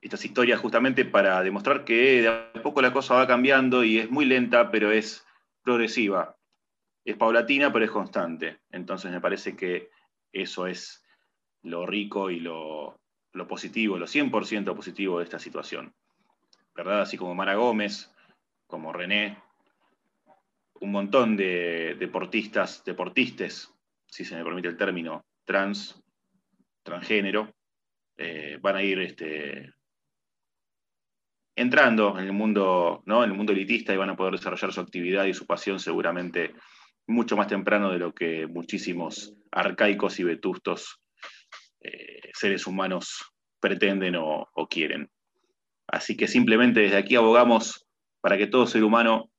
estas 0.00 0.24
historias 0.24 0.60
justamente 0.60 1.04
para 1.04 1.42
demostrar 1.42 1.84
que 1.84 2.22
de 2.22 2.28
a 2.28 2.52
poco 2.62 2.82
la 2.82 2.92
cosa 2.92 3.14
va 3.14 3.26
cambiando 3.26 3.82
y 3.82 3.98
es 3.98 4.10
muy 4.10 4.26
lenta, 4.26 4.70
pero 4.70 4.92
es 4.92 5.26
progresiva. 5.62 6.36
Es 7.04 7.16
paulatina, 7.16 7.72
pero 7.72 7.84
es 7.84 7.90
constante. 7.90 8.60
Entonces 8.70 9.10
me 9.10 9.20
parece 9.20 9.56
que 9.56 9.90
eso 10.32 10.66
es 10.66 11.02
lo 11.62 11.86
rico 11.86 12.30
y 12.30 12.40
lo, 12.40 13.00
lo 13.32 13.48
positivo, 13.48 13.98
lo 13.98 14.06
100% 14.06 14.74
positivo 14.74 15.18
de 15.18 15.24
esta 15.24 15.38
situación. 15.38 15.94
¿Verdad? 16.78 17.00
Así 17.00 17.16
como 17.16 17.34
Mara 17.34 17.56
Gómez, 17.56 18.08
como 18.68 18.92
René, 18.92 19.36
un 20.80 20.92
montón 20.92 21.36
de 21.36 21.96
deportistas, 21.98 22.84
deportistas, 22.84 23.74
si 24.06 24.24
se 24.24 24.36
me 24.36 24.44
permite 24.44 24.68
el 24.68 24.76
término, 24.76 25.26
trans, 25.44 26.00
transgénero, 26.84 27.52
eh, 28.16 28.58
van 28.62 28.76
a 28.76 28.82
ir 28.84 29.00
este, 29.00 29.74
entrando 31.56 32.16
en 32.16 32.26
el 32.26 32.32
mundo, 32.32 33.02
¿no? 33.06 33.24
en 33.24 33.30
el 33.32 33.36
mundo 33.36 33.52
elitista 33.52 33.92
y 33.92 33.96
van 33.96 34.10
a 34.10 34.16
poder 34.16 34.34
desarrollar 34.34 34.72
su 34.72 34.80
actividad 34.80 35.24
y 35.24 35.34
su 35.34 35.46
pasión 35.46 35.80
seguramente 35.80 36.54
mucho 37.08 37.36
más 37.36 37.48
temprano 37.48 37.90
de 37.90 37.98
lo 37.98 38.14
que 38.14 38.46
muchísimos 38.46 39.34
arcaicos 39.50 40.20
y 40.20 40.22
vetustos 40.22 41.00
eh, 41.80 42.30
seres 42.34 42.68
humanos 42.68 43.34
pretenden 43.58 44.14
o 44.14 44.68
quieren. 44.70 45.10
Así 45.88 46.16
que 46.16 46.28
simplemente 46.28 46.80
desde 46.80 46.98
aquí 46.98 47.16
abogamos 47.16 47.86
para 48.20 48.36
que 48.36 48.46
todo 48.46 48.66
ser 48.66 48.84
humano 48.84 49.30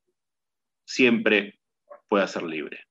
siempre 0.85 1.59
pueda 2.07 2.27
ser 2.27 2.43
libre. 2.43 2.88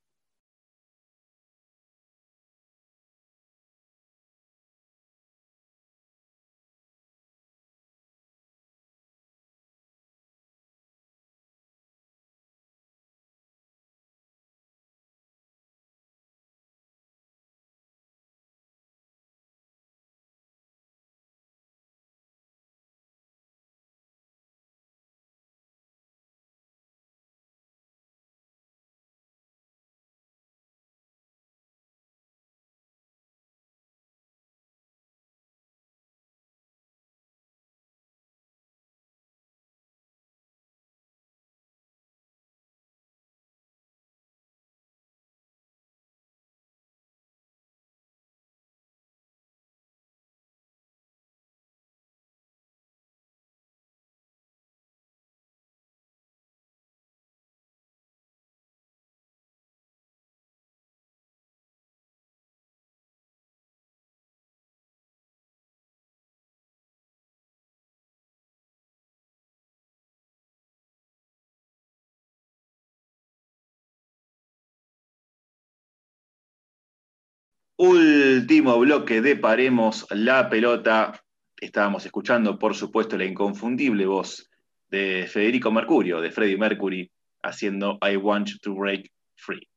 Último 77.80 78.76
bloque 78.80 79.20
de 79.20 79.36
Paremos 79.36 80.04
la 80.10 80.50
pelota. 80.50 81.22
Estábamos 81.56 82.04
escuchando, 82.04 82.58
por 82.58 82.74
supuesto, 82.74 83.16
la 83.16 83.24
inconfundible 83.24 84.04
voz 84.04 84.50
de 84.90 85.28
Federico 85.30 85.70
Mercurio, 85.70 86.20
de 86.20 86.32
Freddie 86.32 86.58
Mercury, 86.58 87.08
haciendo 87.40 87.96
I 88.02 88.16
Want 88.16 88.50
to 88.62 88.74
Break 88.74 89.08
Free. 89.36 89.68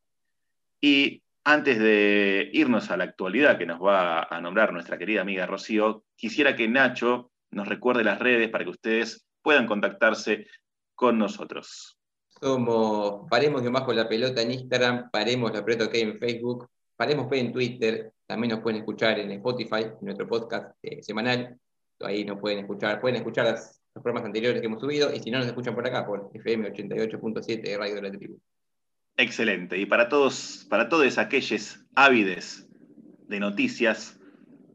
Y 0.82 1.22
antes 1.44 1.78
de 1.78 2.50
irnos 2.54 2.90
a 2.90 2.98
la 2.98 3.04
actualidad 3.04 3.60
que 3.60 3.68
nos 3.68 3.80
va 3.80 4.24
a 4.24 4.42
nombrar 4.42 4.74
nuestra 4.74 4.98
querida 4.98 5.22
amiga 5.22 5.46
Rocío, 5.46 6.04
quisiera 6.16 6.56
que 6.56 6.68
Nacho 6.68 7.30
nos 7.52 7.68
recuerde 7.68 8.04
las 8.04 8.18
redes 8.18 8.50
para 8.50 8.64
que 8.64 8.72
ustedes 8.72 9.28
puedan 9.44 9.68
contactarse 9.68 10.48
con 10.96 11.20
nosotros. 11.20 12.00
Somos 12.30 13.30
Paremos 13.30 13.62
de 13.62 13.70
Bajo 13.70 13.94
la 13.94 14.10
Pelota 14.10 14.42
en 14.42 14.54
Instagram, 14.54 15.12
Paremos 15.12 15.54
la 15.54 15.64
Pelota 15.64 15.86
OK 15.86 15.94
en 15.94 16.18
Facebook, 16.18 16.68
Paremos 17.02 17.26
P 17.26 17.40
en 17.40 17.52
Twitter, 17.52 18.14
también 18.28 18.52
nos 18.52 18.60
pueden 18.60 18.82
escuchar 18.82 19.18
en 19.18 19.32
Spotify, 19.32 19.86
en 19.86 19.98
nuestro 20.02 20.28
podcast 20.28 20.78
eh, 20.84 21.02
semanal. 21.02 21.58
Ahí 22.00 22.24
nos 22.24 22.40
pueden 22.40 22.60
escuchar, 22.60 23.02
pueden 23.02 23.16
escuchar 23.16 23.48
los 23.48 24.04
programas 24.04 24.24
anteriores 24.24 24.62
que 24.62 24.68
hemos 24.68 24.80
subido 24.80 25.12
y 25.12 25.20
si 25.20 25.32
no 25.32 25.40
nos 25.40 25.48
escuchan 25.48 25.74
por 25.74 25.88
acá, 25.88 26.06
por 26.06 26.30
FM 26.32 26.72
88.7 26.72 27.60
de 27.60 27.76
Radio 27.76 27.96
de 27.96 28.02
la 28.04 28.12
Tribu. 28.12 28.40
Excelente. 29.18 29.80
Y 29.80 29.88
para 29.88 30.10
todos, 30.10 30.68
para 30.70 30.90
todos 30.90 31.18
aquellos 31.18 31.84
ávides 31.96 32.68
de 33.28 33.40
noticias, 33.40 34.20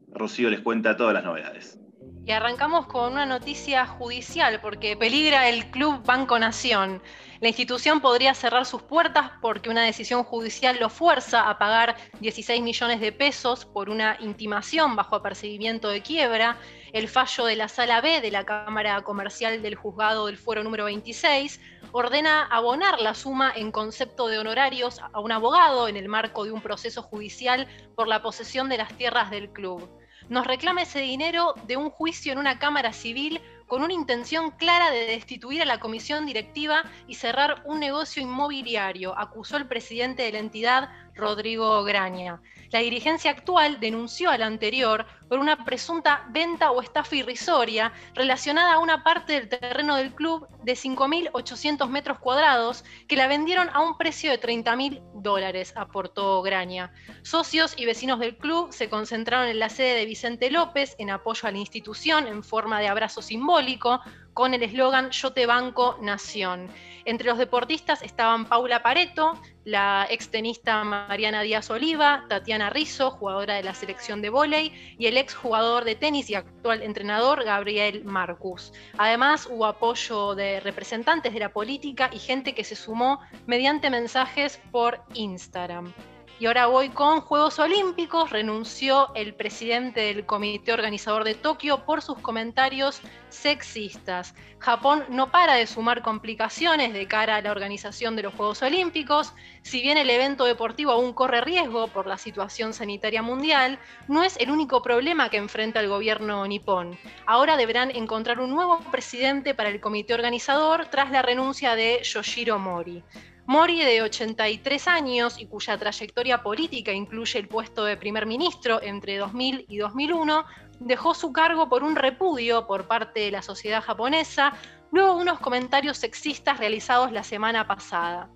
Rocío 0.09 0.49
les 0.49 0.59
cuenta 0.59 0.97
todas 0.97 1.13
las 1.13 1.23
novedades. 1.23 1.79
Y 2.25 2.31
arrancamos 2.31 2.87
con 2.87 3.13
una 3.13 3.25
noticia 3.25 3.85
judicial, 3.85 4.59
porque 4.59 4.97
peligra 4.97 5.47
el 5.47 5.71
Club 5.71 6.03
Banco 6.03 6.37
Nación. 6.37 7.01
La 7.39 7.49
institución 7.49 8.01
podría 8.01 8.33
cerrar 8.33 8.65
sus 8.65 8.81
puertas 8.81 9.31
porque 9.41 9.69
una 9.69 9.83
decisión 9.83 10.23
judicial 10.23 10.77
lo 10.79 10.89
fuerza 10.89 11.49
a 11.49 11.57
pagar 11.57 11.95
16 12.19 12.61
millones 12.63 12.99
de 12.99 13.11
pesos 13.11 13.63
por 13.63 13.89
una 13.89 14.17
intimación 14.19 14.95
bajo 14.95 15.15
apercibimiento 15.15 15.87
de 15.89 16.01
quiebra. 16.01 16.57
El 16.93 17.07
fallo 17.07 17.45
de 17.45 17.55
la 17.55 17.67
Sala 17.67 18.01
B 18.01 18.21
de 18.21 18.31
la 18.31 18.45
Cámara 18.45 19.01
Comercial 19.03 19.61
del 19.61 19.75
Juzgado 19.75 20.25
del 20.25 20.37
Fuero 20.37 20.63
número 20.63 20.85
26 20.85 21.61
ordena 21.91 22.43
abonar 22.45 22.99
la 22.99 23.13
suma 23.13 23.53
en 23.55 23.71
concepto 23.71 24.27
de 24.27 24.39
honorarios 24.39 24.99
a 24.99 25.19
un 25.19 25.31
abogado 25.31 25.87
en 25.87 25.95
el 25.95 26.09
marco 26.09 26.43
de 26.43 26.51
un 26.51 26.61
proceso 26.61 27.03
judicial 27.03 27.67
por 27.95 28.07
la 28.07 28.21
posesión 28.21 28.67
de 28.67 28.79
las 28.79 28.91
tierras 28.97 29.29
del 29.29 29.49
club. 29.51 29.87
Nos 30.29 30.45
reclama 30.45 30.81
ese 30.81 30.99
dinero 30.99 31.53
de 31.67 31.77
un 31.77 31.89
juicio 31.89 32.33
en 32.33 32.37
una 32.37 32.59
Cámara 32.59 32.91
Civil 32.91 33.41
con 33.65 33.81
una 33.81 33.93
intención 33.93 34.51
clara 34.51 34.91
de 34.91 35.05
destituir 35.05 35.61
a 35.61 35.65
la 35.65 35.79
comisión 35.79 36.25
directiva 36.25 36.83
y 37.07 37.15
cerrar 37.15 37.61
un 37.65 37.79
negocio 37.79 38.21
inmobiliario, 38.21 39.17
acusó 39.17 39.55
el 39.55 39.67
presidente 39.67 40.23
de 40.23 40.33
la 40.33 40.39
entidad, 40.39 40.89
Rodrigo 41.17 41.83
Graña. 41.83 42.41
La 42.69 42.79
dirigencia 42.79 43.31
actual 43.31 43.79
denunció 43.79 44.29
a 44.29 44.37
la 44.37 44.45
anterior 44.45 45.05
por 45.29 45.39
una 45.39 45.63
presunta 45.63 46.25
venta 46.29 46.71
o 46.71 46.81
estafa 46.81 47.15
irrisoria 47.15 47.93
relacionada 48.13 48.73
a 48.73 48.79
una 48.79 49.03
parte 49.03 49.33
del 49.33 49.49
terreno 49.49 49.95
del 49.95 50.13
club 50.13 50.47
de 50.63 50.73
5.800 50.73 51.87
metros 51.89 52.19
cuadrados 52.19 52.83
que 53.07 53.15
la 53.15 53.27
vendieron 53.27 53.69
a 53.73 53.79
un 53.79 53.97
precio 53.97 54.31
de 54.31 54.39
30.000 54.39 55.01
dólares, 55.15 55.73
aportó 55.75 56.41
Graña. 56.41 56.93
Socios 57.23 57.73
y 57.77 57.85
vecinos 57.85 58.19
del 58.19 58.37
club 58.37 58.71
se 58.71 58.89
concentraron 58.89 59.47
en 59.47 59.59
la 59.59 59.69
sede 59.69 59.95
de 59.95 60.05
Vicente 60.05 60.51
López 60.51 60.95
en 60.99 61.09
apoyo 61.09 61.47
a 61.47 61.51
la 61.51 61.57
institución 61.57 62.27
en 62.27 62.43
forma 62.43 62.79
de 62.79 62.87
abrazo 62.87 63.21
simbólico 63.21 64.01
con 64.37 64.53
el 64.53 64.61
eslogan 64.61 65.09
Yo 65.09 65.33
te 65.33 65.47
banco, 65.47 65.97
nación. 65.99 66.69
Entre 67.05 67.25
los 67.25 67.39
deportistas 67.39 68.03
estaban 68.03 68.45
Paula 68.45 68.83
Pareto, 68.83 69.33
la 69.63 70.05
extenista 70.11 70.83
Mariana 70.83 71.41
Díaz 71.41 71.71
Oliva, 71.71 72.23
Tatiana 72.29 72.69
Rizzo, 72.69 73.09
jugadora 73.09 73.55
de 73.55 73.63
la 73.63 73.73
selección 73.73 74.21
de 74.21 74.29
vóley, 74.29 74.95
y 74.99 75.07
el 75.07 75.17
exjugador 75.17 75.85
de 75.85 75.95
tenis 75.95 76.29
y 76.29 76.35
actual 76.35 76.83
entrenador 76.83 77.45
Gabriel 77.45 78.05
Marcus. 78.05 78.73
Además, 78.99 79.47
hubo 79.49 79.65
apoyo 79.65 80.35
de 80.35 80.59
representantes 80.59 81.33
de 81.33 81.39
la 81.39 81.49
política 81.49 82.11
y 82.13 82.19
gente 82.19 82.53
que 82.53 82.63
se 82.63 82.75
sumó 82.75 83.19
mediante 83.47 83.89
mensajes 83.89 84.61
por 84.71 85.01
Instagram. 85.15 85.91
Y 86.39 86.45
ahora 86.45 86.67
voy 86.67 86.89
con 86.89 87.21
Juegos 87.21 87.57
Olímpicos. 87.57 88.29
Renunció 88.29 89.09
el 89.15 89.33
presidente 89.33 90.01
del 90.01 90.27
comité 90.27 90.71
organizador 90.71 91.23
de 91.23 91.33
Tokio 91.33 91.83
por 91.83 92.03
sus 92.03 92.19
comentarios 92.19 93.01
sexistas. 93.29 94.35
Japón 94.59 95.03
no 95.09 95.31
para 95.31 95.55
de 95.55 95.65
sumar 95.65 96.03
complicaciones 96.03 96.93
de 96.93 97.07
cara 97.07 97.37
a 97.37 97.41
la 97.41 97.49
organización 97.49 98.15
de 98.15 98.21
los 98.21 98.35
Juegos 98.35 98.61
Olímpicos. 98.61 99.33
Si 99.63 99.81
bien 99.81 99.97
el 99.97 100.11
evento 100.11 100.45
deportivo 100.45 100.91
aún 100.91 101.11
corre 101.13 101.41
riesgo 101.41 101.87
por 101.87 102.05
la 102.05 102.19
situación 102.19 102.71
sanitaria 102.71 103.23
mundial, 103.23 103.79
no 104.07 104.21
es 104.21 104.37
el 104.37 104.51
único 104.51 104.83
problema 104.83 105.31
que 105.31 105.37
enfrenta 105.37 105.79
el 105.79 105.89
gobierno 105.89 106.45
nipón. 106.45 106.99
Ahora 107.25 107.57
deberán 107.57 107.89
encontrar 107.89 108.39
un 108.39 108.51
nuevo 108.51 108.79
presidente 108.91 109.55
para 109.55 109.69
el 109.69 109.81
comité 109.81 110.13
organizador 110.13 110.85
tras 110.85 111.09
la 111.09 111.23
renuncia 111.23 111.75
de 111.75 112.01
Yoshiro 112.03 112.59
Mori. 112.59 113.03
Mori, 113.47 113.79
de 113.79 114.01
83 114.01 114.89
años 114.89 115.39
y 115.39 115.45
cuya 115.45 115.77
trayectoria 115.77 116.43
política 116.43 116.91
incluye 116.91 117.39
el 117.39 117.47
puesto 117.47 117.85
de 117.85 117.95
primer 117.95 118.25
ministro 118.25 118.81
entre 118.83 119.15
2000 119.15 119.67
y 119.69 119.77
2001, 119.77 120.43
dejó 120.81 121.13
su 121.13 121.31
cargo 121.31 121.69
por 121.69 121.81
un 121.81 121.95
repudio 121.95 122.67
por 122.67 122.89
parte 122.89 123.21
de 123.21 123.31
la 123.31 123.41
sociedad 123.41 123.81
japonesa 123.81 124.51
luego 124.91 125.15
de 125.15 125.21
unos 125.21 125.39
comentarios 125.39 125.97
sexistas 125.97 126.59
realizados 126.59 127.13
la 127.13 127.23
semana 127.23 127.65
pasada. 127.65 128.29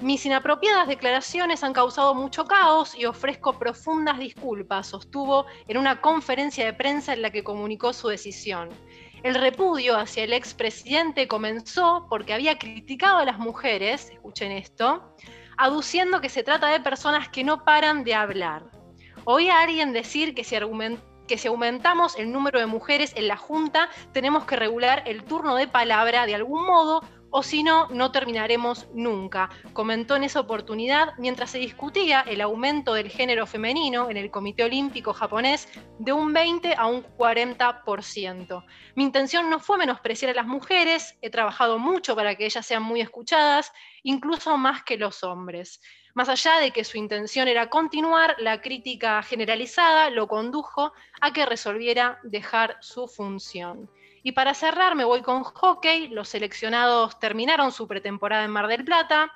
Mis 0.00 0.24
inapropiadas 0.24 0.86
declaraciones 0.86 1.64
han 1.64 1.72
causado 1.72 2.14
mucho 2.14 2.44
caos 2.44 2.94
y 2.96 3.06
ofrezco 3.06 3.58
profundas 3.58 4.20
disculpas, 4.20 4.86
sostuvo 4.86 5.46
en 5.66 5.78
una 5.78 6.00
conferencia 6.00 6.64
de 6.64 6.74
prensa 6.74 7.12
en 7.12 7.22
la 7.22 7.30
que 7.30 7.42
comunicó 7.42 7.92
su 7.92 8.06
decisión. 8.06 8.68
El 9.24 9.36
repudio 9.36 9.96
hacia 9.96 10.24
el 10.24 10.34
expresidente 10.34 11.26
comenzó 11.26 12.06
porque 12.10 12.34
había 12.34 12.58
criticado 12.58 13.16
a 13.16 13.24
las 13.24 13.38
mujeres, 13.38 14.10
escuchen 14.10 14.52
esto, 14.52 15.14
aduciendo 15.56 16.20
que 16.20 16.28
se 16.28 16.42
trata 16.42 16.66
de 16.66 16.80
personas 16.80 17.30
que 17.30 17.42
no 17.42 17.64
paran 17.64 18.04
de 18.04 18.14
hablar. 18.14 18.64
Oí 19.24 19.48
a 19.48 19.62
alguien 19.62 19.94
decir 19.94 20.34
que 20.34 20.44
si, 20.44 20.56
que 21.26 21.38
si 21.38 21.48
aumentamos 21.48 22.18
el 22.18 22.32
número 22.32 22.60
de 22.60 22.66
mujeres 22.66 23.14
en 23.16 23.28
la 23.28 23.38
Junta, 23.38 23.88
tenemos 24.12 24.44
que 24.44 24.56
regular 24.56 25.02
el 25.06 25.24
turno 25.24 25.56
de 25.56 25.68
palabra 25.68 26.26
de 26.26 26.34
algún 26.34 26.66
modo 26.66 27.00
o 27.36 27.42
si 27.42 27.64
no, 27.64 27.88
no 27.88 28.12
terminaremos 28.12 28.86
nunca, 28.94 29.50
comentó 29.72 30.14
en 30.14 30.22
esa 30.22 30.38
oportunidad 30.38 31.14
mientras 31.18 31.50
se 31.50 31.58
discutía 31.58 32.20
el 32.20 32.40
aumento 32.40 32.94
del 32.94 33.10
género 33.10 33.44
femenino 33.44 34.08
en 34.08 34.16
el 34.16 34.30
Comité 34.30 34.62
Olímpico 34.62 35.12
japonés 35.12 35.68
de 35.98 36.12
un 36.12 36.32
20 36.32 36.76
a 36.76 36.86
un 36.86 37.02
40%. 37.02 38.64
Mi 38.94 39.02
intención 39.02 39.50
no 39.50 39.58
fue 39.58 39.78
menospreciar 39.78 40.30
a 40.30 40.34
las 40.34 40.46
mujeres, 40.46 41.18
he 41.22 41.30
trabajado 41.30 41.80
mucho 41.80 42.14
para 42.14 42.36
que 42.36 42.46
ellas 42.46 42.64
sean 42.64 42.84
muy 42.84 43.00
escuchadas, 43.00 43.72
incluso 44.04 44.56
más 44.56 44.84
que 44.84 44.96
los 44.96 45.24
hombres. 45.24 45.80
Más 46.14 46.28
allá 46.28 46.58
de 46.60 46.70
que 46.70 46.84
su 46.84 46.98
intención 46.98 47.48
era 47.48 47.68
continuar, 47.68 48.36
la 48.38 48.60
crítica 48.60 49.20
generalizada 49.24 50.08
lo 50.10 50.28
condujo 50.28 50.92
a 51.20 51.32
que 51.32 51.46
resolviera 51.46 52.20
dejar 52.22 52.76
su 52.80 53.08
función. 53.08 53.90
Y 54.26 54.32
para 54.32 54.54
cerrar 54.54 54.94
me 54.94 55.04
voy 55.04 55.20
con 55.20 55.44
hockey. 55.44 56.08
Los 56.08 56.30
seleccionados 56.30 57.20
terminaron 57.20 57.70
su 57.72 57.86
pretemporada 57.86 58.44
en 58.44 58.50
Mar 58.50 58.68
del 58.68 58.82
Plata. 58.82 59.30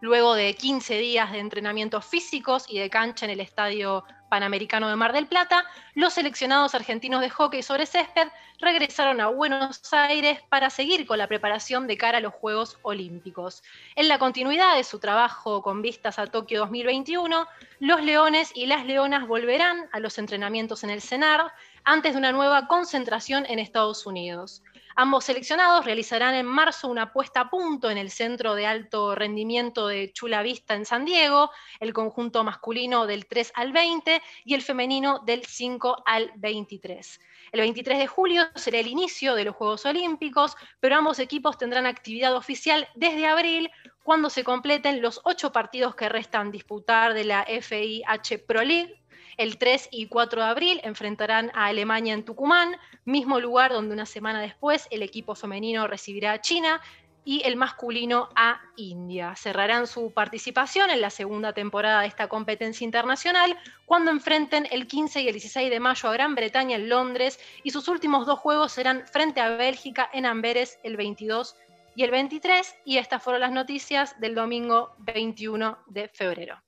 Luego 0.00 0.34
de 0.34 0.54
15 0.54 0.98
días 0.98 1.30
de 1.30 1.38
entrenamientos 1.38 2.04
físicos 2.04 2.64
y 2.68 2.80
de 2.80 2.90
cancha 2.90 3.24
en 3.24 3.30
el 3.30 3.40
Estadio 3.40 4.04
Panamericano 4.28 4.88
de 4.88 4.96
Mar 4.96 5.12
del 5.12 5.26
Plata, 5.26 5.64
los 5.94 6.14
seleccionados 6.14 6.74
argentinos 6.74 7.20
de 7.20 7.30
hockey 7.30 7.62
sobre 7.62 7.86
césped 7.86 8.28
regresaron 8.58 9.20
a 9.20 9.28
Buenos 9.28 9.80
Aires 9.92 10.40
para 10.48 10.70
seguir 10.70 11.06
con 11.06 11.18
la 11.18 11.26
preparación 11.26 11.86
de 11.86 11.96
cara 11.96 12.18
a 12.18 12.20
los 12.20 12.32
Juegos 12.32 12.78
Olímpicos. 12.82 13.62
En 13.96 14.08
la 14.08 14.18
continuidad 14.18 14.76
de 14.76 14.84
su 14.84 14.98
trabajo 14.98 15.62
con 15.62 15.82
vistas 15.82 16.18
a 16.18 16.26
Tokio 16.26 16.60
2021, 16.60 17.46
los 17.80 18.02
leones 18.02 18.50
y 18.54 18.66
las 18.66 18.86
leonas 18.86 19.26
volverán 19.26 19.88
a 19.92 20.00
los 20.00 20.18
entrenamientos 20.18 20.84
en 20.84 20.90
el 20.90 21.02
CENAR, 21.02 21.52
antes 21.84 22.12
de 22.12 22.18
una 22.18 22.32
nueva 22.32 22.66
concentración 22.66 23.46
en 23.46 23.58
Estados 23.58 24.06
Unidos. 24.06 24.62
Ambos 24.96 25.24
seleccionados 25.24 25.84
realizarán 25.84 26.34
en 26.34 26.46
marzo 26.46 26.88
una 26.88 27.12
puesta 27.12 27.40
a 27.40 27.50
punto 27.50 27.90
en 27.90 27.96
el 27.96 28.10
Centro 28.10 28.54
de 28.54 28.66
Alto 28.66 29.14
Rendimiento 29.14 29.86
de 29.86 30.12
Chula 30.12 30.42
Vista 30.42 30.74
en 30.74 30.84
San 30.84 31.04
Diego, 31.04 31.50
el 31.78 31.92
conjunto 31.92 32.44
masculino 32.44 33.06
del 33.06 33.26
3 33.26 33.52
al 33.54 33.72
20 33.72 34.20
y 34.44 34.54
el 34.54 34.62
femenino 34.62 35.20
del 35.20 35.44
5 35.44 36.02
al 36.04 36.32
23. 36.36 37.20
El 37.52 37.60
23 37.60 37.98
de 37.98 38.06
julio 38.06 38.42
será 38.54 38.78
el 38.78 38.88
inicio 38.88 39.34
de 39.34 39.44
los 39.44 39.56
Juegos 39.56 39.86
Olímpicos, 39.86 40.56
pero 40.80 40.96
ambos 40.96 41.18
equipos 41.18 41.56
tendrán 41.56 41.86
actividad 41.86 42.34
oficial 42.34 42.88
desde 42.94 43.26
abril, 43.26 43.70
cuando 44.02 44.28
se 44.28 44.44
completen 44.44 45.02
los 45.02 45.20
ocho 45.24 45.52
partidos 45.52 45.94
que 45.94 46.08
restan 46.08 46.50
disputar 46.50 47.14
de 47.14 47.24
la 47.24 47.44
FIH 47.44 48.40
Pro 48.40 48.62
League 48.62 48.99
el 49.40 49.56
3 49.56 49.88
y 49.90 50.06
4 50.06 50.42
de 50.42 50.48
abril 50.48 50.80
enfrentarán 50.84 51.50
a 51.54 51.64
Alemania 51.64 52.12
en 52.12 52.26
Tucumán, 52.26 52.76
mismo 53.06 53.40
lugar 53.40 53.72
donde 53.72 53.94
una 53.94 54.04
semana 54.04 54.42
después 54.42 54.86
el 54.90 55.02
equipo 55.02 55.34
femenino 55.34 55.86
recibirá 55.86 56.32
a 56.32 56.42
China 56.42 56.82
y 57.24 57.40
el 57.46 57.56
masculino 57.56 58.28
a 58.36 58.60
India. 58.76 59.34
Cerrarán 59.36 59.86
su 59.86 60.12
participación 60.12 60.90
en 60.90 61.00
la 61.00 61.08
segunda 61.08 61.54
temporada 61.54 62.02
de 62.02 62.08
esta 62.08 62.28
competencia 62.28 62.84
internacional 62.84 63.56
cuando 63.86 64.10
enfrenten 64.10 64.68
el 64.70 64.86
15 64.86 65.22
y 65.22 65.28
el 65.28 65.32
16 65.32 65.70
de 65.70 65.80
mayo 65.80 66.10
a 66.10 66.12
Gran 66.12 66.34
Bretaña 66.34 66.76
en 66.76 66.90
Londres 66.90 67.40
y 67.62 67.70
sus 67.70 67.88
últimos 67.88 68.26
dos 68.26 68.38
juegos 68.38 68.72
serán 68.72 69.06
frente 69.06 69.40
a 69.40 69.56
Bélgica 69.56 70.10
en 70.12 70.26
Amberes 70.26 70.78
el 70.82 70.98
22 70.98 71.56
y 71.96 72.04
el 72.04 72.10
23 72.10 72.76
y 72.84 72.98
estas 72.98 73.22
fueron 73.22 73.40
las 73.40 73.52
noticias 73.52 74.20
del 74.20 74.34
domingo 74.34 74.94
21 74.98 75.78
de 75.86 76.08
febrero. 76.08 76.60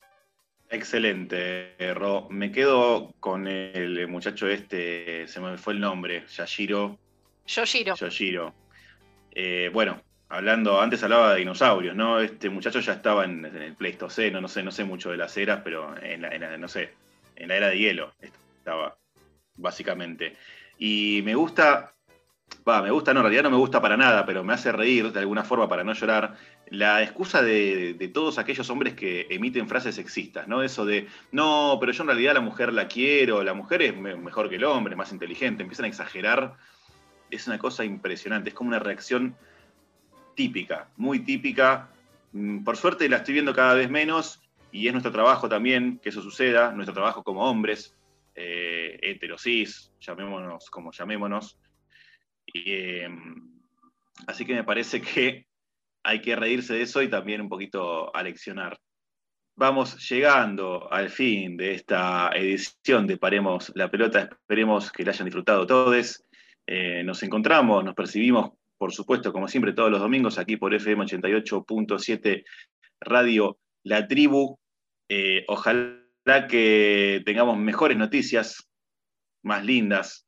Excelente, 0.73 1.77
Ro. 1.95 2.29
Me 2.31 2.51
quedo 2.51 3.15
con 3.21 3.47
el 3.47 4.09
muchacho 4.09 4.49
este, 4.49 5.29
se 5.29 5.39
me 5.39 5.59
fue 5.59 5.75
el 5.75 5.81
nombre, 5.81 6.25
Yashiro. 6.27 6.99
Yoshiro. 7.47 7.95
Yoshiro. 7.95 8.55
Eh, 9.33 9.69
bueno, 9.71 10.03
hablando, 10.31 10.81
antes 10.81 11.03
hablaba 11.03 11.35
de 11.35 11.41
dinosaurios, 11.41 11.95
¿no? 11.95 12.21
Este 12.21 12.49
muchacho 12.49 12.81
ya 12.81 12.95
estaba 12.95 13.27
en, 13.27 13.45
el 13.45 13.75
Pleistoceno, 13.75 14.41
no 14.41 14.49
sé, 14.49 14.63
no 14.63 14.71
sé 14.71 14.85
mucho 14.85 15.11
de 15.11 15.19
las 15.19 15.37
eras, 15.37 15.61
pero 15.63 15.95
en 16.03 16.23
la, 16.23 16.57
no 16.57 16.69
sé, 16.69 16.95
en 17.37 17.49
la 17.49 17.57
era 17.57 17.69
de 17.69 17.79
hielo 17.79 18.15
estaba, 18.19 18.97
básicamente. 19.57 20.39
Y 20.79 21.21
me 21.23 21.35
gusta 21.35 21.93
va, 22.67 22.83
me 22.83 22.91
gusta, 22.91 23.13
no, 23.13 23.21
en 23.21 23.25
realidad 23.25 23.45
no 23.45 23.51
me 23.51 23.57
gusta 23.57 23.81
para 23.81 23.97
nada, 23.97 24.25
pero 24.25 24.45
me 24.45 24.53
hace 24.53 24.73
reír 24.73 25.13
de 25.13 25.21
alguna 25.21 25.45
forma 25.45 25.69
para 25.69 25.85
no 25.85 25.93
llorar, 25.93 26.37
la 26.67 27.03
excusa 27.03 27.43
de, 27.43 28.11
todos 28.13 28.39
aquellos 28.39 28.69
hombres 28.71 28.95
que 28.95 29.27
emiten 29.31 29.69
frases 29.69 29.97
sexistas, 29.97 30.49
¿no? 30.49 30.63
Eso 30.63 30.85
de, 30.85 31.09
no, 31.31 31.77
pero 31.81 31.93
yo 31.93 32.03
en 32.03 32.09
realidad 32.09 32.35
la 32.35 32.41
mujer 32.41 32.73
la 32.73 32.89
quiero, 32.89 33.43
la 33.43 33.55
mujer 33.55 33.83
es 33.83 33.97
mejor 33.97 34.49
que 34.49 34.57
el 34.57 34.65
hombre, 34.65 34.97
más 34.97 35.13
inteligente, 35.13 35.63
empiezan 35.63 35.85
a 35.85 35.89
exagerar, 35.89 36.55
es 37.31 37.47
una 37.47 37.59
cosa 37.59 37.85
impresionante, 37.85 38.51
es 38.51 38.55
como 38.55 38.69
una 38.69 38.79
reacción 38.79 39.37
típica, 40.35 40.89
muy 40.97 41.21
típica. 41.21 41.89
Mm, 42.33 42.65
por 42.65 42.77
suerte 42.77 43.09
la 43.09 43.19
estoy 43.19 43.35
viendo 43.35 43.55
cada 43.55 43.75
vez 43.75 43.91
menos 43.91 44.41
y 44.71 44.87
es 44.87 44.93
nuestro 44.93 45.13
trabajo 45.13 45.49
también 45.49 45.99
que 46.03 46.09
eso 46.09 46.23
suceda, 46.23 46.73
nuestro 46.73 46.95
trabajo 46.95 47.23
como 47.23 47.45
hombres, 47.45 47.95
eh, 48.35 48.99
heterosis, 49.03 49.93
llamémonos 50.01 50.71
como 50.71 50.93
llamémonos, 50.93 51.59
Em, 52.47 53.63
así 54.27 54.45
que 54.45 54.55
me 54.55 54.65
parece 54.65 55.01
que 55.01 55.47
hay 56.05 56.21
que 56.21 56.37
reírse 56.37 56.75
de 56.75 56.83
eso 56.83 57.03
y 57.03 57.09
también 57.09 57.41
un 57.41 57.49
poquito 57.49 58.15
aleccionar. 58.15 58.79
Vamos 59.55 60.09
llegando 60.09 60.91
al 60.91 61.11
fin 61.11 61.57
de 61.57 61.75
esta 61.75 62.31
edición 62.35 63.07
de 63.07 63.19
Paremos 63.19 63.71
la 63.75 63.91
Pelota. 63.91 64.21
Esperemos 64.21 64.91
que 64.91 65.05
la 65.05 65.11
hayan 65.11 65.27
disfrutado 65.27 65.67
todos. 65.67 66.25
Eh, 66.67 67.03
nos 67.05 67.23
encontramos, 67.23 67.85
nos 67.85 67.95
percibimos, 67.95 68.53
por 68.79 68.93
supuesto, 68.93 69.33
como 69.33 69.49
siempre, 69.49 69.75
todos 69.75 69.91
los 69.91 70.01
domingos 70.01 70.39
aquí 70.39 70.57
por 70.57 70.73
FM 70.75 71.05
88.7 71.05 72.45
Radio 73.01 73.59
La 73.85 74.09
Tribu. 74.09 74.59
Eh, 75.09 75.45
ojalá 75.49 76.49
que 76.49 77.23
tengamos 77.27 77.59
mejores 77.59 77.99
noticias, 77.99 78.69
más 79.43 79.65
lindas, 79.65 80.27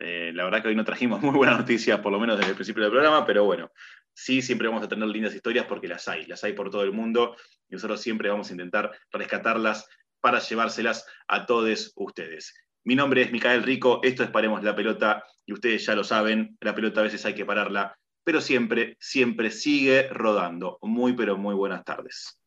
eh, 0.00 0.32
la 0.34 0.44
verdad 0.44 0.62
que 0.62 0.68
hoy 0.68 0.74
no 0.74 0.84
trajimos 0.84 1.20
muy 1.22 1.34
buenas 1.34 1.58
noticias, 1.58 2.00
por 2.00 2.12
lo 2.12 2.18
menos 2.18 2.36
desde 2.36 2.50
el 2.50 2.56
principio 2.56 2.82
del 2.82 2.92
programa, 2.92 3.26
pero 3.26 3.44
bueno, 3.44 3.70
sí, 4.12 4.42
siempre 4.42 4.68
vamos 4.68 4.82
a 4.84 4.88
tener 4.88 5.08
lindas 5.08 5.34
historias 5.34 5.66
porque 5.66 5.88
las 5.88 6.08
hay, 6.08 6.26
las 6.26 6.42
hay 6.44 6.52
por 6.52 6.70
todo 6.70 6.82
el 6.82 6.92
mundo 6.92 7.36
y 7.68 7.74
nosotros 7.74 8.00
siempre 8.00 8.28
vamos 8.30 8.48
a 8.48 8.52
intentar 8.52 8.90
rescatarlas 9.12 9.88
para 10.20 10.38
llevárselas 10.38 11.06
a 11.28 11.46
todos 11.46 11.92
ustedes. 11.96 12.54
Mi 12.84 12.94
nombre 12.94 13.22
es 13.22 13.32
Micael 13.32 13.62
Rico, 13.62 14.00
esto 14.02 14.22
es 14.22 14.30
Paremos 14.30 14.62
la 14.62 14.74
Pelota 14.74 15.22
y 15.44 15.52
ustedes 15.52 15.84
ya 15.84 15.94
lo 15.94 16.04
saben, 16.04 16.56
la 16.60 16.74
pelota 16.74 17.00
a 17.00 17.04
veces 17.04 17.24
hay 17.26 17.34
que 17.34 17.44
pararla, 17.44 17.94
pero 18.24 18.40
siempre, 18.40 18.96
siempre 19.00 19.50
sigue 19.50 20.08
rodando. 20.08 20.78
Muy, 20.82 21.14
pero 21.14 21.36
muy 21.36 21.54
buenas 21.54 21.84
tardes. 21.84 22.39